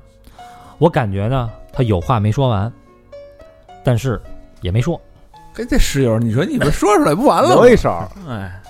[0.78, 2.72] 我感觉呢，他有话没说完，
[3.84, 4.18] 但是
[4.62, 4.98] 也没说。
[5.54, 7.68] 跟这室友，你说你们说出来不完了吗留？
[7.72, 7.90] 一手，
[8.28, 8.60] 哎，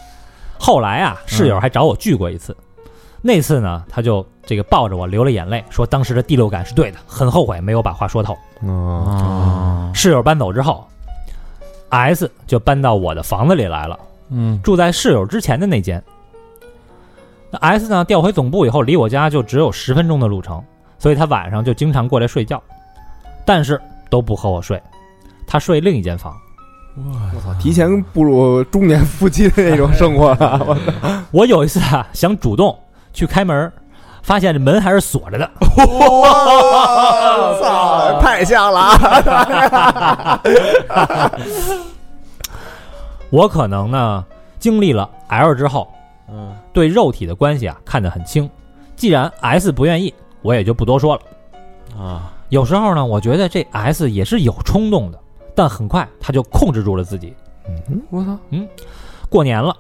[0.59, 2.57] 后来啊，室友还找我聚过一次，
[3.21, 8.37] 那次呢，他就这个抱着我流了眼泪，说当时的第六感是对的，很后悔没有把话说透。
[8.63, 10.85] 嗯，啊，室友搬走之后
[11.91, 13.99] ，S 就搬到我的房子里来了，
[14.31, 16.03] 嗯住在室友之前的那间。
[17.51, 20.63] 那 S 呢，调回总部以后，离我家就只有十分钟的路程，
[20.99, 22.61] 所以他晚上就经常过来睡觉，
[23.45, 23.81] 但是
[24.11, 24.83] 都不和我睡，
[25.47, 26.35] 他睡另一间房。
[26.95, 30.77] 我操，提前步入中年夫妻的那种生活了， 我
[31.31, 32.79] 我有一次啊，想主动
[33.13, 33.73] 去开门，
[34.23, 35.51] 发现这门还是锁着的。
[35.77, 40.43] 我操， 太像了啊！
[43.31, 44.23] 我可能呢，
[44.59, 45.89] 经历了 L 之后，
[46.29, 48.49] 嗯对肉体的关系啊看得很轻。
[48.97, 50.13] 既然 S 不愿意，
[50.43, 51.23] 我也就不多说了。
[51.99, 55.19] 啊，有时候呢，我觉得这 S 也是有冲动的，
[55.55, 57.35] 但很快他就控制住了自己。
[57.89, 58.69] 嗯我操，嗯
[59.29, 59.77] 过年了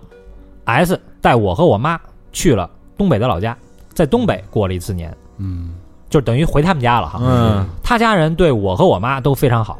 [0.64, 2.00] ，S 带我和我妈
[2.32, 3.56] 去了东北的老家，
[3.92, 5.74] 在东北过了一次年，嗯，
[6.08, 7.20] 就等于回他们家了哈。
[7.22, 9.78] 嗯他家人对我和我妈都非常好，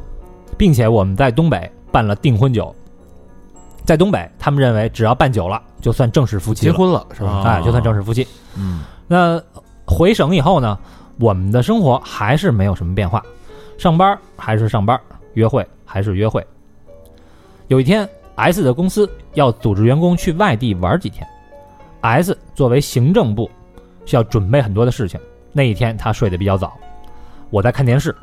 [0.58, 2.74] 并且我们在东北办了订婚酒。
[3.84, 7.30] 在东北，他们认为只要办酒了，就算正式夫妻，结婚了是吧？
[7.30, 8.26] 啊哎，就算正式夫妻。
[8.56, 9.42] 嗯那
[9.86, 10.78] 回省以后呢，
[11.18, 13.22] 我们的生活还是没有什么变化，
[13.78, 14.98] 上班还是上班，
[15.34, 16.46] 约会还是约会。
[17.68, 21.26] 有一天，S 的公司要组织员工去外地玩几天
[22.00, 23.50] ，S 作为行政部
[24.04, 25.18] 需要准备很多的事情。
[25.52, 26.72] 那一天他睡得比较早，
[27.50, 28.14] 我在看电视，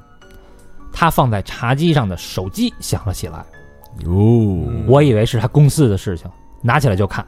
[0.91, 3.45] 他放在茶几上的手机响了起来，
[4.05, 4.11] 哟，
[4.87, 6.29] 我以为是他公司的事情，
[6.61, 7.25] 拿起来就看，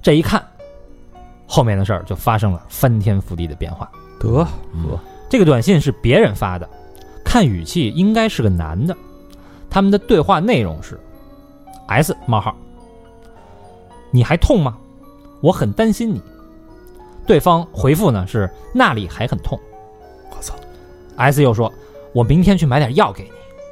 [0.00, 0.40] 这一看，
[1.46, 3.90] 后面的事儿就发生了翻天覆地的变化。
[4.20, 4.46] 得
[5.28, 6.68] 这个短信是别人发的，
[7.24, 8.96] 看语气应该是个男的。
[9.74, 10.96] 他们的对话内容是
[11.88, 12.54] ：S 冒号，
[14.12, 14.76] 你还痛吗？
[15.40, 16.22] 我很担心你。
[17.26, 19.58] 对方回复呢是那里还很痛。
[20.30, 20.54] 我操
[21.16, 21.72] ！S 又说，
[22.12, 23.30] 我明天去买点药给你。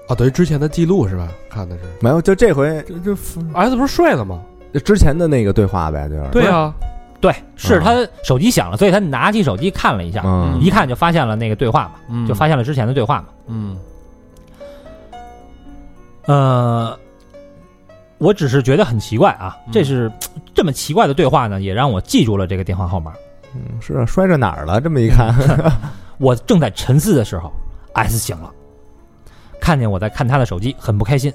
[0.08, 1.28] 啊，等于之前的记录是吧？
[1.48, 3.14] 看的是没有，就这回这这
[3.54, 4.42] S 不是睡了吗？
[4.84, 6.74] 之前的那个对话呗，就是对啊，
[7.20, 13.26] 对，是他手机响了，所以他拿起手机看了一下，嗯一看就发现了那个对话嘛，嗯就发现了之前的对话嘛。
[13.46, 13.78] 嗯
[16.26, 16.98] 呃，
[18.18, 20.10] 我只是觉得很奇怪啊，嗯这是
[20.54, 23.12] 这么奇怪的对话呢，也让我记住了这个电话号码。
[23.54, 24.80] 嗯是啊摔着哪儿了？
[24.80, 25.34] 这么一看，
[26.18, 27.52] 我正在沉思的时候
[27.94, 28.50] ，S 醒了，
[29.60, 31.32] 看见我在看他的手机，很不开心，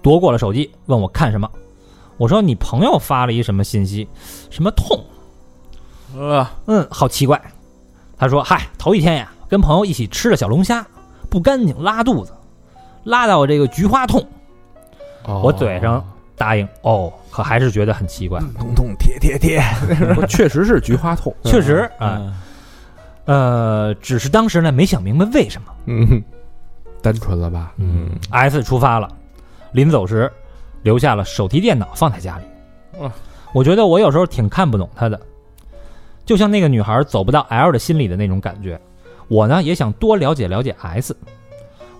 [0.00, 1.48] 夺过了手机，问我看什么。
[2.16, 4.08] 我说你朋友发了一什么信息，
[4.50, 4.98] 什么痛？
[6.14, 7.40] 呃嗯，好奇怪。
[8.18, 10.86] 他说：“嗨，头一天呀，跟朋友一起吃了小龙虾，
[11.28, 12.32] 不干净，拉肚子，
[13.04, 14.26] 拉到我这个菊花痛。”
[15.24, 16.04] 哦我嘴上
[16.36, 18.40] 答应哦，可还是觉得很奇怪。
[18.58, 19.62] 痛痛贴贴贴，
[20.14, 22.34] 不确实是菊花痛， 确实啊，嗯
[23.26, 25.68] 呃，只是当时呢没想明白为什么。
[25.86, 26.22] 嗯
[27.00, 27.72] 单纯了吧？
[27.76, 29.08] 嗯 S 出发了，
[29.72, 30.30] 临走时
[30.82, 32.44] 留下了手提电脑放在家里。
[33.00, 33.10] 嗯
[33.52, 35.20] 我觉得我有时候挺看不懂他的，
[36.24, 38.80] 就像那个女孩走不到 L 的心里的那种感觉。
[39.28, 41.14] 我呢也想多了解了解 S。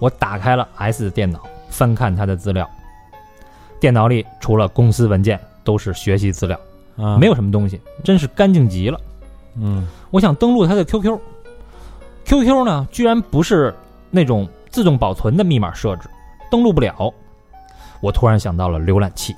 [0.02, 1.38] 我打开了 S 的电脑，
[1.70, 2.68] 翻看他的资料。
[3.78, 6.58] 电脑里除了公司文件都是学习资料，
[6.96, 9.00] 啊没有什么东西，真是干净极了。
[9.54, 13.72] 嗯我想登录他的 QQ，QQ 呢居然不是
[14.10, 16.10] 那种自动保存的密码设置，
[16.50, 17.14] 登录不了。
[18.00, 19.32] 我突然想到了浏览器，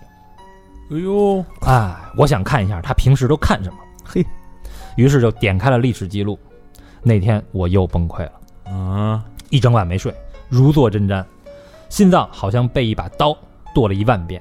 [0.90, 3.76] 哎呦哎，我想看一下他平时都看什么。
[4.02, 4.24] 嘿，
[4.96, 6.38] 于是就点开了历史记录。
[7.02, 8.32] 那天我又崩溃了，
[8.72, 10.10] 啊一整晚没睡，
[10.54, 11.24] 如坐针毡，
[11.88, 13.36] 心脏好像被一把刀
[13.74, 14.40] 剁了一万遍。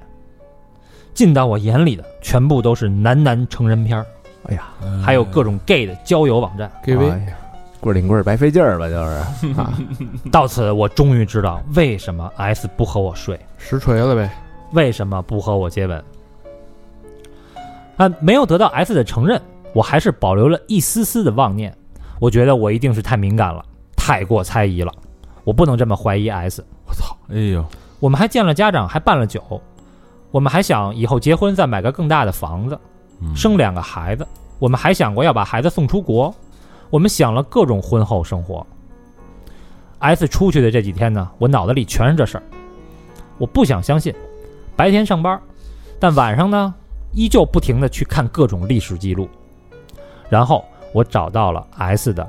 [1.15, 4.05] 进到我眼里的全部都是男男成人片儿，
[4.49, 4.69] 哎呀，
[5.03, 6.71] 还有各种 gay 的交友网站。
[6.85, 7.37] 哎呀
[7.79, 9.73] 棍儿顶棍儿白费劲儿吧，就是 啊
[10.31, 14.29] 到此，我终于知道为什么 S 不和我睡，实锤了呗？
[14.71, 16.03] 为什么不和我接吻。
[17.97, 19.41] 啊，没有得到 S 的承认，
[19.73, 21.75] 我还是保留了一丝丝的妄念。
[22.19, 23.63] 我觉得我一定是太敏感了，
[23.97, 24.91] 太过猜疑了，
[25.43, 26.63] 我不能这么怀疑 S。
[26.87, 27.15] 我操！
[27.29, 27.65] 哎呦
[27.99, 29.61] 我们还见了家长，还办了酒，
[30.31, 32.79] 我们还想以后结婚再买个更大的房子，
[33.21, 34.27] 嗯生两个孩子。
[34.59, 36.33] 我们还想过要把孩子送出国，
[36.89, 38.65] 我们想了各种婚后生活。
[39.99, 42.43] S 出去的这几天呢，我脑子里全是这事儿，
[43.37, 44.13] 我不想相信。
[44.75, 45.39] 白天上班，
[45.99, 46.73] 但晚上呢，
[47.13, 49.29] 依旧不停的去看各种历史记录。
[50.29, 52.27] 然后我找到了 S 的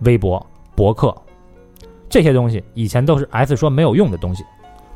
[0.00, 0.44] 微博、
[0.74, 1.14] 博客，
[2.10, 4.44] 这些东西以前都是 S 说没有用的东西，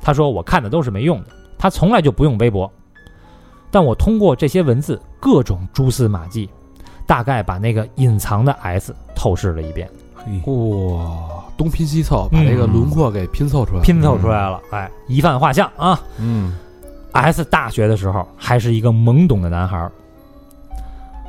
[0.03, 2.71] 他说我看的都是没用的，他从来就不用微博。
[3.71, 6.51] 但我通过这些文字各种蛛丝马迹，
[7.07, 9.89] 大概把那个隐藏的 S 透视了一遍，
[10.47, 16.01] 哇，东拼西凑，把这个轮廓给拼凑出来，拼凑出来了，哎，一番画像啊。
[16.19, 16.59] 嗯。
[17.13, 19.93] S 大学的时候还是一个懵懂的男孩儿，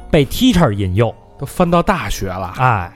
[0.10, 2.92] 被 teacher 引诱，都翻到大学了，哎，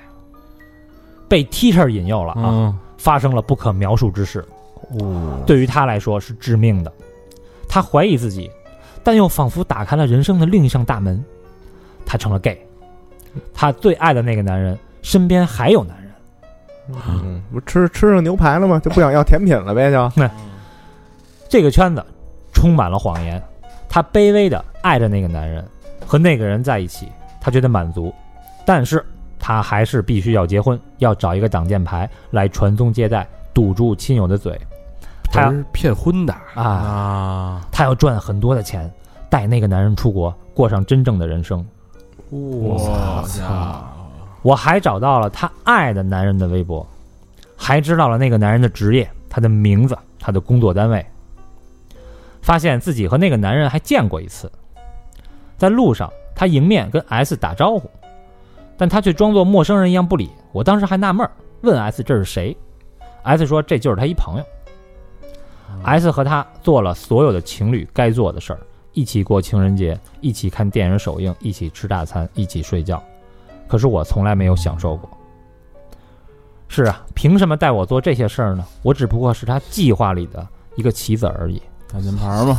[1.29, 4.43] 被 teacher 引诱了啊，嗯发生了不可描述之事，
[4.99, 6.91] 哦，对于他来说是致命的。
[7.69, 8.51] 他怀疑自己，
[9.03, 11.23] 但又仿佛打开了人生的另一扇大门，
[12.05, 12.59] 他成了 gay。
[13.53, 16.11] 他最爱的那个男人身边还有男人，
[17.07, 18.81] 嗯，不吃吃上牛排了吗？
[18.83, 19.91] 就不想要甜品了呗？
[19.91, 20.11] 就
[21.47, 22.03] 这个圈子
[22.51, 23.41] 充满了谎言。
[23.87, 25.63] 他卑微的爱着那个男人，
[26.05, 27.07] 和那个人在一起，
[27.39, 28.13] 他觉得满足，
[28.65, 29.05] 但是
[29.39, 34.59] 他还是必须要结婚，要找一个挡箭牌来传宗接代，堵住亲友的嘴。
[35.31, 38.91] 他是骗婚的，啊，啊，他要赚很多的钱，
[39.29, 41.65] 带那个男人出国，过上真正的人生。
[42.29, 43.83] 我操！
[44.41, 46.85] 我还找到了他爱的男人的微博，
[47.55, 51.05] 还知道了那个男人的职业、他的名字、他的工作单位。
[52.41, 54.51] 发现自己和那个男人还见过一次，
[55.57, 57.89] 在路上他迎面跟 S 打招呼，
[58.79, 60.29] 但他却装作陌生人一样不理。
[60.53, 62.55] 我当时还纳闷儿，问 S 这是谁
[63.23, 64.45] ？S 说这就是他一朋友。
[65.83, 68.59] S 和他做了所有的情侣该做的事儿，
[68.93, 73.03] 一起过情人节，一起看电影首映，一起吃大餐，一起睡觉。
[73.67, 75.09] 可是我从来没有享受过。
[76.69, 78.65] 是啊，凭什么带我做这些事儿呢？
[78.81, 81.61] 我只不过是他计划里的一个棋子而已。
[81.91, 82.57] 挡箭牌嘛，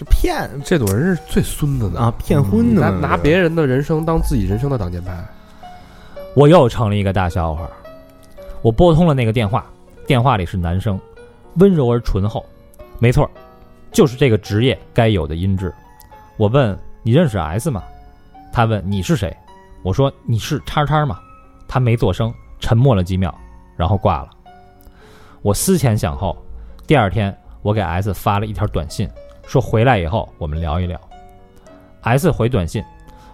[0.00, 5.22] 这骗这种人是最孙子的啊，骗婚的拿拿别人的人生当自己人生的挡箭牌，
[6.34, 7.68] 我又成了一个大笑话。
[8.62, 9.66] 我拨通了那个电话，
[10.06, 10.98] 电话里是男生，
[11.56, 12.42] 温柔而醇厚，
[12.98, 13.30] 没错，
[13.92, 15.70] 就是这个职业该有的音质。
[16.38, 17.84] 我问你认识 S 吗？
[18.54, 19.36] 他问你是谁？
[19.82, 21.20] 我说你是叉叉吗？
[21.68, 23.38] 他没做声，沉默了几秒，
[23.76, 24.30] 然后挂了。
[25.42, 26.34] 我思前想后，
[26.86, 29.06] 第二天我给 S 发了一条短信，
[29.50, 30.96] 说回来以后我们聊一聊。
[32.02, 32.84] S 回短信，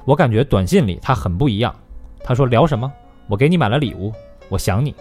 [0.07, 1.77] 我感觉短信里他很不一样。
[2.25, 2.91] 他说聊什么？
[3.29, 4.11] 我给你买了礼物，
[4.49, 4.95] 我想你。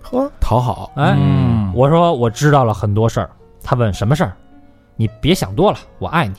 [0.00, 3.28] 呵，讨好，哎，嗯我说我知道了很多事儿。
[3.64, 4.36] 他问什么事儿？
[4.94, 6.36] 你别想多了，我爱你。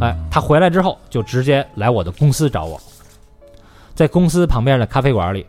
[0.00, 2.80] 哎，他回来之后就直接来我的公司找我，
[3.94, 5.46] 在公司旁边的咖啡馆里，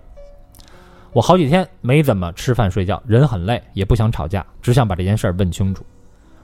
[1.14, 5.86] 我好几天没怎么吃饭睡觉，人很累，也不想吵架，只想把这件事儿问清楚。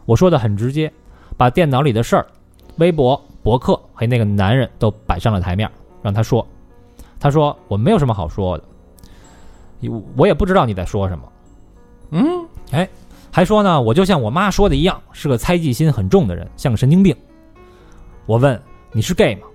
[0.05, 0.91] 我说的很直接，
[1.37, 2.25] 把电脑里的事儿、
[2.77, 5.69] 微博、博客还有那个男人都摆上了台面，
[6.01, 6.45] 让他说。
[7.19, 8.63] 他说我没有什么好说的，
[10.17, 11.23] 我也不知道你在说什么。
[12.11, 12.87] 嗯，哎
[13.31, 17.15] 还说呢，我就像我妈说的一样，是个猜忌心很重的人，像个神经病。
[18.25, 19.47] 我问你是 gay 吗？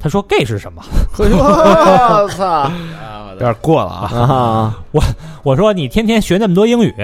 [0.00, 0.80] 他说 gay 是什么？
[1.18, 2.70] 我操
[3.34, 4.80] 有点过了啊！
[4.92, 5.02] 我！
[5.42, 6.94] 我说你天天学那么多英语，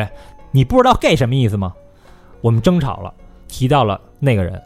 [0.53, 1.75] 你不知道 gay 什么意思吗？
[2.45, 3.11] 我们争吵了，
[3.49, 4.63] 提到了那个人。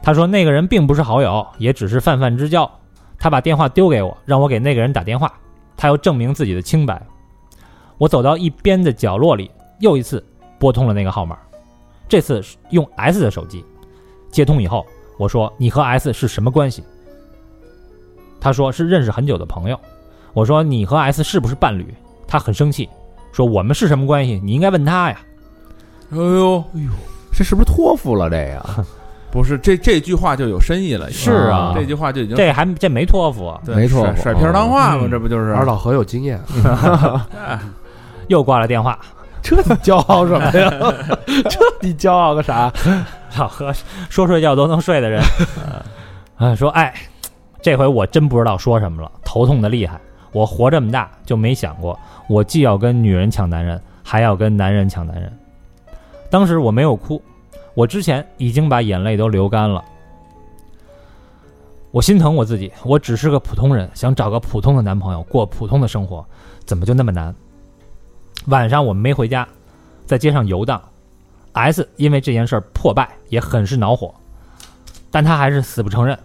[0.00, 2.70] 他说那个人并不是好友，也只是泛泛之交。
[3.18, 5.34] 他把电话丢给我，让我给那个人打电话，
[5.76, 7.04] 他要证明自己的清白。
[7.98, 10.24] 我走到一边的角落里，又一次
[10.56, 11.36] 拨通了那个号码，
[12.08, 13.64] 这次是用 S 的手机。
[14.30, 14.86] 接通以后，
[15.18, 16.84] 我说：“你和 S 是什么关系？”
[18.40, 19.76] 他说：“是认识很久的朋友。”
[20.32, 21.92] 我说：“你和 S 是不是伴侣？”
[22.28, 22.88] 他很生气，
[23.32, 24.40] 说：“我们是什么关系？
[24.44, 25.20] 你应该问他呀。
[26.10, 26.90] 哎呦，哎呦
[27.32, 28.84] 这是不是托付了这个？
[29.30, 36.40] 不是这这句话就有深意了，是啊这句话就已经这还这没托付没错甩甩片儿当话嘛，嗯这不就是二老何有经验，
[38.28, 38.98] 又挂了电话。
[39.42, 40.70] 这你骄傲什么呀？
[41.26, 42.72] 这你骄傲个啥？
[43.36, 43.70] 老何
[44.08, 45.20] 说睡觉都能睡的人，
[46.38, 46.94] 啊，说哎，
[47.60, 50.00] 这回我真不知道说什么了，头痛的厉害。
[50.32, 51.98] 我活这么大就没想过，
[52.28, 55.30] 我既要跟女人抢男人，还要跟男人抢男人。
[56.34, 57.22] 当时我没有哭，
[57.74, 59.84] 我之前已经把眼泪都流干了。
[61.92, 66.26] 我心疼我自己，我只是个普通人，想找个普通的男朋友，过普通的生活，
[66.64, 67.32] 怎么就那么难？
[68.46, 69.46] 晚上我们没回家，
[70.06, 70.82] 在街上游荡。
[71.52, 74.12] S 因为这件事儿破败，也很是恼火，
[75.12, 76.18] 但他还是死不承认。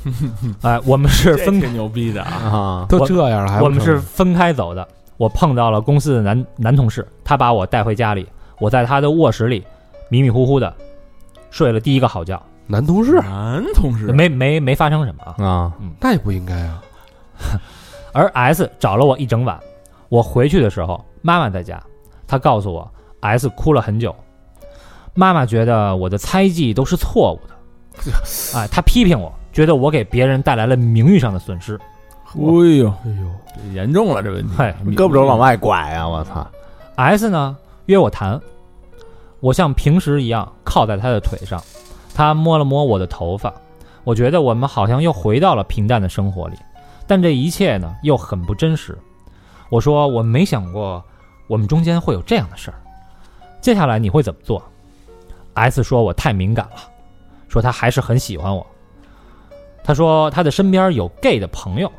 [0.62, 2.32] 哎，我们是分挺牛逼的啊！
[2.32, 4.88] 啊，都这样了，还我们是分开走的。
[5.18, 8.26] 我碰到了公司的男男同事，他把我带回家里，
[8.62, 9.64] 我在他的卧室里
[10.08, 10.72] 迷迷糊糊的
[11.50, 14.12] 睡了第一个好觉，男同事，男同事。
[14.12, 15.44] 没没没发生什么啊。
[15.44, 16.80] 啊，那也不应该啊。
[18.14, 19.58] 而 S 找了我一整晚，
[20.08, 21.82] 我回去的时候，妈妈在家，
[22.24, 22.88] 她告诉我
[23.18, 24.14] S 哭了很久，
[25.12, 28.12] 妈妈觉得我的猜忌都是错误的，
[28.54, 31.74] 哎，她批评我，觉得我给别人带来了名誉上的损失。
[31.74, 32.38] 哎。
[32.78, 36.06] 呦，哎呦，这严重了这问题，嗨胳膊肘往外拐啊！
[36.08, 36.46] 我操
[36.94, 37.56] ，S 呢
[37.92, 38.40] 约我谈，
[39.40, 41.62] 我像平时一样靠在他的腿上，
[42.14, 43.52] 他摸了摸我的头发，
[44.02, 46.56] 我觉得我们好像又回到了平淡的生活里，
[47.06, 48.96] 但这一切呢又很不真实。
[49.68, 51.04] 我说我没想过
[51.46, 52.80] 我们中间会有这样的事儿，
[53.60, 54.62] 接下来你会怎么做
[55.52, 56.76] ？S 说我太敏感了，
[57.46, 58.66] 说他还是很喜欢我。
[59.84, 61.92] 他说他的身边有 gay 的朋友，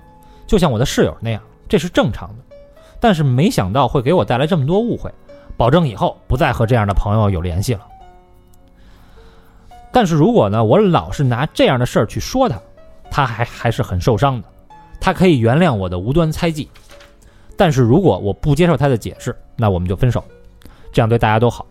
[0.48, 1.40] 就像我的室友那样，
[1.70, 2.56] 这是正常的。
[3.00, 5.14] 但是没想到会给我带来这么多误会，
[5.58, 7.88] 保证以后不再和这样的朋友有联系了。
[9.92, 12.60] 但是如果呢，我老是拿这样的事儿去说他，
[13.12, 14.48] 他还还是很受伤的。
[15.00, 16.68] 他可以原谅我的无端猜忌，
[17.58, 20.24] 但是如果我不接受他的解释，那我们就分手，
[20.92, 21.66] 这样对大家都好。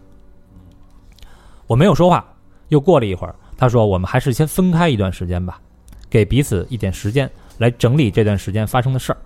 [1.66, 2.24] 我没有说话，
[2.68, 5.58] 又过了一会儿，他说：“我们还是先分开一段时间吧，
[6.10, 7.28] 给彼此一点时间
[7.58, 9.18] 来整理这段时间发生的事儿。”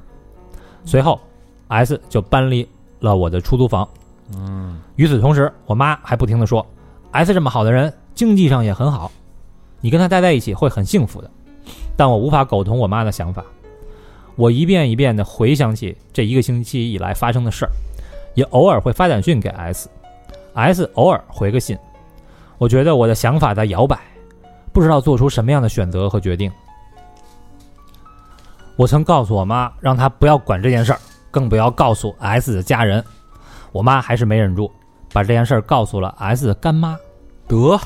[0.87, 1.21] 随后
[1.69, 2.67] ，S 就搬离
[3.01, 3.87] 了我的出租房。
[4.35, 6.67] 嗯，与此同时，我妈还不停地说
[7.13, 9.11] ：“S 这么好的人，经济上也很好，
[9.81, 11.31] 你跟他待在一起会很幸福的。”
[11.97, 13.45] 但我无法苟同我妈的想法。
[14.35, 17.71] 我一遍一遍地回想起这一个星期以来发生的事儿，
[18.35, 21.79] 也偶尔会发短信给 S，S 偶尔回个信。
[22.59, 23.99] 我觉得我的想法在摇摆，
[24.73, 26.53] 不知道做出什么样的选择和决定。
[28.77, 31.01] 我曾告诉我妈，让她不要管这件事儿，
[31.31, 33.03] 更不要告诉 S 的家人。
[33.77, 34.73] 我妈还是没忍住，
[35.13, 36.99] 把这件事儿告诉了 S 干妈。
[37.47, 37.79] 得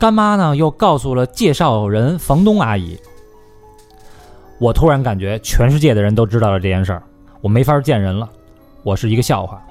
[0.00, 2.98] 干妈呢，又告诉了介绍人房东阿姨。
[4.58, 7.04] 我突然感觉全世界的人都知道了这件事儿，
[7.40, 8.28] 我没法见人了，
[8.82, 9.62] 我是一个笑话。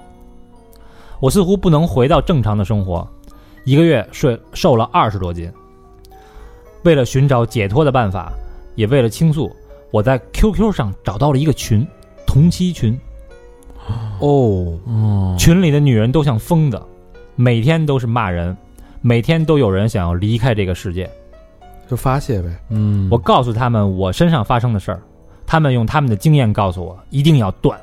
[1.19, 3.05] 我似乎不能回到正常的生活，
[3.65, 5.51] 一个月睡瘦了二十多斤。
[6.83, 8.31] 为了寻找解脱的办法，
[8.75, 9.53] 也为了倾诉，
[9.91, 11.85] 我在 QQ 上找到了一个群，
[12.25, 12.97] 同期群。
[14.19, 16.81] 哦，哦，群里的女人都像疯子，
[17.35, 18.55] 每天都是骂人，
[19.01, 21.09] 每天都有人想要离开这个世界。
[21.87, 22.49] 就发泄呗。
[22.69, 25.01] 嗯，我告诉他们我身上发生的事儿，
[25.47, 27.79] 他们用他们的经验告诉我，一定要断，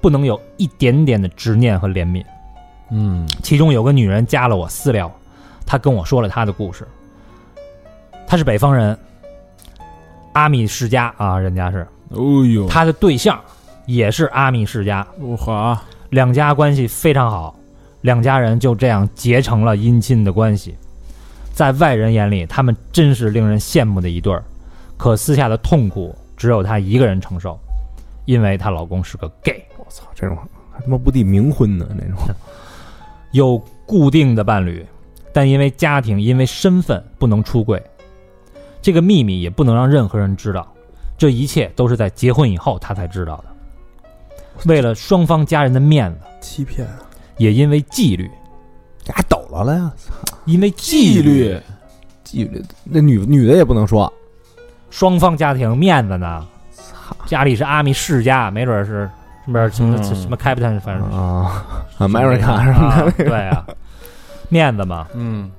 [0.00, 2.24] 不能有一点点的执念和怜悯。
[2.90, 5.12] 嗯，其中有个女人加了我私聊，
[5.66, 6.86] 她跟我说了她的故事。
[8.26, 8.96] 她是北方人，
[10.32, 13.38] 阿米世家啊，人家是哦呦，她的对象
[13.86, 15.78] 也是阿米世家，我好，
[16.10, 17.54] 两家关系非常好，
[18.00, 20.74] 两家人就这样结成了姻亲的关系。
[21.52, 24.42] 在外人眼里，他们真是令人羡慕的一对儿，
[24.96, 27.58] 可私下的痛苦只有她一个人承受，
[28.24, 32.18] 因为她老公是个 gay，我操，这种还他妈不抵冥婚呢，那种
[33.30, 33.56] 有
[33.86, 34.84] 固定的伴侣，
[35.32, 37.80] 但因为家庭、因为身份不能出柜，
[38.82, 40.66] 这个秘密也不能让任何人知道。
[41.16, 43.53] 这一切都是在结婚以后她才知道的。
[44.66, 46.86] 为了双方家人的面子，欺骗。
[46.86, 46.94] 啊！
[47.38, 48.30] 也因为纪律，
[49.06, 49.92] 俩抖了了呀，
[50.44, 51.60] 因为纪律，
[52.22, 54.12] 纪律，那女女的也不能说，
[54.88, 56.46] 双方家庭面子呢？
[57.26, 59.10] 家里是阿米世家，没准是
[59.44, 60.14] 什么什么嗯。
[60.14, 61.66] 什么 Captain，反正啊
[61.98, 63.66] ，America 什么啊的，对啊，
[64.48, 65.08] 面子嘛。
[65.14, 65.50] 嗯，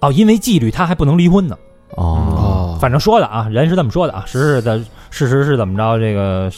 [0.00, 1.56] 哦，因为纪律，他还不能离婚呢。
[1.90, 4.78] 哦，哦，反正说的啊，人是这么说的啊，实实的
[5.10, 6.50] 事实是怎么着，这个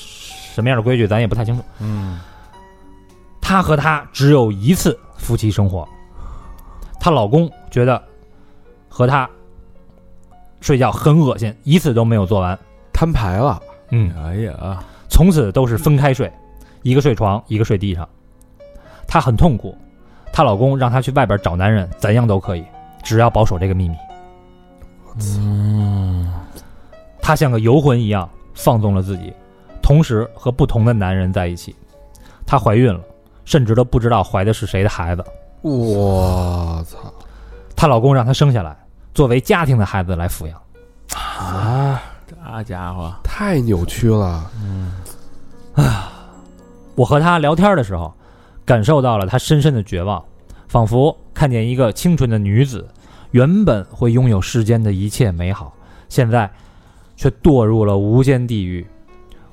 [0.58, 1.62] 什么样的规矩咱也不太清楚。
[1.78, 2.18] 嗯，
[3.40, 5.88] 她和他只有一次夫妻生活，
[6.98, 8.02] 她老公觉得
[8.88, 9.30] 和她
[10.60, 12.58] 睡觉很恶心，一次都没有做完。
[12.92, 16.28] 摊牌了，嗯，哎呀，从此都是分开睡，
[16.82, 18.08] 一个睡床，一个睡地上。
[19.06, 19.78] 她很痛苦，
[20.32, 22.64] 她老公让她去外边找男人，怎样都可以，
[23.04, 23.96] 只要保守这个秘密。
[25.20, 26.34] 嗯，
[27.22, 29.32] 她像个游魂一样放纵了自己，
[29.88, 31.74] 同时和不同的男人在一起。
[32.44, 33.00] 她怀孕了，
[33.46, 35.24] 甚至都不知道怀的是谁的孩子。
[35.62, 36.98] 我操
[37.74, 38.76] 她老公让她生下来，
[39.14, 40.60] 作为家庭的孩子来抚养。
[41.38, 42.02] 啊！
[42.26, 44.92] 这家伙，太扭曲了，嗯，
[46.94, 48.12] 我和她聊天的时候，
[48.66, 50.22] 感受到了她深深的绝望，
[50.68, 52.86] 仿佛看见一个清纯的女子，
[53.30, 55.72] 原本会拥有世间的一切美好，
[56.10, 56.50] 现在
[57.16, 58.86] 却堕入了无间地狱。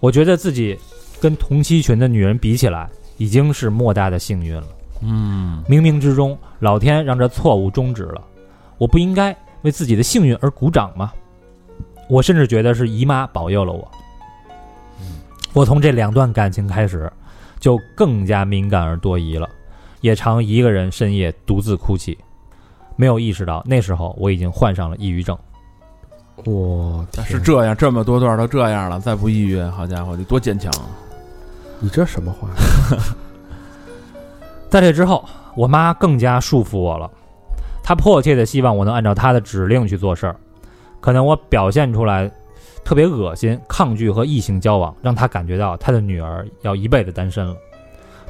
[0.06, 0.78] 我觉得自己
[1.20, 2.88] 跟同期群的女人比起来，
[3.18, 4.68] 已经是莫大的幸运了。
[5.02, 8.22] 嗯，冥冥之中，老天让这错误终止了，
[8.78, 11.12] 我不应该为自己的幸运而鼓掌吗？
[12.08, 13.92] 我甚至觉得是姨妈保佑了我。
[15.54, 17.12] 我从这两段感情开始，
[17.60, 19.50] 就更加敏感而多疑了，
[20.02, 22.16] 也常一个人深夜独自哭泣，
[22.96, 25.36] 没有意识到那时候我已经患上了抑郁症。
[26.46, 30.86] 我是这样，这么多段都这样了，再不抑郁，好家伙，得多坚强啊！
[31.80, 32.48] 你这什么话？
[34.70, 35.26] 在这之后，
[35.56, 37.10] 我妈更加束缚我了，
[37.84, 40.36] 她迫切的希望我能按照她的指令去做事儿。
[41.02, 42.30] 可能我表现出来
[42.84, 47.56] 特别恶心、抗拒和异性交往，让她感觉到她的女儿要一辈子单身了。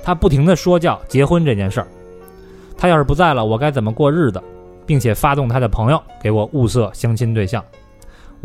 [0.03, 1.87] 她不停的说教结婚这件事儿，
[2.77, 4.41] 她要是不在了，我该怎么过日子，
[4.85, 7.61] 并且发动她的朋友给我物色相亲对象。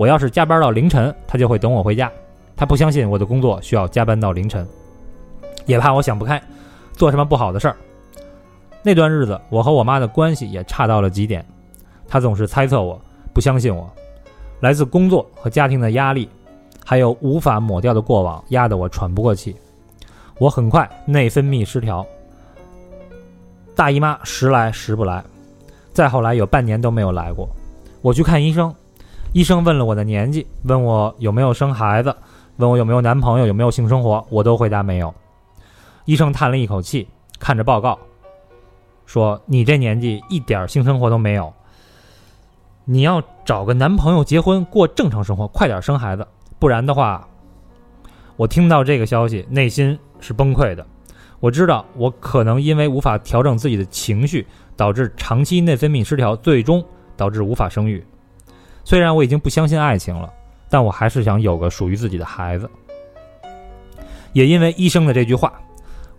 [0.01, 2.11] 我要是加班到凌晨，她就会等我回家。
[2.57, 4.67] 她不相信我的工作需要加班到凌晨，
[5.67, 6.43] 也怕我想不开，
[6.95, 7.77] 做什么不好的事儿。
[8.83, 11.45] 那段日子，我和我妈的关系也差到了极点，
[12.09, 12.99] 她总是猜测我，
[13.35, 13.93] 不相信我。
[14.61, 16.31] 来自工作和家庭的压力，
[16.83, 19.55] 还有无法抹掉的过往，压得我喘不过气。
[20.39, 22.07] 我很快内分泌失调，
[23.77, 25.23] 大姨妈时来时不来，
[25.93, 27.47] 再后来有半年都没有来过。
[28.01, 28.75] 我去看医生，
[29.33, 32.15] 医生问了我的年纪，问我有没有生孩子，
[32.57, 35.15] 问我有没有男朋友，有没有性生活，我都回答没有。
[36.05, 37.07] 医生叹了一口气，
[37.39, 37.97] 看着报告。
[39.07, 41.53] 说你这年纪一点性生活都没有，
[42.85, 46.27] 你要找个男朋友结婚过正常生活，快点生孩子，
[46.59, 47.29] 不然的话，
[48.37, 50.85] 我听到这个消息内心是崩溃的。
[51.39, 54.45] 我知道我可能因为无法调整自己的情绪，
[54.77, 56.85] 导致长期内分泌失调，最终
[57.17, 58.05] 导致无法生育。
[58.91, 60.29] 虽然我已经不相信爱情了，
[60.69, 62.69] 但我还是想有个属于自己的孩子。
[64.33, 65.53] 也因为医生的这句话，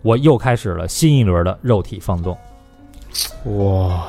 [0.00, 2.34] 我又开始了新一轮的肉体放纵。
[3.58, 4.06] 哇，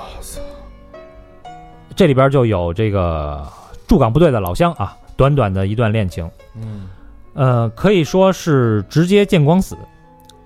[1.93, 3.45] 这里边就有这个
[3.85, 6.87] 驻港部队的老乡啊，短短的一段恋情，嗯，
[7.33, 9.77] 呃，可以说是直接见光死。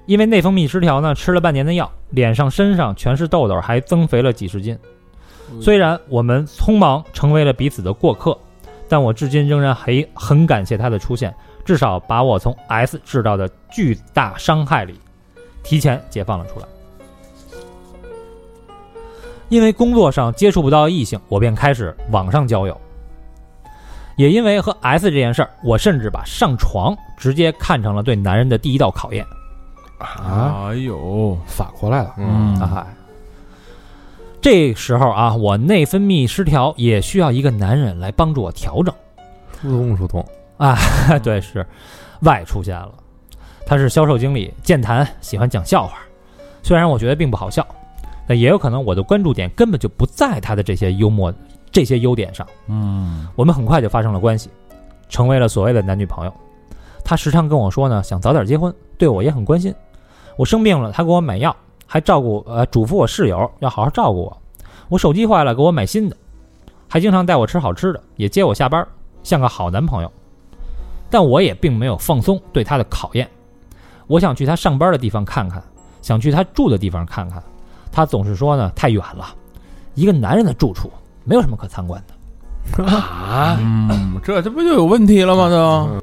[0.07, 4.75] 因为内分泌失调呢，吃了半年的药，脸上、身上全是痘痘，还增肥了几十斤。
[5.61, 8.37] 虽然我们匆忙成为了彼此的过客，
[8.87, 11.33] 但我至今仍然很很感谢他的出现，
[11.65, 14.99] 至少把我从 S 制造的巨大伤害里
[15.63, 16.65] 提前解放了出来。
[19.49, 22.79] 因为工作上接触不到异性，我便开始网上交友。
[24.17, 29.25] 也因为和 S 这件事儿，我甚至把上床直接看成了对男人的第一道考验。
[29.99, 32.87] 啊，哎呦，反过来了，嗯啊，
[34.41, 38.93] 这时候啊，我内分泌失调，也需要一个男人来帮助我调整。
[39.61, 40.25] 疏通疏通
[40.57, 40.77] 啊，
[41.23, 41.65] 对，是
[42.21, 42.91] 外出现了，
[43.65, 45.97] 他是销售经理，健谈，喜欢讲笑话。
[46.61, 47.65] 虽然我觉得并不好笑，
[48.27, 51.33] 但也有可能我的关注点根本就不在他的这些幽默、
[51.71, 52.45] 这些优点上。
[52.67, 54.49] 嗯，我们很快就发生了关系，
[55.09, 56.33] 成为了所谓的男女朋友。
[57.03, 59.73] 他时常跟我说呢，想早点结婚，对我也很关心。
[60.35, 61.55] 我生病了，他给我买药，
[61.87, 64.37] 还照顾呃嘱咐我室友要好好照顾我。
[64.89, 66.15] 我手机坏了，给我买新的，
[66.87, 68.87] 还经常带我吃好吃的，也接我下班，
[69.23, 70.11] 像个好男朋友。
[71.09, 73.27] 但我也并没有放松对他的考验。
[74.07, 75.63] 我想去他上班的地方看看，
[76.01, 77.41] 想去他住的地方看看。
[77.91, 79.33] 他总是说呢，太远了，
[79.95, 80.91] 一个男人的住处
[81.23, 82.83] 没有什么可参观的。
[82.83, 85.49] 啊，嗯，这这不就有问题了吗？
[85.49, 86.01] 都，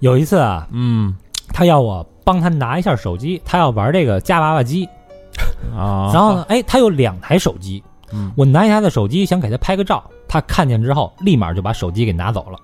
[0.00, 1.16] 有一次啊，嗯
[1.52, 4.86] 他要我帮他拿一下手机，他要玩这个夹娃娃机。
[5.74, 7.82] 啊，然后呢，哎，他有两台手机，
[8.12, 8.30] 嗯。
[8.36, 12.58] 我拿下他的手机想给他拍个照，他看见之后立马就把手机给拿走了。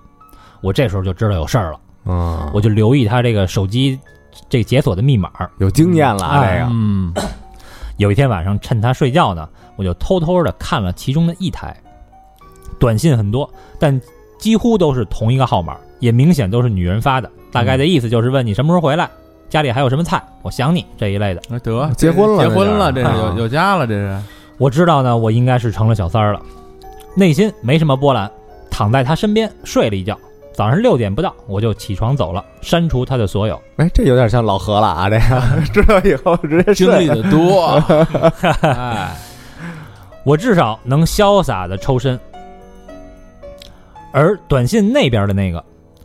[0.61, 3.99] 我这时候就知道有事儿了，嗯，我就留意他这个手机
[4.47, 5.31] 这解锁的密码。
[5.57, 6.69] 有经验了啊，哎这个。
[6.71, 7.11] 嗯。
[7.97, 11.75] 有一天晚上趁他睡觉呢，我就偷偷的看了其中的一台，
[12.77, 13.49] 短信很多，
[13.79, 13.99] 但
[14.37, 19.09] 几乎都是同一个号码，也明显都是女人发的，大概的意思就是问你什么时候回来，
[19.49, 21.41] 家里还有什么菜，我想你这一类的。
[21.49, 24.19] 那得结婚了结婚了，这是有有家了，这是，
[24.57, 26.41] 我知道呢，我应该是成了小三儿了，
[27.15, 28.29] 内心没什么波澜，
[28.69, 30.17] 躺在他身边睡了一觉。
[30.53, 33.61] 早上六点不到，我就起床走了，删除他的所有。
[33.75, 35.41] 哎，这有点像老何了啊，这个
[35.73, 37.81] 知道以后直接经历的多，
[38.61, 39.11] 哎，
[40.23, 42.19] 我至少能潇洒的抽身。
[44.13, 45.61] 而短信那边的那个，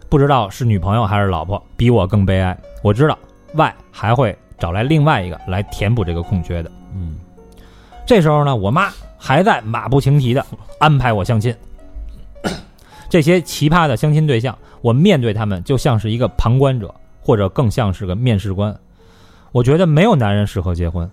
[0.09, 2.59] 不知道是女朋友还是老婆，比我更悲哀。
[2.83, 3.17] 我知道
[3.55, 6.71] Y 还会找来另外一个来填补这个空缺的。
[6.95, 7.17] 嗯
[8.07, 10.45] 这时候呢，我妈还在马不停蹄的
[10.79, 11.55] 安排我相亲。
[13.09, 18.77] 这些奇葩的相亲对象，我面对他们就像是一个旁观者，或者更像是个面试官。
[19.53, 21.09] 我觉得没有男人适合结婚，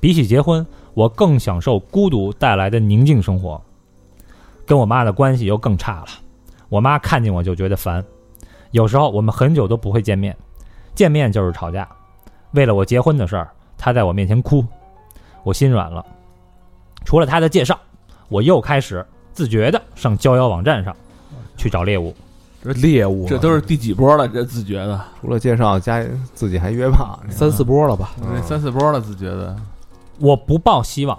[0.00, 3.60] 比起结婚，我更享受孤独带来的宁静生活。
[4.66, 6.06] 跟我妈的关系又更差了，
[6.68, 8.04] 我妈看见我就觉得烦，
[8.70, 10.36] 有时候我们很久都不会见面，
[11.00, 11.88] 见面就是吵架。
[12.50, 14.62] 为了我结婚的事儿，他在我面前哭，
[15.42, 16.04] 我心软了。
[17.06, 17.80] 除了他的介绍，
[18.28, 19.02] 我又开始
[19.32, 20.94] 自觉的上交友网站上
[21.56, 22.14] 去找猎物。
[22.62, 24.28] 这猎物啊，这都是第几波了？
[24.28, 26.04] 这自觉的，除了介绍加
[26.34, 28.10] 自己还约炮，三四波了吧？
[28.44, 29.56] 三四波了，自觉的。
[30.18, 31.18] 我不抱希望，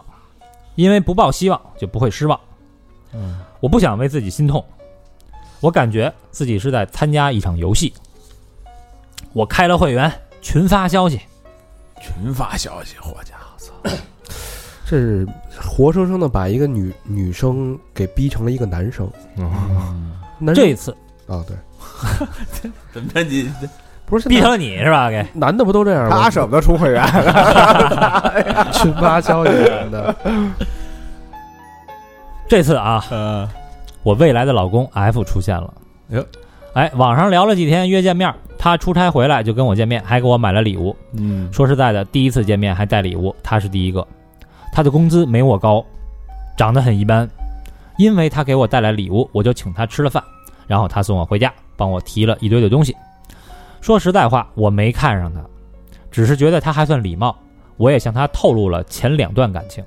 [0.76, 2.40] 因为不抱希望就不会失望。
[3.16, 4.64] 嗯，我不想为自己心痛，
[5.60, 7.92] 我感觉自己是在参加一场游戏。
[9.34, 11.20] 我开了会员，群发消息，
[12.02, 13.72] 群发消息，伙家伙，操！
[14.86, 15.26] 这是
[15.62, 19.10] 活生生的把一个女女生给逼成了一个男生。
[19.38, 20.92] 嗯男生这次
[21.28, 21.56] 啊，对，
[22.92, 23.50] 怎么着你？
[24.06, 25.10] 不是逼成了你是吧？
[25.10, 26.24] 给男的不都这样吗？
[26.24, 27.02] 他舍不得充会员，
[28.74, 30.16] 群发消息什么的，
[32.50, 33.48] 这次啊，呃，
[34.04, 35.74] 我未来的老公 F 出现了。
[36.10, 36.26] 哟，
[36.74, 38.34] 哎，网上聊了几天，约见面。
[38.58, 40.96] 他出差回来就跟我见面，还给我买了礼物。
[41.14, 44.08] 嗯，说实在的，第一次见面还带礼物，他是第一个。
[44.72, 45.84] 他的工资没我高，
[46.56, 47.28] 长得很一般。
[47.98, 50.24] 因为他给我带来礼物，我就请他吃了饭，
[50.66, 52.96] 然后他送我回家，帮我提了一堆的东西。
[53.82, 55.42] 说实在话，我没看上他，
[56.10, 57.36] 只是觉得他还算礼貌。
[57.78, 59.84] 我也向他透露了前两段感情。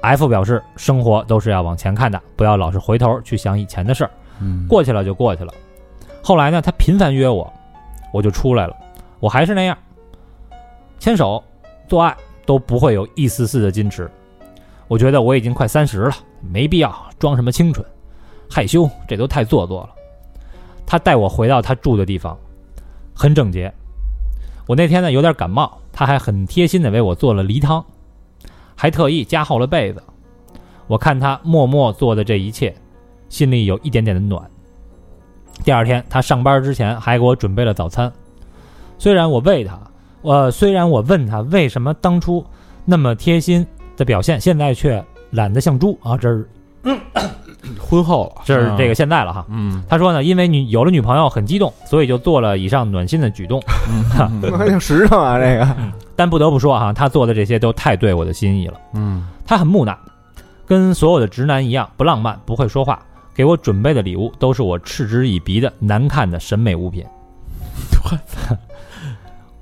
[0.00, 4.10] F 表示，生活都是要往前看的，不要老是回头去想以前的事儿。
[4.68, 5.52] 过去了就过去了。
[6.22, 7.52] 后来呢，他频繁约我，
[8.12, 8.76] 我就出来了。
[9.20, 9.76] 我还是那样，
[10.98, 11.42] 牵手、
[11.88, 12.16] 做爱
[12.46, 14.10] 都不会有一丝丝的矜持。
[14.88, 17.84] 我觉得我已经快三十了，没必要装什么清纯、
[18.50, 19.90] 害羞，这都太做作了。
[20.86, 22.38] 他带我回到他住的地方，
[23.14, 23.72] 很整洁。
[24.66, 27.84] 我那天呢有点感冒，他还很贴心的为我做了梨汤，
[28.74, 30.02] 还特意加厚了被子。
[30.86, 32.74] 我看他默默做的这一切，
[33.28, 34.42] 心里有一点点的暖。
[35.62, 38.12] 第二天，他上班之前还给我准备了早餐。
[38.98, 39.78] 虽然我喂他，
[40.20, 42.44] 我虽然我问他为什么当初
[42.84, 46.16] 那么贴心的表现，现在却懒得像猪啊！
[46.16, 46.48] 这是
[47.80, 49.46] 婚后了，这是这个现在了哈。
[49.48, 53.62] 嗯他说呢，因为女有了女朋友很激动，所以就做了以上暖心的举动。
[54.58, 55.66] 还挺实诚啊，这个
[56.16, 58.74] 但不得不说哈，他做的这些都太对我的心意了。
[58.92, 59.98] 嗯他很木讷，
[60.66, 63.00] 跟所有的直男一样，不浪漫，不会说话。
[63.34, 67.04] 给我准备的礼物都是我嗤之以鼻的难看的审美物品。
[68.04, 68.56] 我操！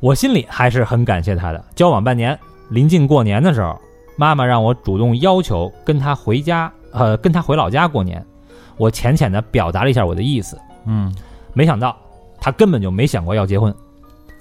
[0.00, 1.64] 我心里还是很感谢他的。
[1.74, 2.38] 交往半年，
[2.70, 3.80] 临近过年的时候，
[4.16, 8.24] 妈妈让我主动要求跟他回家，呃，跟他回老家过年。
[8.76, 11.14] 我浅浅的表达了一下我的意思，嗯
[11.52, 11.96] 没想到
[12.40, 13.72] 他根本就没想过要结婚，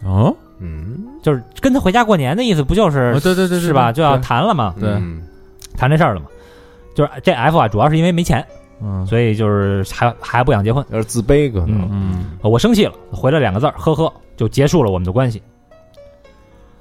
[0.04, 3.92] 哦，嗯，就是跟他回家过年的意思，不就是哦对对对对是吧？
[3.92, 5.22] 就要谈了嘛，对嗯
[5.78, 6.26] 谈这事儿了嘛。
[6.96, 8.44] 就是这 F 啊，主要是因为没钱，
[8.84, 10.84] 嗯所以就是还还不想结婚。
[10.90, 15.42] 有点自卑可能，嗯我生气了，回了两个字儿，呵呵，就结束了我们的关系。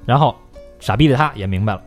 [0.06, 0.34] 然后，
[0.78, 1.82] 傻逼的他也明白了。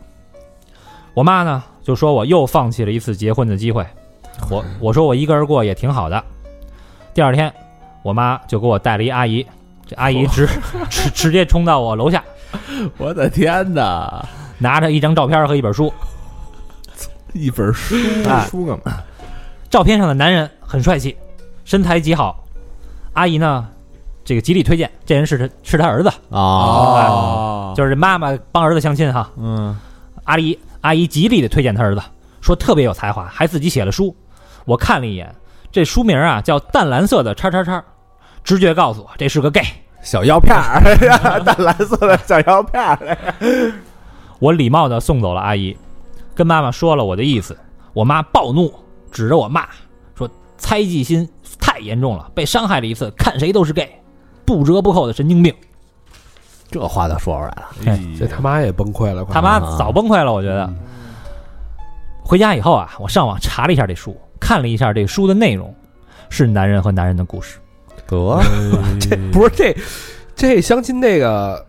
[1.14, 3.86] 我妈呢，就说我又放弃了一次结婚的机会。
[4.50, 6.24] 我我说我一个人过也挺好的。
[7.14, 7.54] 第二天，
[8.04, 9.46] 我妈就给我带了一阿姨，
[9.86, 10.48] 这阿姨直
[10.90, 12.24] 直直接冲到我楼下，
[12.98, 14.26] 我的天哪！
[14.58, 15.92] 拿着一张照片和一本书。
[17.34, 17.96] 一本书，
[18.28, 19.04] 哎书干嘛？
[19.74, 21.18] 照片上的男人很帅气，
[21.66, 22.46] 身材极好。
[23.14, 23.68] 阿姨呢，
[24.24, 29.28] 这个极力推荐，这人是他是他儿子，啊，哦，就是妈妈帮儿子相亲哈。
[29.36, 29.76] 嗯
[30.26, 32.02] 阿姨阿姨极力的推荐他儿子，
[32.40, 34.16] 说特别有才华，还自己写了书。
[34.66, 35.34] 我看了一眼，
[35.72, 37.80] 这书名啊叫《淡蓝色的叉叉叉》，
[38.44, 39.64] 直觉告诉我这是个 gay。
[40.04, 40.84] 小药片儿，
[41.44, 43.18] 淡蓝色的小药片儿，
[44.38, 45.76] 我礼貌的送走了阿姨，
[46.36, 47.58] 跟妈妈说了我的意思。
[47.94, 48.72] 我妈暴怒，
[49.14, 49.66] 指着我骂，
[50.16, 51.28] 说猜忌心
[51.60, 53.90] 太严重了，被伤害了一次，看谁都是 gay，
[54.44, 55.54] 不折不扣的神经病。
[56.70, 60.70] 这话都说出来了，哎这他妈也崩溃了，他妈早崩溃了，我觉得。
[62.26, 65.76] 回家以后啊，我上网查了一下这书，看了一下这书的内容，
[66.30, 67.60] 是男人和男人的故事。
[68.08, 68.42] 得
[69.00, 69.76] 这不是这
[70.36, 71.64] 这相亲那个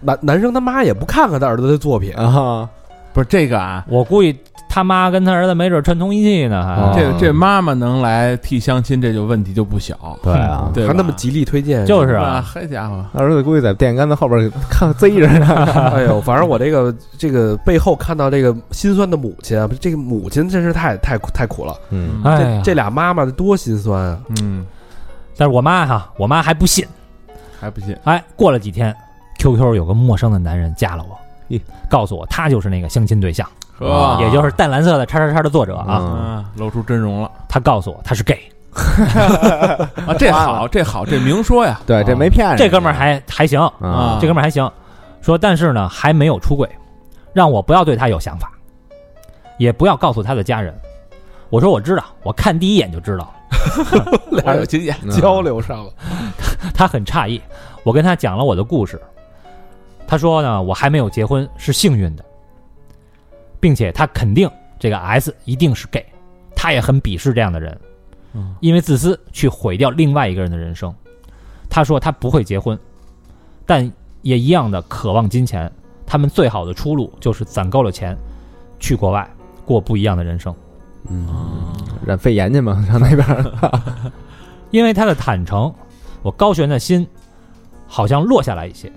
[0.00, 2.68] 男男生他妈也不看看他儿子的作品，啊，
[3.12, 4.36] 不是这个啊，我估计
[4.72, 6.94] 他妈跟他儿子没准串通一气呢，还、哦。
[6.96, 15.64] 这这妈妈能来替相亲，这就问题就不小，对啊，还那么极力推荐，就是啊，啊，好家伙，儿子估计在电线杆子后边看贼着呢。
[15.92, 21.74] 哎呦，反正我这个这个背后看到这个心酸的母亲啊，这个母亲真是太太太苦了。
[21.90, 22.22] 嗯。
[22.22, 24.20] 哎这这俩妈妈多心酸啊！
[24.40, 24.64] 嗯，
[25.36, 26.86] 但是我妈哈，我妈还不信，
[27.58, 28.94] 还不信，哎，过了几天
[29.40, 31.18] ，QQ 有个陌生的男人加了我。
[31.48, 33.44] 咦，告诉我他就是那个相亲对象，
[33.80, 36.44] 啊也就是淡蓝色的叉叉叉的作者啊。
[36.56, 38.40] 露出真容了他告诉我他是 gay，
[40.06, 42.56] 啊，这好，这好，这明说呀，对，这没骗人。
[42.56, 44.70] 这哥们儿还还行，啊，这哥们儿还行，
[45.20, 46.68] 说但是呢还没有出轨，
[47.32, 48.50] 让我不要对他有想法，
[49.58, 50.74] 也不要告诉他的家人。
[51.48, 53.32] 我说我知道，我看第一眼就知道。
[54.30, 55.92] 俩人经验， 嗯交流上了。
[56.72, 57.40] 他很诧异，
[57.82, 59.00] 我跟他讲了我的故事。
[60.06, 62.24] 他说呢，我还没有结婚是幸运的，
[63.60, 66.04] 并且他肯定这个 S 一定是 gay，
[66.56, 67.78] 他也很鄙视这样的人，
[68.32, 70.92] 嗯因为自私去毁掉另外一个人的人生。
[71.68, 72.76] 他说他不会结婚，
[73.64, 73.88] 但
[74.22, 75.70] 也一样的渴望金钱。
[76.04, 78.18] 他们最好的出路就是攒够了钱，
[78.80, 79.30] 去国外
[79.64, 80.52] 过不一样的人生。
[81.08, 81.28] 嗯，
[82.04, 83.80] 染肺炎去嘛，上那边儿。
[84.72, 85.72] 因为他的坦诚，
[86.22, 87.06] 我高悬的心
[87.86, 88.90] 好像落下来一些，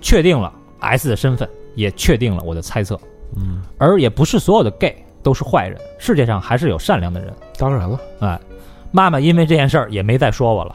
[0.00, 2.98] 确定了 S 的身份，也确定了我的猜测。
[3.36, 7.32] 嗯，而也不是所有的 gay 都是坏人，世界上还是有善良的人。
[7.56, 8.40] 当然了，哎，
[8.90, 10.74] 妈妈因为这件事儿也没再说我了。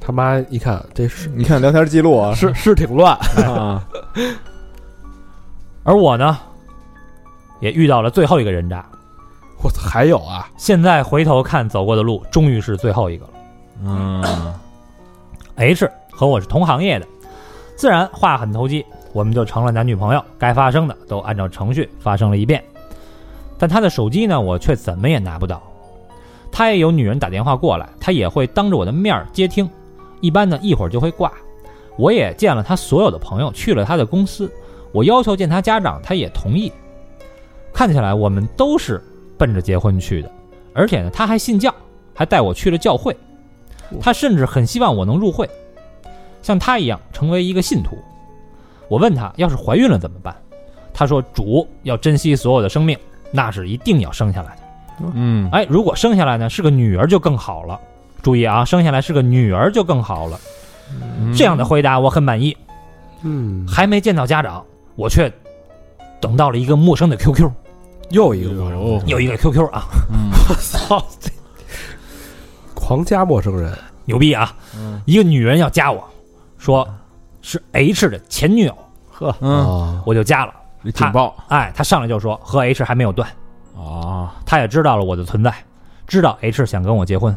[0.00, 3.14] 他妈一看这是你看聊天记录啊，是是挺乱，
[3.46, 3.86] 啊，
[5.84, 6.38] 而我呢，
[7.60, 8.84] 也遇到了最后一个人渣。
[9.62, 13.30] 我操，还有啊，现在回头看走过的路，终于是最后一个了。
[13.82, 14.54] 嗯
[15.56, 17.06] ，H 和我是同行业的，
[17.76, 20.24] 自然话很投机，我们就成了男女朋友。
[20.38, 22.62] 该发生的都按照程序发生了一遍，
[23.58, 25.62] 但他的手机呢，我却怎么也拿不到。
[26.52, 29.68] 他也有女人打电话过来，他也会当着我的面接听，
[30.20, 31.32] 一般呢一会儿就会挂。
[31.96, 34.50] 我也见了他所有的朋友，去了他的公司，
[34.90, 36.72] 我要求见他家长，他也同意。
[37.72, 39.00] 看起来我们都是
[39.38, 40.30] 奔着结婚去的，
[40.74, 41.72] 而且呢，他还信教，
[42.14, 43.16] 还带我去了教会。
[44.00, 45.48] 他甚至很希望我能入会，
[46.42, 47.98] 像他一样成为一个信徒。
[48.90, 50.34] 我问他，要是怀孕了怎么办？
[50.92, 52.98] 他说，主要珍惜所有的生命，
[53.30, 54.62] 那是一定要生下来的。
[55.14, 57.80] 嗯，哎，如果生下来呢是个女儿就更好了。
[58.20, 60.38] 注意啊，生下来是个女儿就更好了。
[60.92, 62.54] 嗯这样的回答我很满意。
[63.22, 64.62] 嗯，还没见到家长，
[64.96, 65.32] 我却
[66.20, 67.48] 等到了一个陌生的 QQ，
[68.10, 69.84] 又一个陌生人，有，一个 QQ 啊，
[70.48, 71.06] 我操，
[72.74, 73.72] 狂加陌生人，
[74.04, 74.52] 牛逼啊！
[74.76, 76.02] 嗯一个女人要加我，
[76.58, 76.86] 说
[77.42, 78.76] 是 H 的前女友，
[79.10, 80.54] 呵嗯，啊，我就加了。
[80.82, 83.28] 这警报哎，他上来就说和 H 还没有断，
[83.76, 85.54] 啊，他也知道了我的存在，
[86.06, 87.36] 知道 H 想跟我结婚。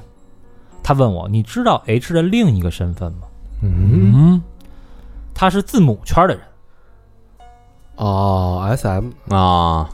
[0.82, 3.28] 他问我，你知道 H 的另一个身份吗？
[3.62, 4.44] 嗯，嗯，
[5.34, 6.44] 他是字母圈的人。
[7.96, 9.90] 哦，S M，啊，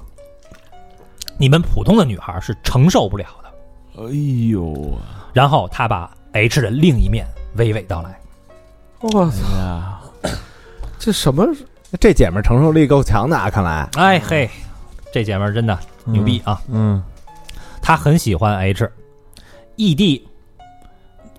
[1.38, 4.04] 你们普通的女孩是承受不了的。
[4.04, 4.98] 哎呦，
[5.34, 7.28] 然后他把 H 的另一面
[7.58, 8.20] 娓娓道来。
[9.02, 9.99] 我操，
[11.00, 11.48] 这什么？
[12.00, 13.90] 这姐们儿承受力够强的啊，看来。
[13.96, 14.48] 哎嘿，
[15.12, 16.62] 这姐们儿真的牛逼啊！
[16.68, 17.02] 嗯，
[17.82, 18.92] 她很喜欢 H，
[19.76, 20.28] 异地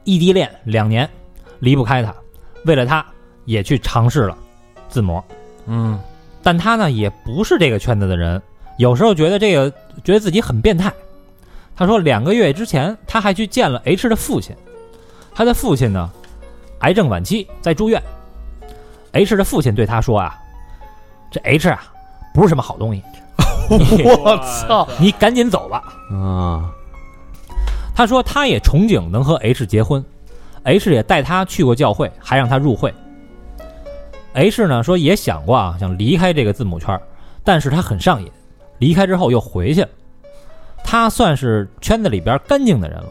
[0.03, 1.09] 异地恋两年，
[1.61, 2.13] 离不开他，
[2.65, 3.05] 为了他
[3.45, 4.37] 也去尝试了
[4.89, 5.23] 自模。
[5.67, 6.01] 嗯，
[6.43, 8.43] 但他呢也不是这个圈子的人，
[8.79, 9.71] 有时候觉得这个
[10.03, 10.93] 觉得自己很变态。
[11.77, 14.57] 他说两个月之前他还去见了 H 的父亲，
[15.33, 16.11] 他的父亲呢
[16.81, 18.03] 癌症晚期在住院。
[19.13, 20.39] H 的父亲对他说啊，
[21.31, 21.83] 这 H 啊
[22.35, 23.03] 不是什么好东西，
[24.05, 24.87] 我操！
[24.99, 25.83] 你赶紧走吧。
[26.13, 26.71] 啊，
[27.95, 30.05] 他说他也憧憬能和 H 结婚
[30.65, 32.95] ，H 也带他去过教会，还让他入会。
[34.35, 36.99] H 呢说也想过啊，想离开这个字母圈，
[37.43, 38.31] 但是他很上瘾，
[38.79, 39.89] 离开之后又回去了。
[40.85, 43.09] 他算是圈子里边干净的人了，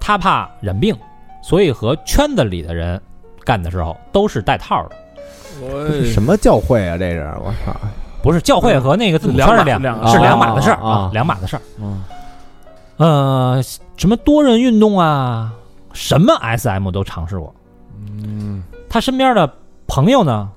[0.00, 0.96] 他怕染病，
[1.42, 3.00] 所以和圈子里的人
[3.44, 5.03] 干的时候都是带套的，我
[6.12, 6.96] 什么教会啊？
[6.98, 7.74] 这是我操！
[8.22, 11.62] 不是教会和那个字母圈是两是两码的事儿啊啊两码的事儿。
[11.78, 12.02] 嗯
[12.96, 13.60] 呃，
[13.96, 15.52] 什么多人运动啊，
[15.92, 17.52] 什么 SM 都尝试过。
[18.00, 19.52] 嗯，他身边的
[19.86, 20.48] 朋友呢，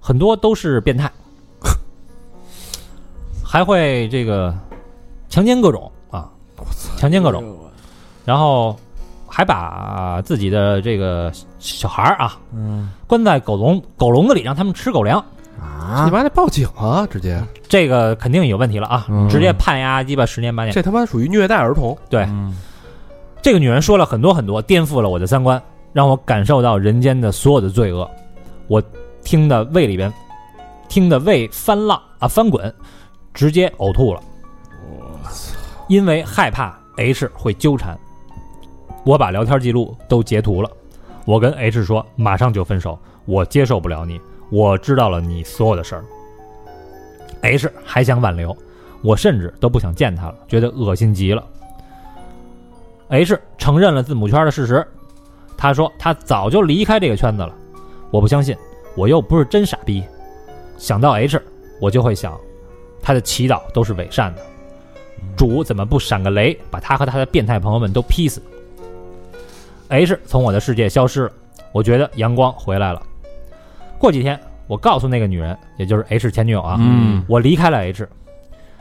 [0.00, 1.12] 很多都是变态，
[3.44, 4.52] 还会这个
[5.28, 6.28] 强奸各种啊，
[6.96, 7.44] 强奸各种，
[8.24, 8.74] 然后
[9.34, 15.18] 还把自己的这个小孩儿啊嗯，关在狗笼狗笼子里，让他们吃狗粮。
[15.58, 17.06] 啊，啊你，妈得报警啊！
[17.06, 20.74] 直接，这个肯定有问题了啊，嗯直接判丫鸡巴十年八年。
[20.74, 21.96] 这他妈属于虐待儿童。
[22.10, 22.54] 对嗯
[23.40, 25.60] 这个女人说了很多很多，颠覆了我的三观，
[25.94, 28.08] 让我感受到人间的所有的罪恶。
[28.68, 28.82] 我
[29.24, 30.12] 听的胃里边，
[30.90, 32.70] 听的胃翻浪啊翻滚，
[33.32, 34.20] 直接呕吐了。
[35.88, 37.98] 因为害怕 H 会纠缠，
[39.04, 40.70] 我把聊天记录都截图了。
[41.24, 44.20] 我跟 H 说，马上就分手，我接受不了你，
[44.50, 46.04] 我知道了你所有的事儿。
[47.42, 48.56] H 还想挽留，
[49.02, 51.44] 我甚至都不想见他了，觉得恶心极了。
[53.08, 54.86] H 承认了字母圈的事实，
[55.56, 57.54] 他说他早就离开这个圈子了。
[58.10, 58.56] 我不相信，
[58.96, 60.02] 我又不是真傻逼。
[60.76, 61.40] 想到 H，
[61.80, 62.38] 我就会想，
[63.02, 64.42] 他的祈祷都是伪善的。
[65.36, 68.40] 主怎么不闪个雷，把他和他的变态朋友们都劈死
[69.92, 71.32] ？H 从我的世界消失了，
[71.70, 73.02] 我觉得阳光回来了。
[73.98, 78.08] 过几天，我告诉那个女人，也就是 H 前女友啊，嗯我离开了 H，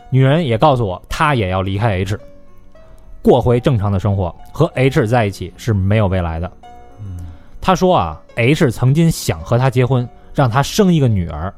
[0.09, 2.17] 女人也告诉我，她也要离开 H，
[3.21, 4.33] 过回正常的生活。
[4.53, 6.49] 和 H 在一起是没有未来的。
[7.59, 11.53] 她说啊，H 曾经想和她结婚，让她生一个女儿，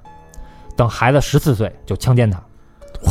[0.75, 2.41] 等孩子十四岁就强奸她。
[3.01, 3.09] 我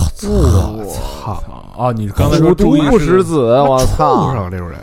[0.84, 1.42] 操！
[1.78, 4.34] 啊，你刚才说毒不食子，我畜操！
[4.34, 4.78] 生这种人，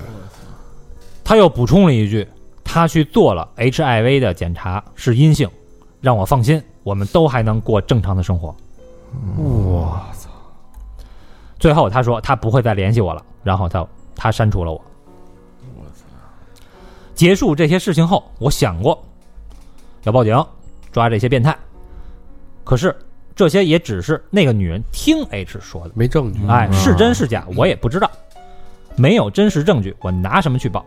[1.29, 2.27] 她又补充了一句，
[2.63, 5.47] 他去做了 HIV 的检查是阴性，
[6.01, 8.47] 让我放心，我们都还能过正常的生活。
[9.37, 10.27] 我操！
[11.59, 13.85] 最后他说他不会再联系我了，然后他
[14.15, 14.81] 他删除了我。
[15.77, 16.03] 我操
[17.13, 18.99] 结束这些事情后，我想过
[20.05, 20.35] 要报警
[20.91, 21.55] 抓这些变态，
[22.63, 22.95] 可是
[23.35, 26.39] 这些也只是那个女人听 H 说的，没证据。
[26.47, 28.09] 哎，嗯是真是假我也不知道，
[28.95, 30.83] 没有真实证据，我拿什么去报？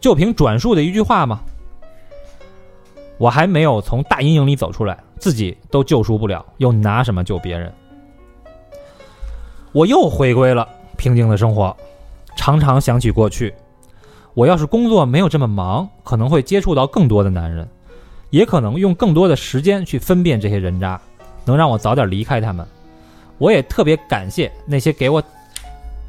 [0.00, 1.40] 就凭转述的一句话吗？
[3.18, 7.70] 我还没有从大阴影里走出来，自己都救赎不了，又拿什么救别人？
[9.72, 10.66] 我又回归了
[10.96, 11.76] 平静的生活，
[12.34, 13.54] 常常想起过去。
[14.32, 17.68] 我要是工作没有这么忙，可能会接触到更多的男人，
[18.30, 20.98] 也可能用更多的时间去分辨这些人渣，
[21.44, 22.66] 能让我早点离开他们。
[23.36, 25.22] 我也特别感谢那些给我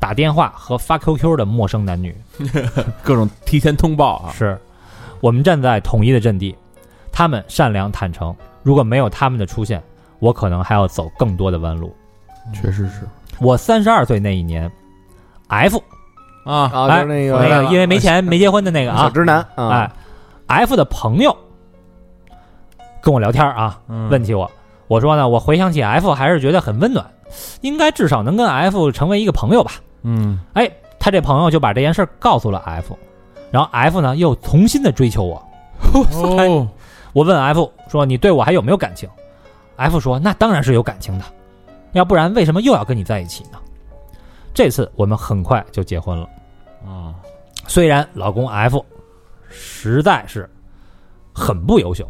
[0.01, 2.13] 打电话和发 QQ 的陌生男女。
[3.03, 4.59] 各种提前通报啊，是
[5.19, 6.53] 我们站在统一的阵地，
[7.11, 8.35] 他们善良坦诚。
[8.63, 9.81] 如果没有他们的出现，
[10.17, 11.95] 我可能还要走更多的弯路。
[12.51, 13.07] 确实是。
[13.39, 14.69] 我三十二岁那一年
[15.47, 15.81] ，F
[16.45, 19.69] 啊，啊，哎就是那那个个因为没钱没结婚的那个啊，小直男啊，
[20.47, 21.35] 哎，F 的朋友
[23.01, 24.49] 跟我聊天啊，嗯问起我，
[24.87, 27.05] 我说呢，我回想起 F 还是觉得很温暖，
[27.61, 29.73] 应该至少能跟 F 成为一个朋友吧。
[30.03, 32.97] 嗯哎，他这朋友就把这件事儿告诉了 F，
[33.51, 35.35] 然后 F 呢又重新的追求我。
[35.93, 36.67] 哦，
[37.13, 39.09] 我问 F 说：“你对我还有没有感情
[39.75, 41.25] ？”F 说：“那当然是有感情的，
[41.93, 43.59] 要不然为什么又要跟你在一起呢？”
[44.53, 46.29] 这次我们很快就结婚了。
[46.85, 47.15] 啊，
[47.67, 48.85] 虽然老公 F
[49.49, 50.49] 实在是
[51.33, 52.07] 很不优秀，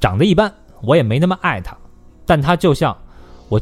[0.00, 0.52] 长得一般，
[0.82, 1.76] 我也没那么爱他，
[2.26, 2.96] 但他就像
[3.48, 3.60] 我，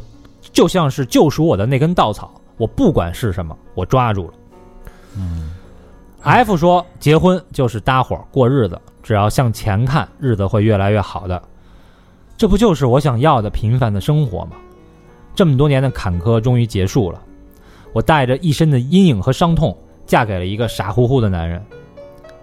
[0.53, 4.35] 就像是救赎我的那根稻草，我不管是什么，我抓住了。
[5.17, 5.51] 嗯
[6.23, 11.41] F 说，结婚就是搭伙过日子，只要向前看，日子会越来越好的。
[12.37, 14.57] 这不就是我想要的平凡的生活吗？
[15.35, 17.23] 这么多年的坎坷终于结束了，
[17.93, 21.65] 我带着一身的阴影和伤痛，嫁给了一个傻乎乎的男人。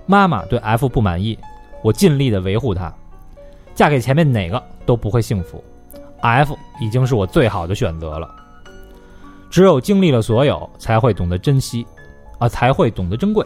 [0.05, 1.37] 妈妈对 F 不满意，
[1.81, 2.93] 我尽力的维护她。
[3.75, 5.63] 嫁给前面哪个都不会幸福
[6.21, 8.29] ，F 已经是我最好的选择了。
[9.53, 11.85] 只有经历了所有，才会懂得珍惜，
[12.39, 13.45] 啊，才会懂得珍贵。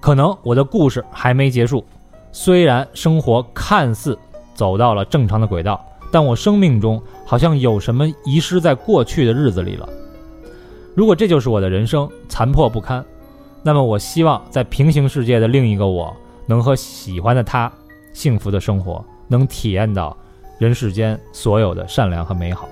[0.00, 1.84] 可能我的故事还没结束，
[2.32, 4.18] 虽然生活看似
[4.52, 5.80] 走到了正常的轨道，
[6.10, 9.88] 但我生命中好像有什么遗失在过去的日子里了。
[10.96, 13.04] 如果这就是我的人生，残破不堪，
[13.62, 16.12] 那么我希望在平行世界的另一个我，
[16.46, 17.70] 能和喜欢的他
[18.12, 20.16] 幸福的生活，能体验到
[20.58, 22.68] 人世间所有的善良和美好。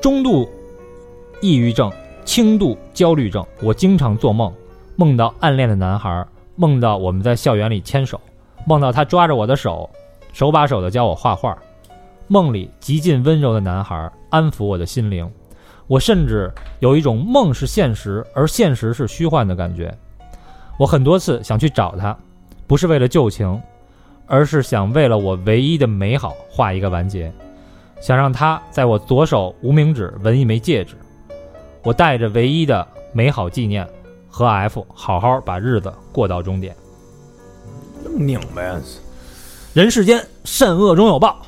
[0.00, 0.48] 中度
[1.40, 1.90] 抑郁症、
[2.24, 4.52] 轻度焦虑症，我经常做梦，
[4.96, 8.20] 梦到暗恋的男孩，梦到我们在校园里牵手，
[8.66, 9.88] 梦到他抓着我的手，
[10.32, 11.56] 手把手的教我画画。
[12.26, 15.30] 梦里极尽温柔的男孩安抚我的心灵，
[15.86, 19.96] 我甚至有一种梦是现实，而现实是虚幻的感觉。
[20.76, 22.14] 我很多次想去找他，
[22.66, 23.58] 不是为了旧情，
[24.26, 27.32] 而是想为了我唯一的美好画一个完结，
[28.00, 30.96] 想让他在我左手无名指纹一枚戒指。
[31.82, 33.86] 我带着唯一的美好纪念，
[34.28, 36.74] 和 F 好好把日子过到终点。
[38.04, 38.76] 这么拧呗，
[39.74, 41.38] 人世间善恶终有报，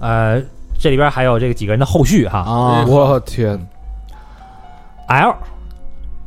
[0.00, 0.42] 呃，
[0.78, 2.38] 这里边还有这个几个人的后续哈。
[2.40, 3.58] 啊，我天
[5.08, 5.34] ，L，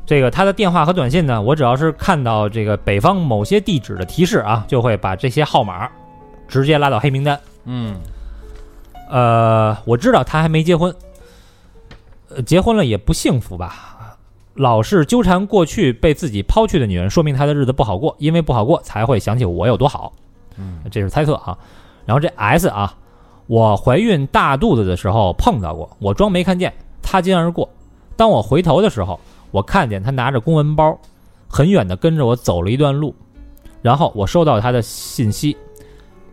[0.06, 5.90] 这个他的电话和短信呢，我只要是看到这个北方某些地址的提示啊，就会把这些号码
[6.48, 7.40] 直接拉到黑名单。
[7.66, 7.96] 嗯
[9.10, 10.94] 呃，我知道他还没结婚，
[12.30, 14.18] 呃，结婚了也不幸福吧，
[14.56, 20.14] 老是纠缠过去被自己抛弃的女人，说明她的日子不好过，因为不好过才会想起我有多好。
[20.58, 21.58] 嗯这是猜测啊。
[22.06, 22.96] 然后这 S 啊，
[23.48, 27.70] 我怀孕大肚子的时候碰到过，我装没看见，擦肩而过。
[28.16, 29.20] 当我回头的时候，
[29.52, 30.98] 我看见他拿着公文包，
[31.48, 33.14] 很远的跟着我走了一段路，
[33.82, 35.58] 然后我收到他的信息，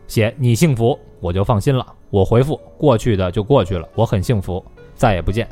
[0.06, 1.86] 写你幸福，我就放心了。
[2.10, 4.64] 我回复过去的就过去了，我很幸福，
[4.94, 5.48] 再也不见。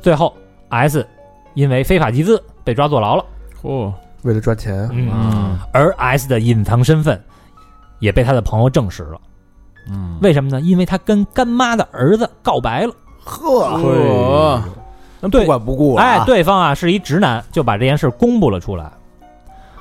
[0.00, 0.36] 最后
[0.68, 1.06] S
[1.54, 3.24] 因为非法集资被抓坐牢了，
[3.62, 3.92] 嚯
[4.22, 7.20] 为了赚钱，嗯，嗯而 S 的隐藏身份
[7.98, 9.20] 也被他的朋友证实了。
[9.90, 10.60] 嗯，为什么呢？
[10.60, 12.92] 因为他跟干妈的儿子告白了。
[13.24, 14.62] 呵，
[15.20, 18.90] 那不管不顾了啊，哎，对方啊是一直男，就把这件事公布了出来。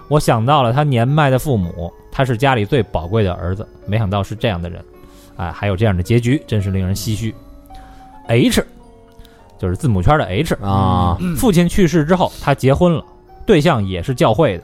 [0.07, 4.83] 我想到了他年迈的父母，他是家里最宝贵的儿子，没想到是这样的人，
[5.35, 7.35] 哎，还有这样的结局，真是令人唏嘘。
[8.27, 8.65] H
[9.57, 13.03] 就是字母圈的 H 啊，父亲去世之后，他结婚了，
[13.45, 14.63] 对象也是教会的。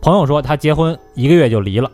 [0.00, 1.90] 朋友说他结婚一个月就离了，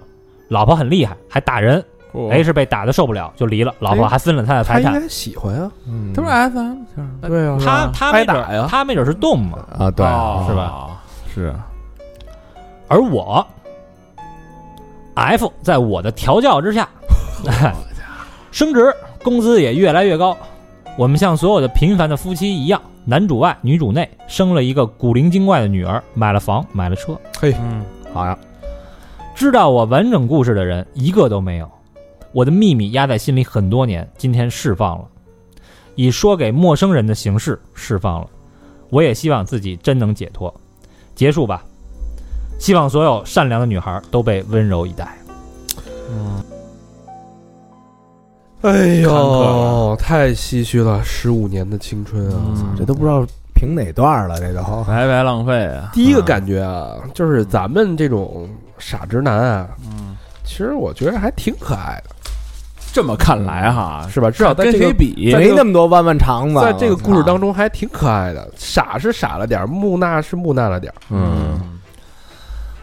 [0.49, 1.85] 老婆很厉害，还打人。
[2.13, 2.31] 嚯。
[2.31, 4.93] H 被打的受不了就离了，老婆还分了他的财产。
[4.93, 6.77] 他应该喜欢啊，嗯他不是 S M
[7.23, 8.67] 对啊，他他没准挨打呀。
[8.71, 10.07] 他没准是动嘛，啊，对，
[10.47, 11.01] 是吧？
[11.35, 11.55] 是，
[12.89, 13.45] 而我
[15.15, 16.89] F 在我的调教之下，
[18.53, 20.37] 升职，工资也越来越高。
[20.97, 27.19] 我们像所有的平凡的夫妻一样，男主外女主内，生了一个古灵精怪的女儿，买了房，买了车。
[27.39, 28.39] 嘿嗯好呀，
[29.35, 31.69] 知道我完整故事的人一个都没有，
[32.31, 35.05] 我的秘密压在心里很多年，今天释放了，
[35.97, 38.29] 以说给陌生人的形式释放了。
[38.91, 40.55] 我也希望自己真能解脱，
[41.17, 41.65] 结束吧。
[42.61, 45.19] 希望所有善良的女孩都被温柔以待。
[46.09, 46.41] 嗯，
[48.65, 52.41] 哎呦，太唏嘘了，十五年的青春啊！
[52.79, 53.23] 这都不知道
[53.55, 54.63] 评哪段了，这都。
[54.85, 62.15] 白白浪费啊，第一个感觉啊，就是咱们这种傻直男啊，嗯，其实我觉得还挺可爱的，
[62.91, 64.31] 这么看来哈，是吧？
[64.31, 65.31] 至少在跟这个谁比？
[65.31, 65.41] 在？
[65.41, 70.97] 没那么多弯弯肠子，在这个故事当中，中还挺可爱的，傻是傻了点儿，木讷是木讷了点儿。
[71.11, 71.61] 嗯，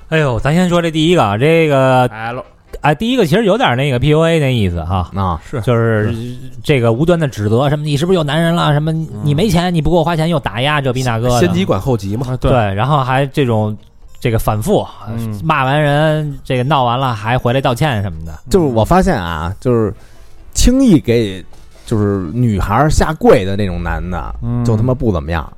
[0.10, 2.46] 哎呦，咱先说这第一个啊，这个，L
[2.80, 6.16] 哎，第一个其实有点那个 PUA 那意思哈，啊，是就是
[6.64, 8.92] 这个无端的指责什么你是不是有男人了，什么
[9.24, 13.78] 你没钱，你不给我花钱又打压这逼那个，先急管后急嘛，啊，对，然后还这种
[14.20, 19.94] 这个反复嗯骂完人，这个闹完了还回来道歉什么的，就是我发现啊，就是
[20.54, 21.44] 轻易给
[21.86, 25.52] 就是女孩下跪的那种男的，嗯就他妈不怎么样。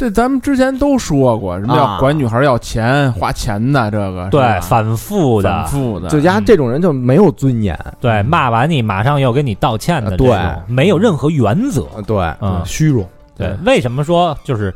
[0.00, 13.06] 这咱们之前都说过，什么啊要管女孩要钱花钱的这个，对，反复的反，复的，就丫这种人就没有尊严，对，骂完你马上又跟你道歉的啊，对没有任何原则，呃对，嗯，虚荣。
[13.36, 14.74] 对，为什么说就是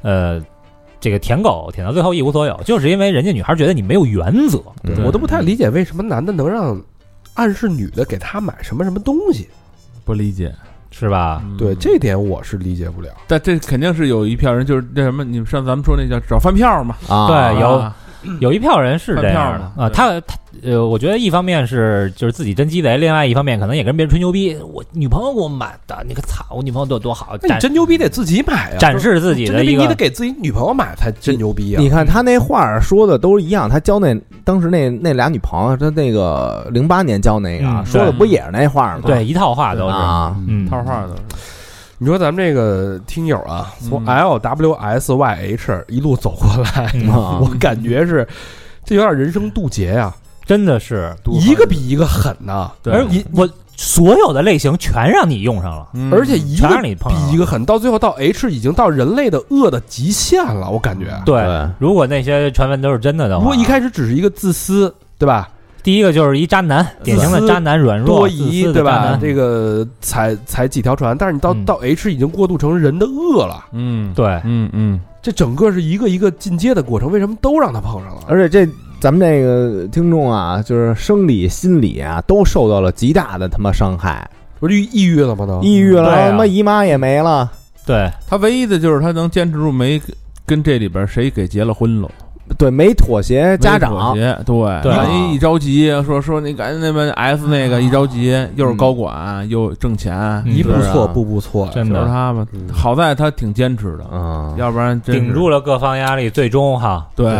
[0.00, 0.40] 呃，
[0.98, 6.80] 这个舔狗舔到最后一无所有，就是因为人家女孩觉得你没有原则，嗯我都不太理解为什么男的能让
[7.34, 9.46] 暗示女的给他买什么什么东西。
[10.02, 10.50] 不理解。
[10.92, 11.42] 是吧？
[11.44, 13.08] 嗯对这点我是理解不了。
[13.26, 17.96] 但这肯定是有一票人，就是那什么，你们上咱们说那叫找饭票嘛，啊，对有啊
[18.40, 31.80] 有一票人是这样的啊，他他呃，我觉得一方面是就是自己真鸡贼，另外一方面可能也跟别人吹牛逼，我女朋友给我买的，你可操，我女朋友对我多好，那你真牛逼得自己买啊，展示自己真牛逼的一个你得给自己女朋友买才真牛逼啊！
[31.80, 39.02] 你看他那话说的都一样，他交那当时那那俩女朋友，他那个零八年交那个、嗯说的不也是那话吗？
[39.06, 41.16] 对一套话都是，啊，嗯，套话的，
[42.02, 46.92] 你说咱们这个听友啊，从嗯 L W S Y H 一路走过来，
[47.40, 48.26] 我感觉是
[48.84, 50.12] 这有点人生渡劫呀，
[50.44, 61.06] 真的是，一个比一个狠呐，对而我所有的类型全让你用上了，嗯而且一个让你碰比一个狠，到最后到 H 已经到人类的恶的极限了，我感觉。
[61.24, 65.48] 对对，如果那些传闻都是真的的话，如果一开始只是一个自私，对吧？
[65.82, 69.18] 第一个就是一渣男，典型的渣男，软弱、多疑，对吧？
[69.20, 71.64] 这个踩踩几条船，但是你到嗯。
[71.64, 78.22] 到 H 已经过渡成人的恶了，嗯，对，嗯嗯，这整个是一个一个进阶的过程，为什么都让他碰上了？
[78.28, 84.28] 而且这咱们这个听众啊，就是生理、心理啊，都受到了极大的他妈伤害，
[84.60, 85.44] 不是抑郁了吗？
[85.46, 85.60] 都？
[85.62, 87.50] 抑郁了，他妈姨妈也没了，
[87.84, 90.14] 对，他唯一的就是他能坚持住没跟
[90.44, 92.08] 跟这里边谁给结了婚喽，
[92.58, 94.36] 对没妥协家长，对
[94.82, 100.14] 对万一一着急说说你赶紧那边 F 那个一着急又是高管又挣钱，
[100.44, 102.68] 嗯一步错步步错，就是真的他吧嗯。
[102.68, 107.32] 好在他挺坚持的，嗯，要不然顶住了各方压力，最终哈，对，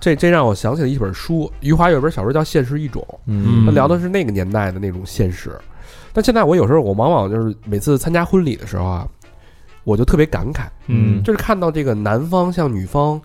[0.00, 5.50] 这这让我想起了一本书，余华有本小说叫《现实一种》，嗯他聊的是那个年代的那种现实。
[6.12, 9.06] 但现在我有时候我往往就是每次参加婚礼的时候啊，
[9.82, 13.20] 我就特别感慨，嗯就是看到这个男方向女方，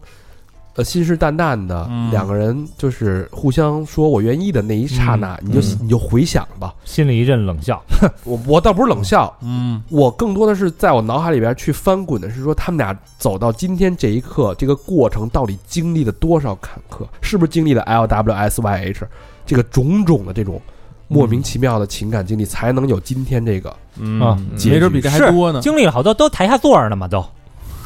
[0.80, 6.74] 呃，信誓旦旦的、嗯两个人就是互相说我愿意的那一刹那，你就、嗯你就回想吧。
[6.86, 7.84] 心里一阵冷笑。
[8.24, 17.06] 我我倒不是冷笑，嗯我更多的是在我脑海里边去翻滚的是说，他们俩走到今天这一刻，这个过程到底经历了多少坎坷？
[17.20, 19.06] 是不是经历了 L W S Y H
[19.46, 20.62] 这个种种的这种
[21.10, 23.76] 莫名其妙的情感经历，才能有今天这个？
[24.00, 27.22] 嗯啊没准比这还多呢，经历了好多，都台下坐着呢嘛，都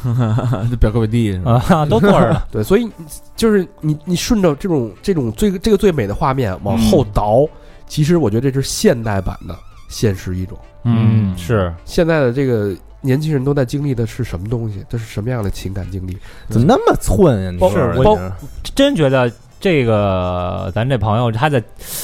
[0.69, 1.63] 这表哥表弟是吧？
[1.69, 2.41] 啊， 都坐着呢。
[2.51, 2.89] 对，所以
[3.35, 7.45] 就是你你顺着这种这种最这个最美的画面往后倒，
[7.87, 9.55] 其实我觉得这是现代版的
[9.89, 10.57] 现实一种。
[10.83, 14.83] 嗯，是现在的这个年轻人都在经历的是什么东西？
[14.89, 16.17] 这是什么样的情感经历？
[16.49, 17.51] 怎么那么寸呀？
[17.51, 18.17] 你包说包
[18.63, 21.63] 这真觉得这个咱这朋友他的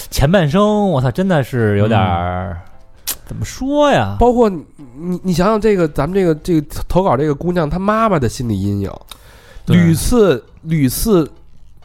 [0.09, 2.61] 前半生，我操，真的是有点儿、
[3.27, 4.15] 怎么说呀？
[4.19, 4.64] 包括你
[4.98, 8.91] 你你想想这个咱们这个这个投稿这个姑娘她妈妈的心理阴影，
[9.68, 11.30] 屡次屡次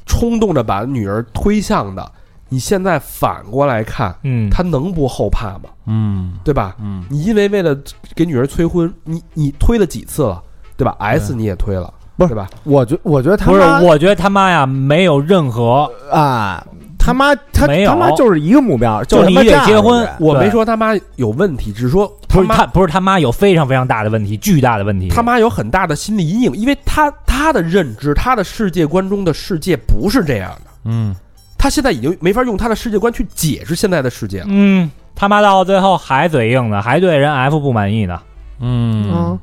[0.06, 2.10] 冲动着把女儿推向的，
[2.48, 5.70] 你现在反过来看，嗯，她能不后怕吗？
[5.86, 6.74] 嗯对吧？
[6.80, 7.76] 嗯你因为为了
[8.14, 10.42] 给女儿催婚，你你推了几次了，
[10.76, 12.48] 对吧？S 你也推了，不是吧？
[12.64, 16.66] 我觉我觉得他不是，我觉得他妈呀没有任何，啊，
[16.98, 25.08] 他妈他没有他妈就是一个目标，就是你得结婚我没说他妈有问题，只是说他妈不是他不是他妈有非常非常大的问题，巨大的问题。
[25.08, 30.70] 他妈有很大的心理阴影，因为他他的认知，他的世界观中的世界不是这样的。
[30.84, 31.14] 嗯
[31.56, 34.46] 他现在已经没法用他的世界观去解释现在的世界了。
[34.50, 38.20] 嗯，他妈到最后还嘴硬呢，还对人 F 不满意呢。
[38.60, 39.38] 嗯嗯，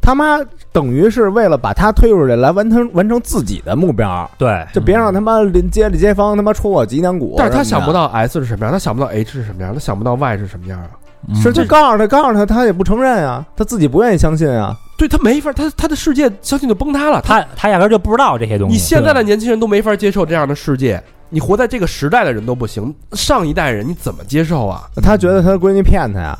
[0.00, 0.38] 他妈
[0.72, 7.34] 等于是为了把他推出去来完成完成自己的目标，对，就别让他妈邻街里街坊他妈戳我脊梁骨。
[7.36, 10.90] 但是他想不到，S 是什么样，他想不到 H 是什么样，他想不到 Y 是什么样啊？
[11.28, 14.74] 嗯是就告诉他，告诉他，他也不承认啊，他自己不愿意相信啊。
[14.96, 17.20] 对他没法，他他的世界相信就崩塌了。
[17.20, 18.72] 他他他压根就不知道这些东西。
[18.72, 24.88] 你现在的年轻人都没法接受这样的世界，你活在这个时代的人都不行，上一代人你怎么接受啊？
[25.02, 26.38] 他觉得他的闺女骗他呀，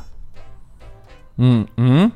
[1.36, 2.10] 嗯嗯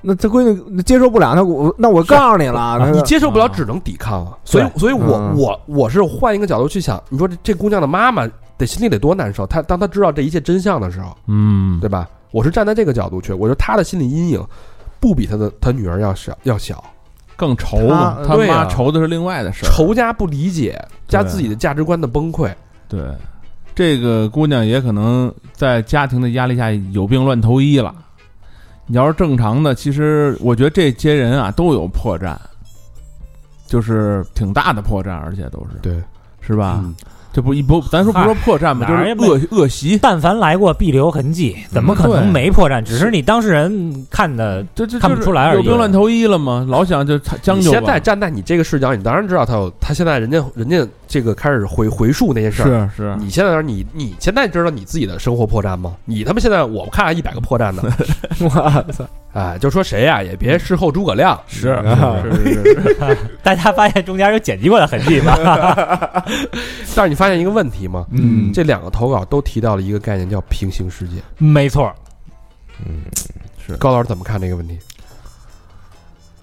[0.00, 4.36] 那他闺女接受不了，那我那我告诉你了，他你接受不了，啊只能抵抗啊。
[4.44, 9.46] 所以，所以我嗯我我是换一个角度去想，你说这这姑娘的妈妈得心里得多难受？
[9.46, 12.08] 她当她知道这一切真相的时候，嗯对吧？
[12.30, 14.44] 我是站在这个角度去，我觉得她的心理阴影
[15.00, 16.82] 不比她的她女儿要小要小。
[17.36, 19.70] 更愁嘛，他他对啊妈愁的是另外的事儿。
[19.70, 20.76] 仇家不理解，
[21.06, 22.52] 加自己的价值观的崩溃。
[22.88, 23.00] 对，
[23.76, 27.94] 这个姑娘也可能在家庭的压力下有病乱投医了。
[28.88, 32.36] 你要是正常的，其实我觉得这些人啊都有破绽，
[33.66, 35.78] 就是挺大的破绽，而且都是。
[35.80, 36.02] 对，
[36.40, 36.80] 是吧？
[36.82, 36.94] 嗯
[37.32, 42.82] 这不一不，咱说不说破绽吧，就是恶恶习，但凡来过，必留痕迹，怎么可能没破绽？
[42.82, 46.66] 只是你当事人看的这这看不出来而已有病乱投医了吗？
[46.68, 47.70] 老想就将就。
[47.70, 52.90] 现在站在你这个视角，你当然知道他有他现在人家人家这个开始回回溯那些事儿。
[52.96, 55.94] 是是，你现在你你现在知道你自己的生活破绽吗？
[56.06, 57.82] 你他妈现在我看了一百个破绽呢，
[58.40, 58.48] 我
[58.92, 61.78] 操，哎，就说谁呀、也别事后诸葛亮， 是
[62.32, 63.16] 是是是。
[63.42, 65.36] 大家发现中间有剪辑过的痕迹吗？
[66.94, 68.06] 但是你发现一个问题吗？
[68.12, 71.16] 嗯这两个投稿都提到了一个概念叫平行世界。
[71.36, 71.92] 没错，
[72.86, 73.02] 嗯，
[73.66, 74.78] 是高老师怎么看这个问题？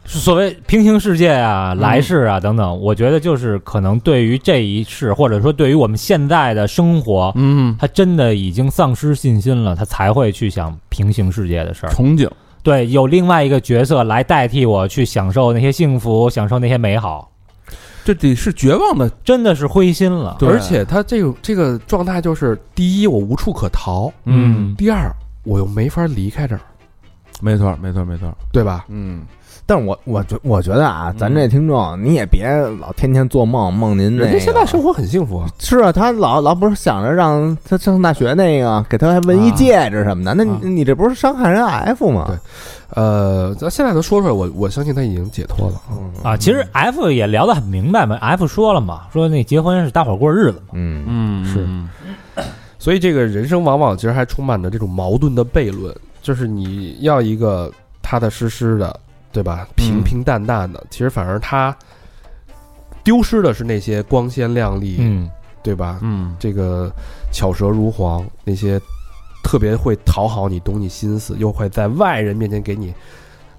[0.06, 11.89] 所谓平行世界啊、嗯来世啊等等，我觉得就是可能对于这一世，或者说对于我们现在的生活，嗯，他真的已经丧失信心了，他才会去想平行世界的事儿。
[11.89, 12.30] 憧憬，
[12.61, 17.31] 对，有另外一个角色来代替我去享受那些幸福，享受那些美好，
[18.06, 20.38] 这得是绝望的，真的是灰心了。
[20.40, 20.48] 对。
[20.48, 24.76] 而且他这个这个状态就是：第一，我无处可逃；嗯。
[24.77, 25.11] 第二，
[25.44, 26.61] 我又没法离开这儿，
[27.41, 28.86] 没错没错没错，对吧？
[28.88, 29.24] 嗯，
[29.66, 32.48] 但是我我觉我觉得啊，咱这听众你也别
[32.80, 34.40] 老天天做梦梦您那人个。
[34.40, 35.48] 家现在生活很幸福啊。
[35.60, 42.26] 是啊，他老老不是想着让他上大学那个给他还纹一戒指什么的，那啊你你这不是伤害人 F 吗？
[42.28, 42.38] 对
[42.91, 45.82] 呃，咱现在能说出来，我我相信他已经解脱了。
[45.91, 50.74] 嗯啊，其实 F 也聊得很明白嘛，F 说了嘛，说那结婚是大伙过日子嘛。
[50.74, 51.68] 嗯嗯是
[52.80, 55.94] 所以这个人生往往其实还充满着这种矛盾的悖论，
[56.26, 57.72] 就是你要一个
[58.02, 58.99] 踏踏实实的，
[59.31, 59.68] 对吧？
[59.76, 60.03] 平嗯。
[60.03, 61.77] 平淡淡的，其实反而他
[63.03, 65.30] 丢失的是那些光鲜亮丽，嗯。
[65.61, 65.99] 对吧？
[66.02, 66.35] 嗯。
[66.39, 66.91] 这个
[67.31, 68.81] 巧舌如簧，那些
[69.43, 72.91] 特别会讨好你、懂你心思，又会在外人面前给你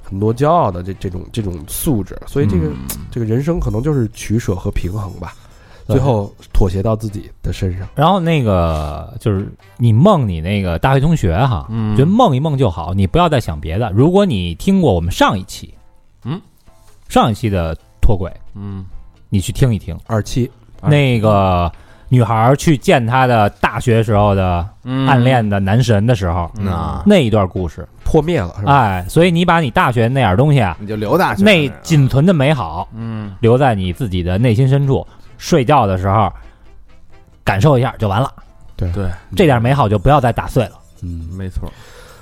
[0.02, 3.06] 很多骄傲的这这种这种素质，所以这个、嗯。
[3.12, 5.45] 这个人生可能就是取舍和平衡吧，对
[5.86, 7.86] 最后妥协到自己的身上。
[7.94, 13.90] 然后那个就是你梦你那个大学同学哈，嗯觉得梦一梦就好，你不要再想别的。
[13.92, 15.72] 如果你听过我们上一期，
[16.24, 16.40] 嗯，
[17.08, 18.84] 上一期的脱轨，嗯，
[19.28, 20.50] 你去听一听，二期
[20.80, 21.70] 啊那个
[22.08, 28.72] 女孩去见她的大学时候的嗯暗恋的男神的时候，嗯啊，那一段故事，破灭了，是吧？
[28.72, 35.06] 哎，所以你把你大学那点东西啊，你就留大学那仅存的美好嗯留在你自己的内心深处，
[35.38, 36.32] 睡觉的时候
[37.44, 38.32] 感受一下就完了。
[38.76, 40.72] 对对，这点美好就不要再打碎了。
[41.02, 41.72] 嗯，没错，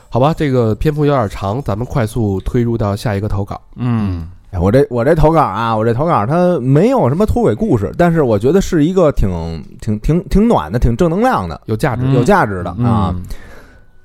[0.08, 3.60] 好吧，这个篇幅有点长，咱们快速推入到下一个投稿。
[3.76, 9.28] 嗯哎我这我这投稿啊，我这投稿它没有什么脱轨故事，但是我觉得是一个挺
[9.80, 13.12] 挺挺挺暖的、挺正能量的、有价值，嗯有价值的啊。
[13.12, 13.22] 嗯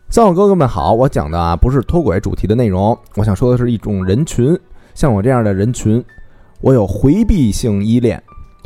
[0.10, 4.60] 三好哥哥们好，我讲的啊不是脱轨主题的内容，我想说的是一种人群，
[4.96, 6.04] 像我这样的人群，
[6.62, 8.20] 我有回避性依恋，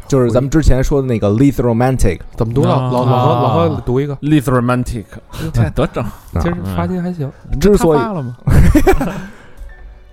[0.07, 2.91] 就是咱们之前说的那个 lethal romantic，怎么读老啊。
[2.91, 5.05] 老老何老何读一个，，Lith Romantic，
[5.53, 6.11] 这多 整，啊。
[6.39, 7.31] 其实发音还行。
[7.59, 7.99] 之所以？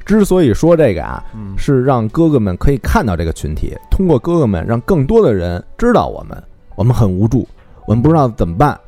[0.07, 1.55] 之所以说这个啊，嗯。
[1.59, 6.43] 是让哥哥们可以看到这个群体，通过哥哥们让更多的人知道我们，
[6.77, 7.47] 我们很无助，
[7.87, 8.79] 我们不知道怎么办，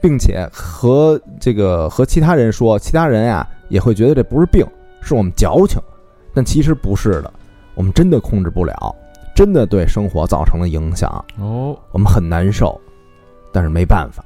[0.00, 4.66] 并且和这个和其他人说，其他人呀也会觉得这不是病，
[5.00, 5.80] 是我们矫情，
[6.32, 7.32] 但其实不是的，
[7.74, 8.94] 我们真的控制不了，
[9.34, 12.80] 真的对生活造成了影响，哦，我们很难受，
[13.52, 14.24] 但是没办法。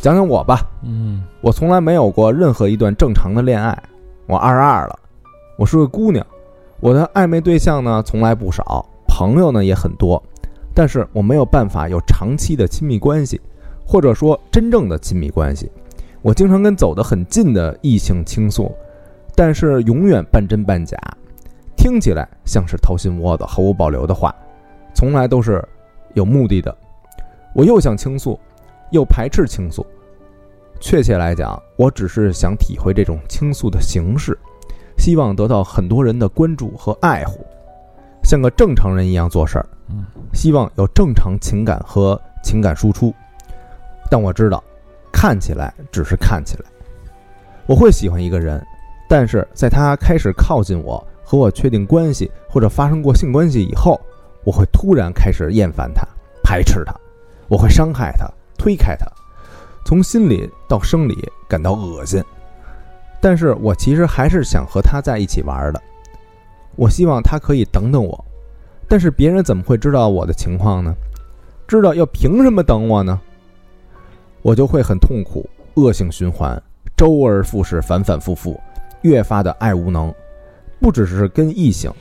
[0.00, 1.22] 讲讲我吧，嗯。
[1.42, 3.78] 我从来没有过任何一段正常的恋爱，
[4.26, 4.98] 我二十二了，
[5.58, 6.26] 我是个姑娘，
[6.80, 10.22] 我的暧昧对象呢从来不少，朋友呢也很多，
[10.74, 13.38] 但是我没有办法有长期的亲密关系，
[13.86, 15.70] 或者说真正的亲密关系。
[16.22, 18.70] 我经常跟走得很近的异性倾诉，
[19.34, 20.98] 但是永远半真半假，
[21.80, 24.34] 听起来像是掏心窝子、毫无保留的话，
[24.94, 25.66] 从来都是
[26.12, 26.76] 有目的的。
[27.54, 28.38] 我又想倾诉，
[28.90, 29.84] 又排斥倾诉。
[30.78, 34.38] 确切来讲，我只是想体会这种倾诉的形式，
[34.98, 37.46] 希望得到很多人的关注和爱护，
[38.22, 39.66] 像个正常人一样做事儿。
[40.34, 43.10] 希望有正常情感和情感输出。
[44.10, 44.62] 但我知道，
[45.10, 46.64] 看起来只是看起来。
[47.64, 48.62] 我会喜欢一个人，
[49.08, 54.00] 但是在他开始靠近我、和我确定关系或者发生过性关系以后，
[54.42, 56.04] 我会突然开始厌烦他、
[56.42, 56.92] 排斥他，
[57.46, 58.28] 我会伤害他、
[58.58, 59.06] 推开他。
[59.84, 61.16] 从心理到生理
[61.46, 62.20] 感到恶心，
[63.20, 65.80] 但是我其实还是想和他在一起玩的。
[66.74, 68.24] 我希望他可以等等我，
[68.88, 70.92] 但是别人怎么会知道我的情况呢？
[71.68, 73.20] 知道又凭什么等我呢？
[74.42, 76.60] 我就会很痛苦，恶性循环，
[76.96, 78.60] 周而复始，反反复复，
[79.02, 80.12] 越发的爱无能。
[80.80, 81.92] 不只是跟异性，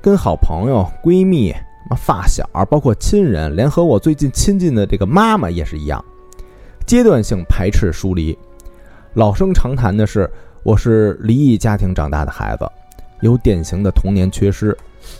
[0.00, 1.58] 跟好朋友、闺蜜、什
[1.90, 6.02] 么发小，包括亲人，连和我最近亲近的这个妈妈也是一样。
[6.86, 8.36] 阶段性排斥疏离。
[9.14, 10.30] 老生常谈的是，
[10.62, 12.70] 我是离异家庭长大的孩子，
[13.20, 14.76] 有典型的童年缺失。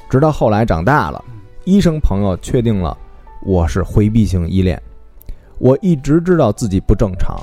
[0.09, 1.23] 直到后来长大了，
[1.65, 2.97] 医生朋友确定了
[3.45, 4.81] 我是回避性依恋。
[5.59, 7.37] 我一直知道自己不正常，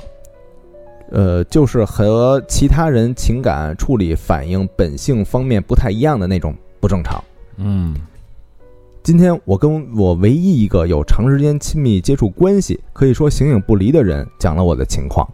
[1.10, 7.22] 呃，就是和其他人情感处理反应本性方面不太一样的那种不正常。
[7.58, 7.94] 嗯
[9.02, 15.24] 今天我跟我唯一一个有长时间亲密接触关系，可以说形影不离的人讲了我的情况。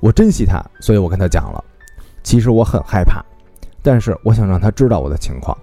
[0.00, 1.64] 我珍惜他，所以我跟他讲了。
[2.24, 3.24] 其实我很害怕，
[3.80, 5.56] 但是我想让他知道我的情况，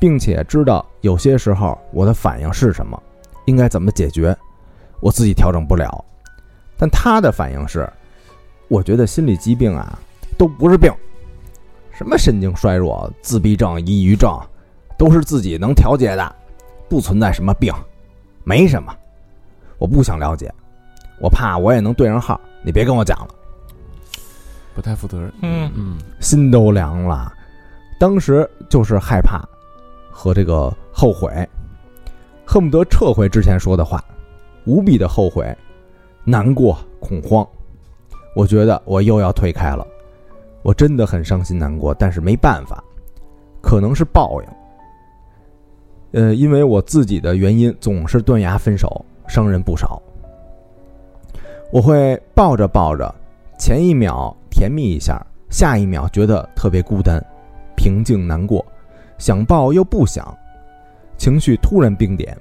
[0.00, 3.00] 并且知道有些时候我的反应是什么，
[3.44, 4.36] 应该怎么解决，
[5.00, 6.04] 我自己调整不了。
[6.76, 7.88] 但他的反应是，
[8.68, 9.98] 我觉得心理疾病啊
[10.36, 10.92] 都不是病，
[11.92, 14.38] 什么神经衰弱、自闭症、抑郁症。
[14.98, 16.36] 都是自己能调节的，
[16.88, 17.70] 不存在什么病，
[18.44, 18.96] 没什么。
[19.76, 20.50] 我不想了解，
[21.20, 22.40] 我怕我也能对上号。
[22.62, 23.34] 你别跟我讲了，
[24.74, 27.30] 不太负责任，嗯嗯心都凉了。
[28.00, 29.46] 当时就是害怕
[30.10, 31.46] 和这个后悔，
[32.46, 34.02] 恨不得撤回之前说的话，
[34.64, 35.54] 无比的后悔、
[36.24, 37.46] 难过、恐慌。
[38.36, 39.84] 我觉得我又要退开了，
[40.60, 42.84] 我真的很伤心难过，但是没办法，
[43.62, 44.48] 可能是报应。
[46.20, 50.00] 呃，因为我自己的原因总是断崖分手，伤人不少。
[51.72, 53.12] 我会抱着抱着，
[53.58, 55.18] 前一秒甜蜜一下，
[55.48, 57.18] 下一秒觉得特别孤单、
[57.74, 58.62] 平静、难过，
[59.16, 60.22] 想抱又不想。
[61.16, 62.36] 情绪突然冰点，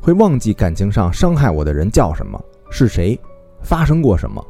[0.00, 3.16] 会忘记感情上伤害我的人叫什么，是谁，
[3.62, 4.44] 发生过什么。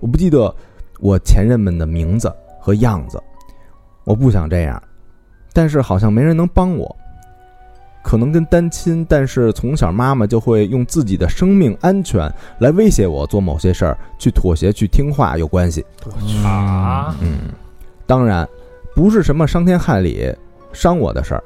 [0.00, 0.54] 我不记得
[1.00, 3.22] 我前任们的名字和样子，
[4.04, 4.82] 我不想这样，
[5.52, 6.96] 但是好像没人能帮我。
[8.00, 15.84] 可能跟单亲，但是从小妈妈就会用自己的生命安全来威胁我做某些事儿，去妥协、去听话有关系。
[16.42, 17.50] 啊，嗯，
[18.06, 18.48] 当然
[18.94, 20.34] 不是什么伤天害理、
[20.72, 21.44] 伤我的事儿，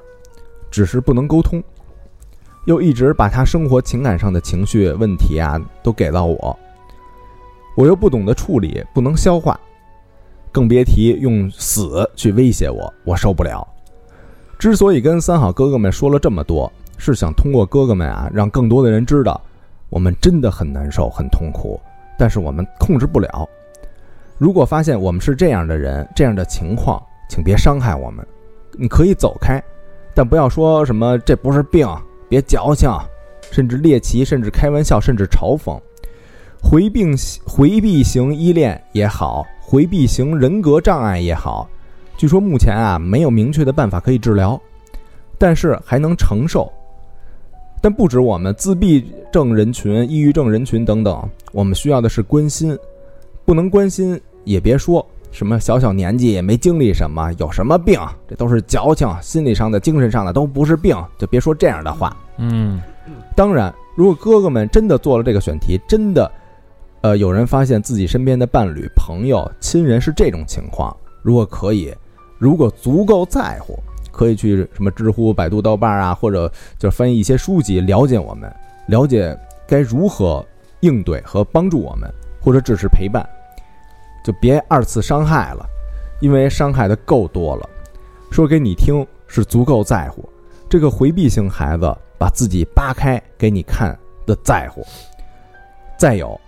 [0.70, 1.60] 只是不能沟通，
[2.66, 6.56] 又一直把他生活情感上的情绪问题啊都给到我，
[7.74, 9.58] 我又不懂得处理，不能消化，
[10.50, 13.66] 更别提用死去威胁我，我受不了。
[14.58, 19.40] 之所以跟三好哥哥们说了这么多，是想通过哥哥们啊，让更多的人知道，
[19.88, 21.80] 我们真的很难受、很痛苦，
[22.18, 23.48] 但是我们控制不了。
[24.38, 28.26] 如果发现我们是这样的人、这样的情况，请别伤害我们，
[28.72, 29.62] 你可以走开，
[30.14, 31.88] 但不要说什么这不是病，
[32.28, 32.90] 别矫情，
[33.50, 35.80] 甚至猎奇，甚至开玩笑，甚至嘲讽。
[36.62, 37.04] 回避
[37.44, 41.68] 回避型依恋也好，回避型人格障碍也好。
[42.16, 44.58] 据说目前啊没有明确的办法可以治疗，
[45.36, 46.72] 但是还能承受。
[47.80, 52.78] 但不止我们自闭症人群、抑郁症人群等等，我们需要的是关心。
[53.44, 57.98] 不能关心也别说什么小小年纪也没经历什么，有什么病，
[58.28, 62.16] 这都是矫情，心理上的、精神上的都不是病，就别说这样的话。
[62.36, 62.80] 嗯，
[63.34, 66.30] 当然，如果哥哥们真的做了这个选题，真的，
[67.02, 71.92] 呃，有人发现自己身边的伴侣、朋友、亲人是这种情况，如果可以。
[72.38, 73.78] 如果足够在乎，
[74.10, 78.52] 可以去什么知乎、百度、豆瓣啊，或者就翻译一些书籍，了解我们，
[78.86, 80.44] 了解该如何
[80.80, 83.24] 应对和帮助我们，或者只是陪伴，
[84.24, 85.64] 就别二次伤害了，
[86.20, 87.68] 因为伤害的够多了。
[88.30, 90.28] 说给你听是足够在乎，
[90.68, 93.96] 这个回避型孩子把自己扒开给你看
[94.26, 94.84] 的在乎。
[95.96, 96.40] 再有，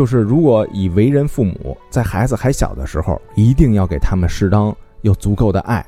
[0.00, 4.74] 就是如果以为人父母，在孩子还小的时候，一定要给他们适当。
[5.02, 5.84] 有足够的爱，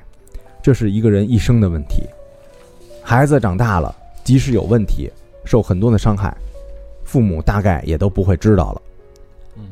[0.63, 2.03] 这是一个人一生的问题。
[3.03, 5.11] 孩子长大了，即使有问题，
[5.47, 6.37] 受很多的伤害，
[7.07, 8.83] 父母大概也都不会知道了。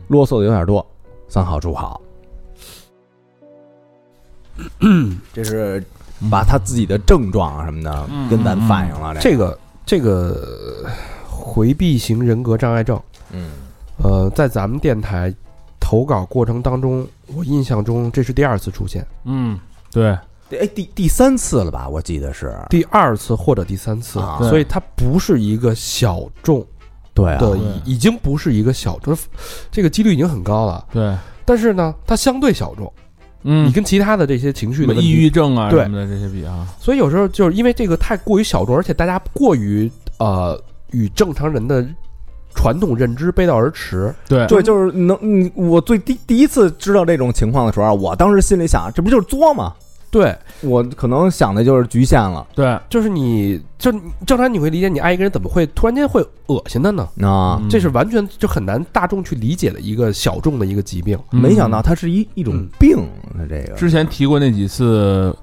[0.08, 0.86] 啰嗦的有点多，
[1.28, 2.00] 三好祝好。
[5.34, 5.84] 这是
[6.30, 9.14] 把他自己的症状啊什么的跟咱反映了。
[9.20, 10.88] 这个这个
[11.28, 12.98] 回避型人格障碍症，
[13.32, 13.50] 嗯，
[14.02, 15.34] 呃，在咱们电台。
[15.82, 17.04] 投稿过程当中，
[17.34, 19.04] 我印象中这是第二次出现。
[19.24, 19.58] 嗯，
[19.90, 20.10] 对，
[20.50, 21.88] 哎，第第三次了吧？
[21.88, 26.64] 我记得是第二次或者第三次，啊所以它不是一个小众，
[27.14, 29.16] 对的，已经不是一个小众，
[29.72, 30.86] 这个几率已经很高了。
[30.92, 31.16] 对，
[31.46, 32.92] 但是呢，它相对小众。
[33.42, 41.84] 嗯，你跟其他的这些情绪的抑郁症啊什么的这些比啊，所以有时候就是因为这个太过于小众，而且大家过于呃与正常人的。
[42.54, 44.46] 传统认知背道而驰，对。
[44.46, 49.74] 对，就是能你，我最第第一次知道这种情况的时候，我当时心里想，这不就是作吗？
[50.10, 50.36] 对。
[50.62, 53.90] 我可能想的就是局限了，对，就是你就
[54.26, 57.08] 正常你会理解，你爱一个人怎么会突然间会恶心的呢？
[57.22, 62.98] 啊，这是完全就很难大众去理解的一个小众的一个疾病，没想到它是一一种病，
[63.48, 63.74] 这个。
[63.74, 65.34] 之前提过那几次。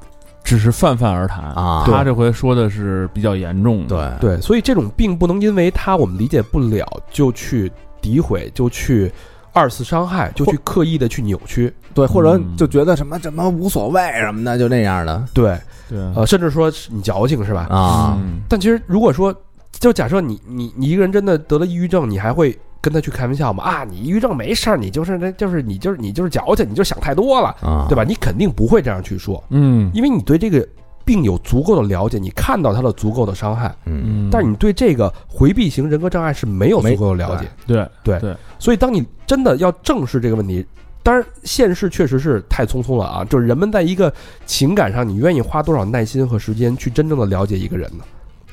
[0.48, 7.69] 只是泛泛而谈啊，他这回说的是比较严重的，对对，所以这种病不能因为他我们理解不了就去
[8.02, 9.11] 诋毁，就去
[9.52, 15.60] 二次伤害，就去刻意的去扭曲，对，或者就觉得什么什么无所谓什么的，就那样的，对
[15.90, 17.68] 对，呃，甚至说你矫情是吧？
[17.69, 18.18] 啊，
[18.48, 19.36] 但其实如果说，
[19.79, 22.57] 就假设你你你一个人真的得了抑郁症，你还会。
[22.79, 27.53] 跟他去开玩笑吗啊，你抑郁症没事儿，你就是那，就是你就是你就是矫情，你就想太多了，
[27.89, 28.03] 对吧？
[28.07, 30.65] 你肯定不会这样去说，嗯，因为你对这个
[31.03, 40.65] 病有足够的了解，你看到他的足够的伤害，嗯，但是你对这个回避型人格障碍是没有足够的了解，对对对，所以当你真的要正视这个问题，
[41.03, 44.13] 当然现实确实是太匆匆了啊，就是人们在一个
[44.45, 48.03] 情感上，你愿意花多少耐心和时间去真正的了解一个人呢？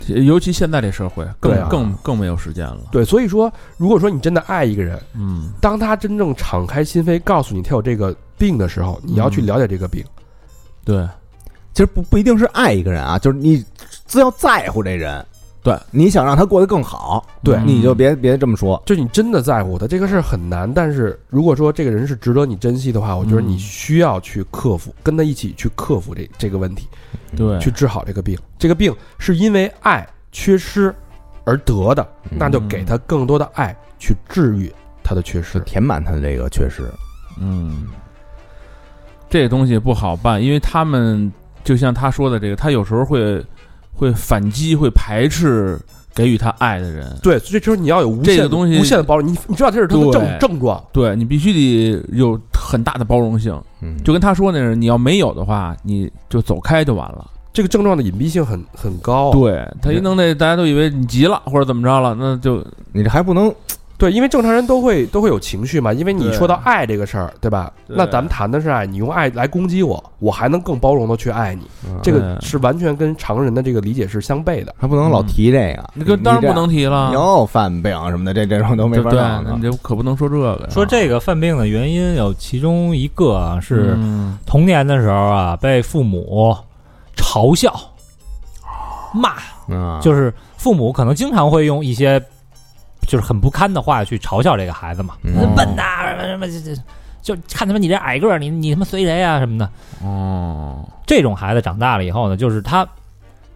[0.08, 2.80] 尤其现在这社会，更更更没有时间了。
[2.90, 10.04] 对，所以说，如果说你真的爱一个人，嗯，当他真正敞开心扉，告诉你他有这个病的时候，你要去了解这个病。
[10.84, 11.06] 对，
[11.72, 13.64] 其实不不一定是爱一个人啊，就是你
[14.06, 15.24] 只要在乎这人。
[15.64, 18.80] 对，你想让他过得更好，对，你就别别这么说。
[18.84, 20.70] 就你真的在乎他，这个事儿很难。
[20.70, 26.86] 但是如果说这个人是值得你珍惜的话，我觉得你需要去克服，跟他一起去克服这这个问题，
[27.34, 28.38] 对，去治好这个病。
[28.58, 30.94] 这个病是因为爱缺失
[31.44, 34.70] 而得的，那就给他更多的爱去治愈
[35.02, 36.82] 他的缺失，填满他的这个缺失。
[37.40, 37.86] 嗯，
[39.30, 41.32] 这东西不好办，因为他们
[41.64, 43.42] 就像他说的这个，他有时候会。
[43.94, 45.80] 会反击、会排斥
[46.14, 47.16] 给予他爱的人。
[47.22, 57.30] 对，所以就是你要有无限这个东西无限的包容，你你知道这是他的症症状，对你必须得有很大的包容性，嗯，就跟他说那是，你要没有的话，你就走开就完了。
[57.52, 59.30] 这个症状的隐蔽性很很高。
[59.30, 63.54] 对他一弄那，大家都以为你急了或者怎么着了，那就你这还不能
[64.04, 67.72] 对，因为正常人都会都会有情绪嘛，因为你说到爱这个事儿，对吧？
[67.88, 74.74] 对那咱们谈的是爱，你用爱来攻击我，我还能更包容的去爱你，嗯这个是完全跟常人的这个理解是相悖的。
[74.76, 77.12] 还不能老提这个，那个当然不能提了。
[77.14, 79.58] 有犯病什么的，这这种都没法对，弄。
[79.58, 80.68] 你这可不能说这个。
[80.70, 86.54] 说这个犯病的原因有其中一个啊是嗯童年的时候啊被父母
[87.16, 87.74] 嘲笑、
[89.14, 89.30] 骂，
[89.68, 92.22] 嗯，就是父母可能经常会用一些
[93.06, 95.54] 就是很不堪的话去嘲笑这个孩子嘛，嗯。
[95.54, 95.82] 笨呐，
[96.22, 96.74] 什么这这
[97.22, 99.68] 就看他妈你这矮个儿，你你他妈随谁啊什么的。
[100.02, 102.86] 哦，这种孩子长大了以后呢，就是他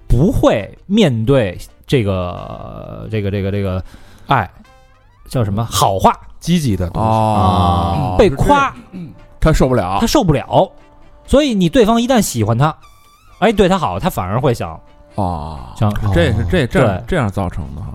[0.08, 3.82] 不会面对这个这个这个这个
[4.26, 4.48] 爱，
[5.28, 7.08] 叫什么好话，积极的东西。
[7.08, 8.74] 哦，被夸。
[9.40, 9.98] 他受不了。
[10.00, 10.06] 他。
[10.06, 10.70] 受不了，
[11.26, 12.74] 所以你对方一旦喜欢他，
[13.38, 14.80] 哎，对他好，他反而会想
[15.14, 17.88] 哦，想这是这这这样造成的哈。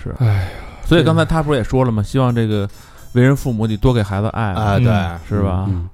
[0.00, 0.48] 是，哎呀，
[0.84, 2.02] 所以刚才他不是也说了吗？
[2.02, 2.68] 希望这个
[3.12, 4.52] 为人父母得多给孩子爱。
[4.52, 4.92] 啊，嗯对，
[5.28, 5.66] 是吧？
[5.68, 5.88] 嗯，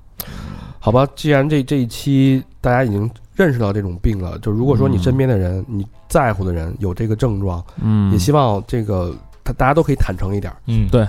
[0.79, 10.89] 好吧，既然这这一期大家已经认识到这种病了，就如果说你嗯身边的人、你在乎的人有这个症状，嗯，也希望这个他大家都可以坦诚一点儿，嗯。
[10.89, 11.07] 对。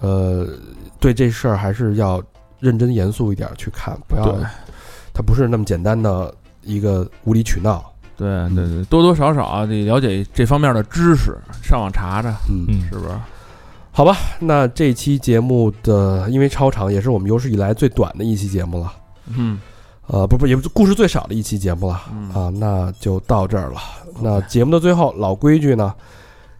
[0.00, 0.46] 呃，
[1.00, 2.22] 对这事儿还是要
[2.60, 4.44] 认真严肃一点儿去看，不要对。
[5.14, 7.82] 它不是那么简单的一个无理取闹。
[8.16, 13.10] 对对对，多多少少啊得了解这方面的知识，上网查查，嗯，嗯是不是？
[13.92, 18.92] 好吧，那这期节目的因为超长，也是我们有史以来最短的一期节目了。
[19.26, 19.58] 嗯
[20.08, 23.80] 呃，不不，也不是故事最少的一期节目了嗯啊，那就到这儿了。
[24.20, 25.92] 那节目的最后，老规矩呢，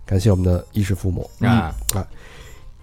[0.04, 1.30] 感谢我们的衣食父母。
[1.40, 1.72] 啊，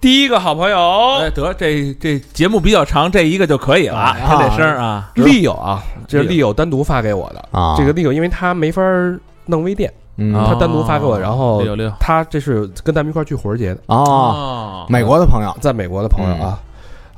[0.04, 1.20] 第一个好朋友。
[1.22, 6.54] 哎，得这这节目比较长，这一个就可以了，啊看这声儿啊，利友啊，这是利友。
[6.54, 7.48] 单独发给我的。
[7.58, 10.34] 啊，这个利友，因为他没法儿弄微店，嗯。
[10.46, 11.90] 他单独发给我然后六六。
[12.02, 16.60] 他这是跟咱们一块儿去火儿节的，哦，哦美国的朋友，在美国的朋友啊，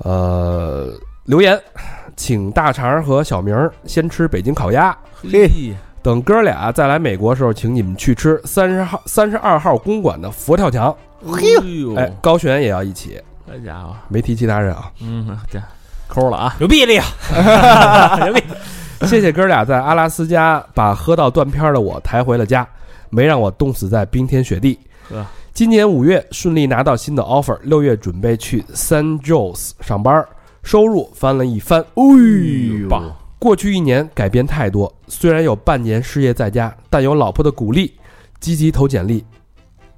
[0.03, 0.93] 呃，
[1.23, 1.59] 留言，
[2.15, 4.95] 请大肠和小明儿先吃北京烤鸭，
[5.31, 10.95] 嘿，等哥俩再来美国的时候，请你们去吃三十号、三十二号公馆的佛跳墙。
[11.23, 11.41] 哎
[11.81, 14.91] 呦，哎，高璇也要一起，好家伙，没提其他人啊。
[15.01, 15.61] 嗯，这
[16.07, 16.99] 抠了啊， 牛逼力，
[18.23, 18.43] 牛逼，
[19.07, 22.67] 谢谢哥俩在阿拉斯加把喝到断片儿的我抬回了家，
[23.09, 24.79] 没让我冻死在冰天雪地。
[25.09, 25.25] 呵。
[25.53, 30.25] 今年五月顺利拿到新的 offer，六月准备去 San Jose 上班，
[30.63, 31.79] 收入翻了一番。
[31.81, 32.03] 哎
[32.81, 32.89] 呦。
[32.89, 33.03] 棒！
[33.39, 37.93] 过去一年改变太多，虽然有半年失业在家，但有老婆的鼓励，
[38.41, 39.23] 积极投简历，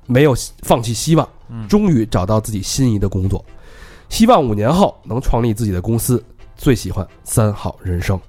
[0.07, 3.45] 没有放弃希望，嗯终于找到自己心仪的工作。
[4.09, 6.23] 希望五年后能创立自己的公司。
[6.59, 8.19] 最喜欢三好人生，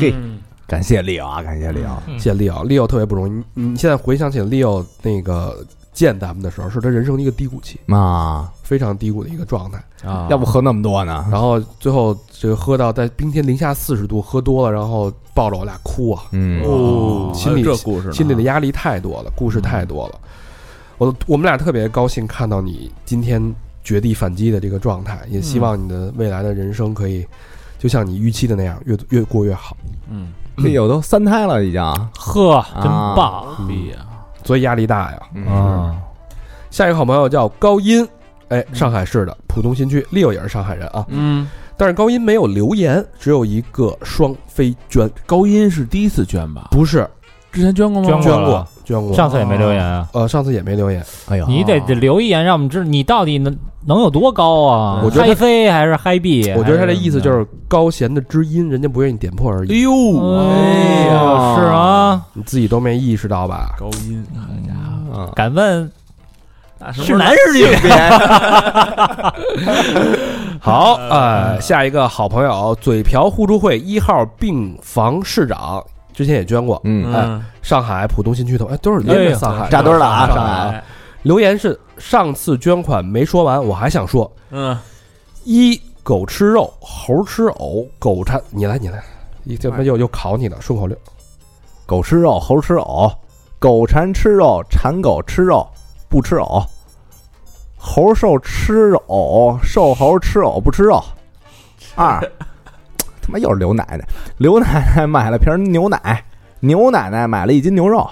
[0.00, 2.66] 嘿嗯感谢利友啊，感谢 Leo，谢谢 Leo。
[2.66, 5.62] Leo 特别不容易，你你现在回想起 Leo 那个
[5.92, 9.84] 见咱们的时候，是他人生的一个低谷期，啊，非常低谷的一个状态。
[10.02, 11.26] 啊，要不喝那么多呢？
[11.30, 20.18] 然后最后这个喝到在冰天零下四十度，喝多了，然后抱着我俩哭啊，嗯，哦，心里这故事，心里的压力太多了，故事太多了。
[20.98, 23.42] 我我们俩特别高兴看到你今天
[23.82, 27.26] 绝地反击的这个状态，也希望你的未来的人生可以
[27.78, 29.76] 就像你预期的那样，越越过越好。
[30.10, 31.80] 嗯，利友都三胎了已经，
[32.16, 33.98] 呵，真棒逼呀，
[34.44, 35.20] 所以压力大呀。
[35.34, 35.96] 嗯啊！
[36.70, 38.06] 下一个好朋友叫高音，
[38.48, 46.68] 哎，上海市的浦东新区，Leo 也是上海人啊，嗯，但是高音没有留言，只有一个双飞捐，高音是第一次捐吧？
[46.72, 47.08] 不是
[47.50, 48.08] 之前捐过吗？
[48.08, 53.56] 捐捐过了，捐过，上次也没留言啊，呃，上次也没留言，哎呦，你得得留一言，让我们知道你到底能
[53.86, 55.00] 能有多高啊？
[55.02, 56.52] 我觉得嗨飞还是嗨 B？
[56.52, 59.90] 我觉得他这意思就是高弦的知音，人家不愿意点破而已，哎呦，
[60.38, 63.74] 哎呀，是啊，你自己都没意识到吧？
[63.78, 65.90] 高音，好家伙，嗯敢问？
[66.92, 67.64] 是男是女？
[70.60, 75.84] 好，呃，下一个好朋友嘴瓢互助会一号病房市长，
[76.18, 80.84] 之前也捐过，嗯，哎，上海浦东新区的，哎，都是连着上海扎堆儿了啊上上海海。
[81.22, 84.76] 留言是上次捐款没说完，我还想说：嗯，
[85.44, 88.42] 一狗吃肉，猴吃藕，狗馋。
[88.50, 89.00] 你来，你来，
[89.44, 90.98] 你这不又又考你了，顺口溜。
[91.86, 93.08] 狗吃肉，猴吃藕，
[93.60, 95.64] 狗馋吃肉，馋狗吃肉
[96.08, 96.66] 不吃藕，
[97.76, 101.00] 猴瘦吃藕，瘦猴吃藕不吃肉。
[101.94, 102.20] 二，
[103.28, 104.00] 他妈又是刘奶奶，
[104.38, 106.24] 刘奶奶买了瓶牛奶，
[106.60, 108.08] 牛奶奶买了一斤牛肉，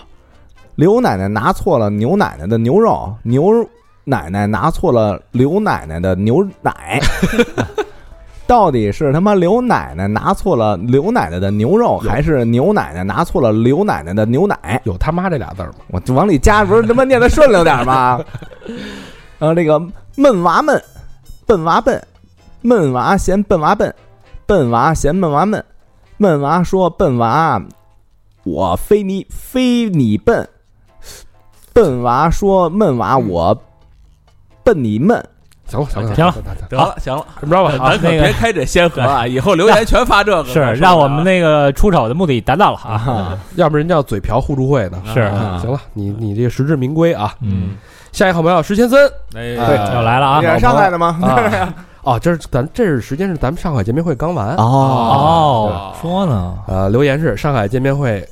[0.75, 3.67] 刘奶奶拿错了牛奶奶的牛肉，牛
[4.05, 7.01] 奶奶拿错了刘奶奶的牛奶。
[8.47, 14.79] 到底是他妈刘奶奶拿错了刘奶奶的牛肉，还是牛奶奶拿错了刘奶奶的牛奶？
[14.85, 15.77] 有他妈这俩字儿吗？
[15.89, 18.23] 我就往里加，不是他妈念的顺溜点吗？
[19.41, 19.81] 呃，这个
[20.15, 20.81] 闷娃闷，
[21.47, 22.01] 笨娃笨，
[22.61, 23.93] 闷娃嫌笨娃笨，
[24.47, 25.65] 笨娃嫌笨娃闷，
[26.19, 27.61] 闷娃说笨娃，
[28.45, 30.49] 我非你非你笨，
[31.73, 33.61] 笨娃说闷娃我
[34.63, 35.23] 笨你闷。
[35.69, 39.27] 行了，行了，行了行了，得了，行了，这么着吧啊咱，可那个别开这先河啊！
[39.27, 43.37] 以后留言全发这个，是让我们那个出丑的目的达到了啊！
[43.57, 45.03] 要不人叫嘴瓢互助会呢。
[45.13, 47.35] 是啊行了，你你这个实至名归啊。
[47.41, 47.71] 嗯，
[48.13, 49.05] 下一个好朋友石先森
[49.35, 50.47] 哎对要来了啊你！
[50.47, 51.19] 是上海的吗？
[52.07, 58.27] 啊，哦，这是咱这是时间是咱们上海见面会刚完哦，哦，说呢，呃，留言是上海见面会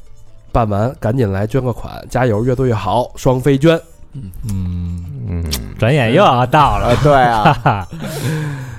[0.52, 3.78] 办完，赶紧来捐个款，加油，越多越好，双飞捐。
[4.12, 5.44] 嗯，嗯，
[5.76, 7.88] 转眼又要到了，呃，对啊，哈哈，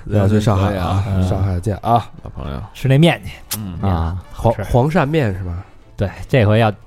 [0.06, 2.08] 要去上海啊，嗯上海见啊！
[2.24, 3.60] 老朋友，吃那面去。
[3.60, 3.78] 嗯。
[3.82, 5.62] 啊，黄黄鳝面是吧？
[5.98, 6.78] 对，这回要对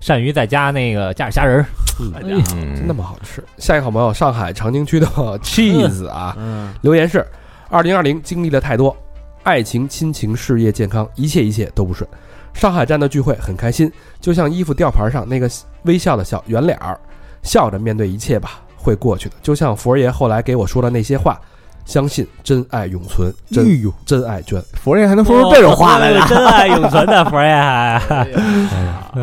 [0.00, 1.66] 鳝鱼再加那个加点虾仁儿，
[2.14, 3.42] 好家伙，嗯真那么好吃。
[3.58, 5.06] 下一个好朋友，上海长宁区的
[5.42, 7.26] cheese 啊，嗯，留言是：
[7.68, 8.96] 二零二零经历了太多，
[9.42, 12.08] 爱情、亲情、事业、健康，一切一切都不顺。
[12.54, 15.50] 上海站的聚会很开心，就像衣服吊牌上那个
[15.82, 16.98] 微笑的小圆脸儿，
[17.42, 19.34] 笑着面对一切吧，会过去的。
[19.42, 21.40] 就像佛爷后来给我说的那些话，
[21.88, 24.62] 相信真爱永存，哎真呦，真爱捐。
[24.74, 26.12] 佛爷还能说出这种话来？
[26.28, 28.26] 真爱永存的 佛爷还，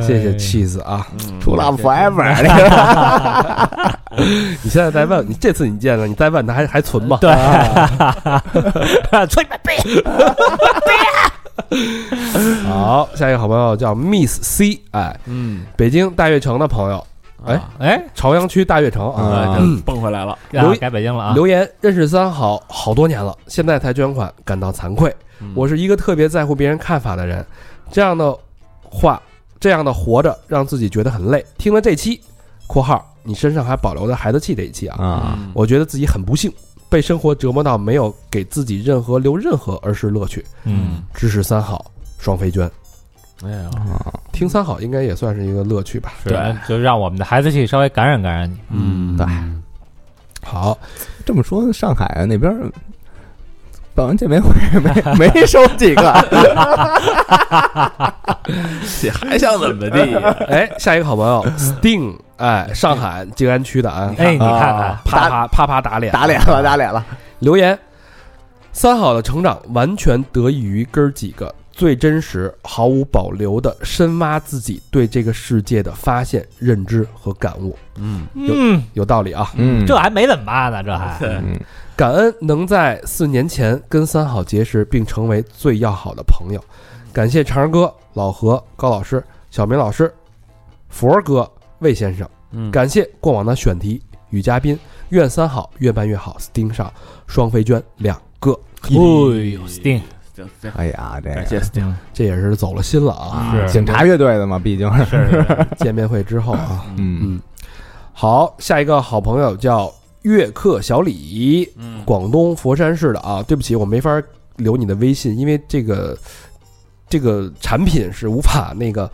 [0.01, 1.07] 谢谢 cheese 啊！
[1.13, 2.25] 嗯 True Love Forever，
[4.63, 7.19] 你现在再问，你这次你见了，你再问他还还存吗？
[7.21, 7.31] 对，
[9.29, 9.77] 催吧背，
[12.67, 17.05] 好，下一个好朋友叫 Miss C，哎，嗯，北京大悦城的朋友，
[17.45, 25.09] 哎啊，哎，朝阳区大悦城啊，蹦回来了，留啊改北京了啊，留言认识三好好多年了，现在才捐款，感到惭愧。
[25.41, 27.45] 嗯我是一个特别在乎别人看法的人，
[27.91, 28.35] 这样的
[28.83, 29.21] 话，
[29.59, 31.45] 这样的活着让自己觉得很累。
[31.57, 32.21] 听了这期
[32.67, 36.51] （括号你身上还保留着孩子气这一期啊），啊，嗯我觉得自己很不幸，
[36.89, 40.43] 被生活折磨到没有给自己任何留任何儿时乐趣。
[40.63, 42.71] 嗯，支持三好双飞捐，
[43.43, 43.69] 哎呀，
[44.31, 46.13] 听三好应该也算是一个乐趣吧。
[46.23, 49.25] 对，就让我们的孩子去稍微感染感染你，嗯，对，
[50.43, 50.77] 好，
[51.25, 52.71] 这么说，上海那边儿
[53.93, 54.49] 办完见面会
[54.79, 56.01] 没 没收几个，
[59.01, 60.35] 这还想怎么地呀？
[60.47, 67.05] 哎，下一个好朋友 Sting，哎，上海静安区的啊，哎，你看看啊，啪啪啪啪打脸，打脸了，打脸了，
[67.39, 67.77] 留言：
[68.71, 79.51] 三好的成长完全得益于哥儿几个最真实、毫无保留的深挖自己对这个世界的发现、认知和感悟，嗯，嗯，有道理啊！
[79.57, 79.85] 嗯。
[79.85, 81.59] 这还没怎么挖呢，这还，嗯。
[81.93, 86.63] 感恩能在四年前跟三好结识并成为最要好的朋友，
[87.11, 89.21] 感谢长儿哥、老何、高老师、
[89.51, 90.13] 小明老师、
[90.87, 91.49] 佛儿哥、
[91.79, 94.79] 魏先生，嗯，感谢过往的选题与嘉宾，
[95.09, 96.89] 愿三好越办越好，Sting 上
[97.27, 100.01] 双飞娟两个，哎呦，Sting，
[100.35, 103.55] 行行，哎呀，这感谢 Sting，这也是走了心了啊！
[103.55, 107.41] 是警察乐队的嘛，毕竟是，是 见面会之后啊，嗯嗯，
[108.11, 109.91] 好，下一个好朋友叫
[110.23, 113.41] 悦客小李，嗯，广东佛山市的啊。
[113.43, 114.21] 对不起，我没法
[114.57, 116.17] 留你的微信，因为这个
[117.07, 119.09] 这个产品是无法那个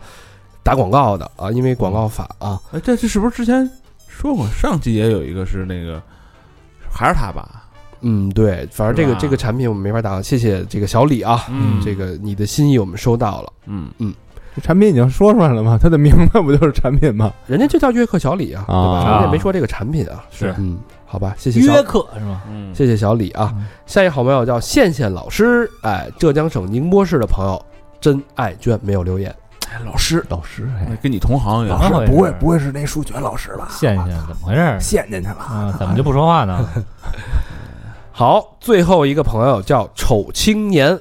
[0.62, 2.60] 打广告的啊，因为广告法啊。
[2.72, 3.70] 哎，这这是不是之前
[4.08, 4.46] 说过？
[4.48, 6.02] 上期也有一个是那个，
[6.90, 7.61] 还是他吧？
[8.02, 13.90] 嗯，对，反正这个这个产品我们没法打，谢谢这个小李啊，嗯这个你的心意我们收到了，嗯，
[14.54, 15.78] 这产品已经说出来了吗？
[15.80, 17.32] 它的名字不就是产品吗？
[17.46, 18.98] 人家就叫约克小李啊，对吧？
[18.98, 22.42] 啊人家没说这个产品啊，是嗯，好吧，谢谢约克是吗？
[22.50, 23.54] 嗯，谢谢小李啊。
[23.86, 27.64] 下一个好朋友叫羡羡老师，哎，浙江省宁波市的朋友，
[28.00, 29.34] 真爱娟没有留言。
[29.70, 33.68] 哎，老师，老师，哎跟你同行也老师不会不会是那数学老师吧？
[33.70, 34.76] 羡羡怎么回事？
[34.80, 36.68] 陷进去了，啊，怎么就不说话呢？
[38.14, 40.98] 好，最后一个朋友叫丑青年，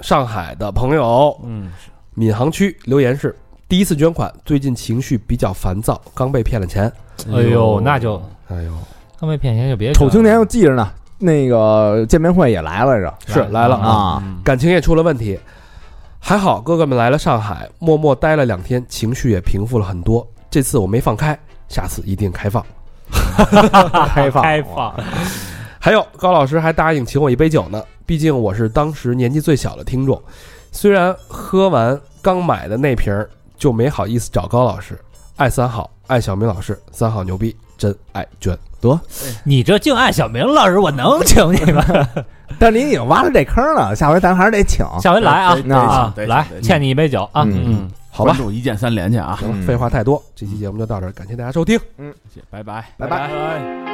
[0.00, 1.70] 上海的朋友，嗯，
[2.14, 3.36] 闵行区留言是
[3.68, 6.90] 第一次捐款，最近情绪比较烦躁，刚被骗了钱。
[7.32, 8.72] 哎呦，那就哎呦，
[9.18, 14.40] 刚被骗钱就别丑青年又记着呢，那个见面会也来了着是来了啊，啊，嗯。
[14.44, 15.38] 感情也出了问题，
[16.20, 20.24] 还好哥哥们来了上海，默默待了两天，情绪也平复了很多。
[20.48, 21.36] 这次我没放开，
[21.68, 22.64] 下次一定开放。
[24.08, 24.42] 开放。
[24.42, 24.94] 开放，
[25.84, 30.22] 还有高老师还答应请我一杯酒呢，毕竟我是当时年纪最小的听众。
[30.70, 33.28] 虽然喝完刚买的那瓶儿
[33.58, 34.96] 就没好意思找高老师。
[35.34, 38.56] 爱三好，爱小明老师，三好牛逼，真爱娟。
[39.42, 41.84] 你这净爱小明老师，我能请你吗？
[42.60, 44.86] 但您已经挖了这坑了，下回咱还是得请。
[45.00, 47.42] 下回来啊来欠你一杯酒啊！
[47.42, 49.34] 嗯嗯，好吧关，注一键三连去啊！
[49.40, 51.76] 行了，嗯废话太多，这期节目就到这儿，感谢大家收听。
[51.98, 53.28] 谢谢，拜拜，拜拜。
[53.28, 53.91] 拜。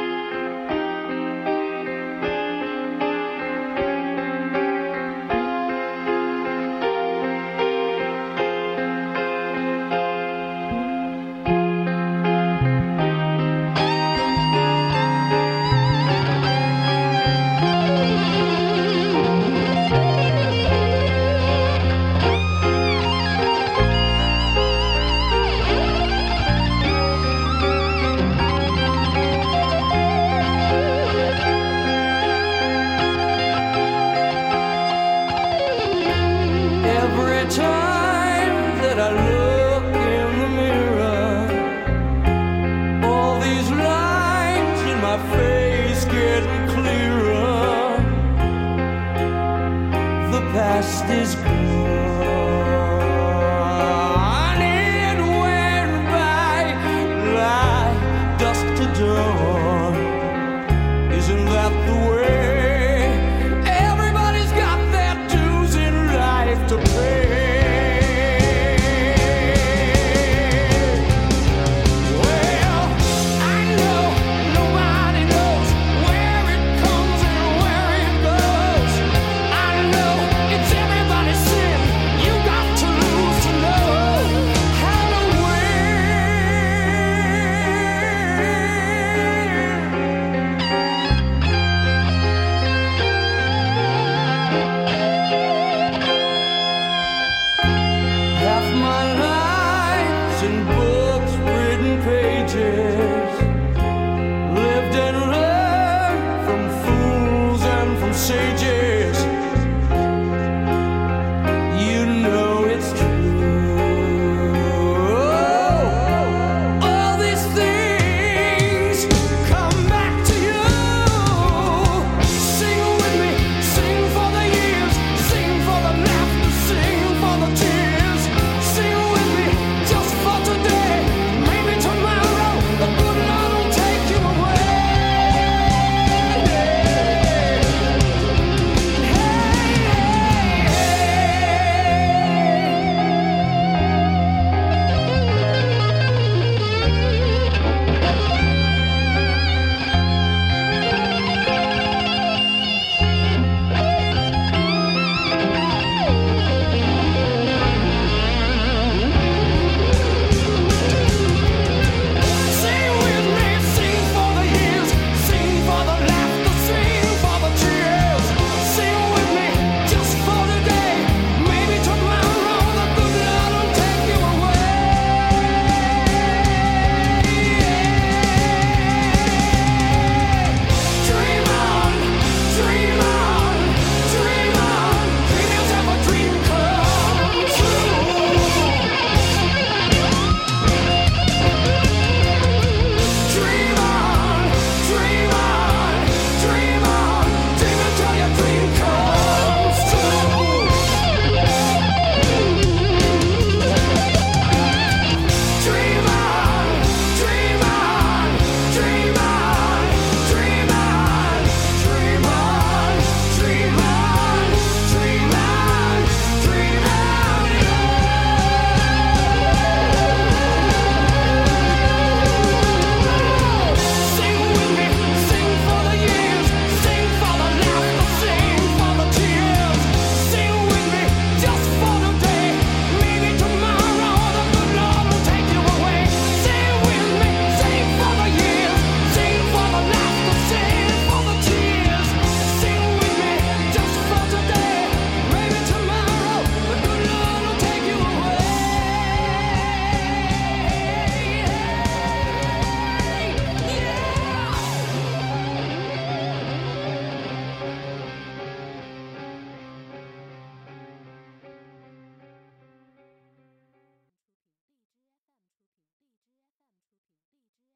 [50.89, 51.98] just as good.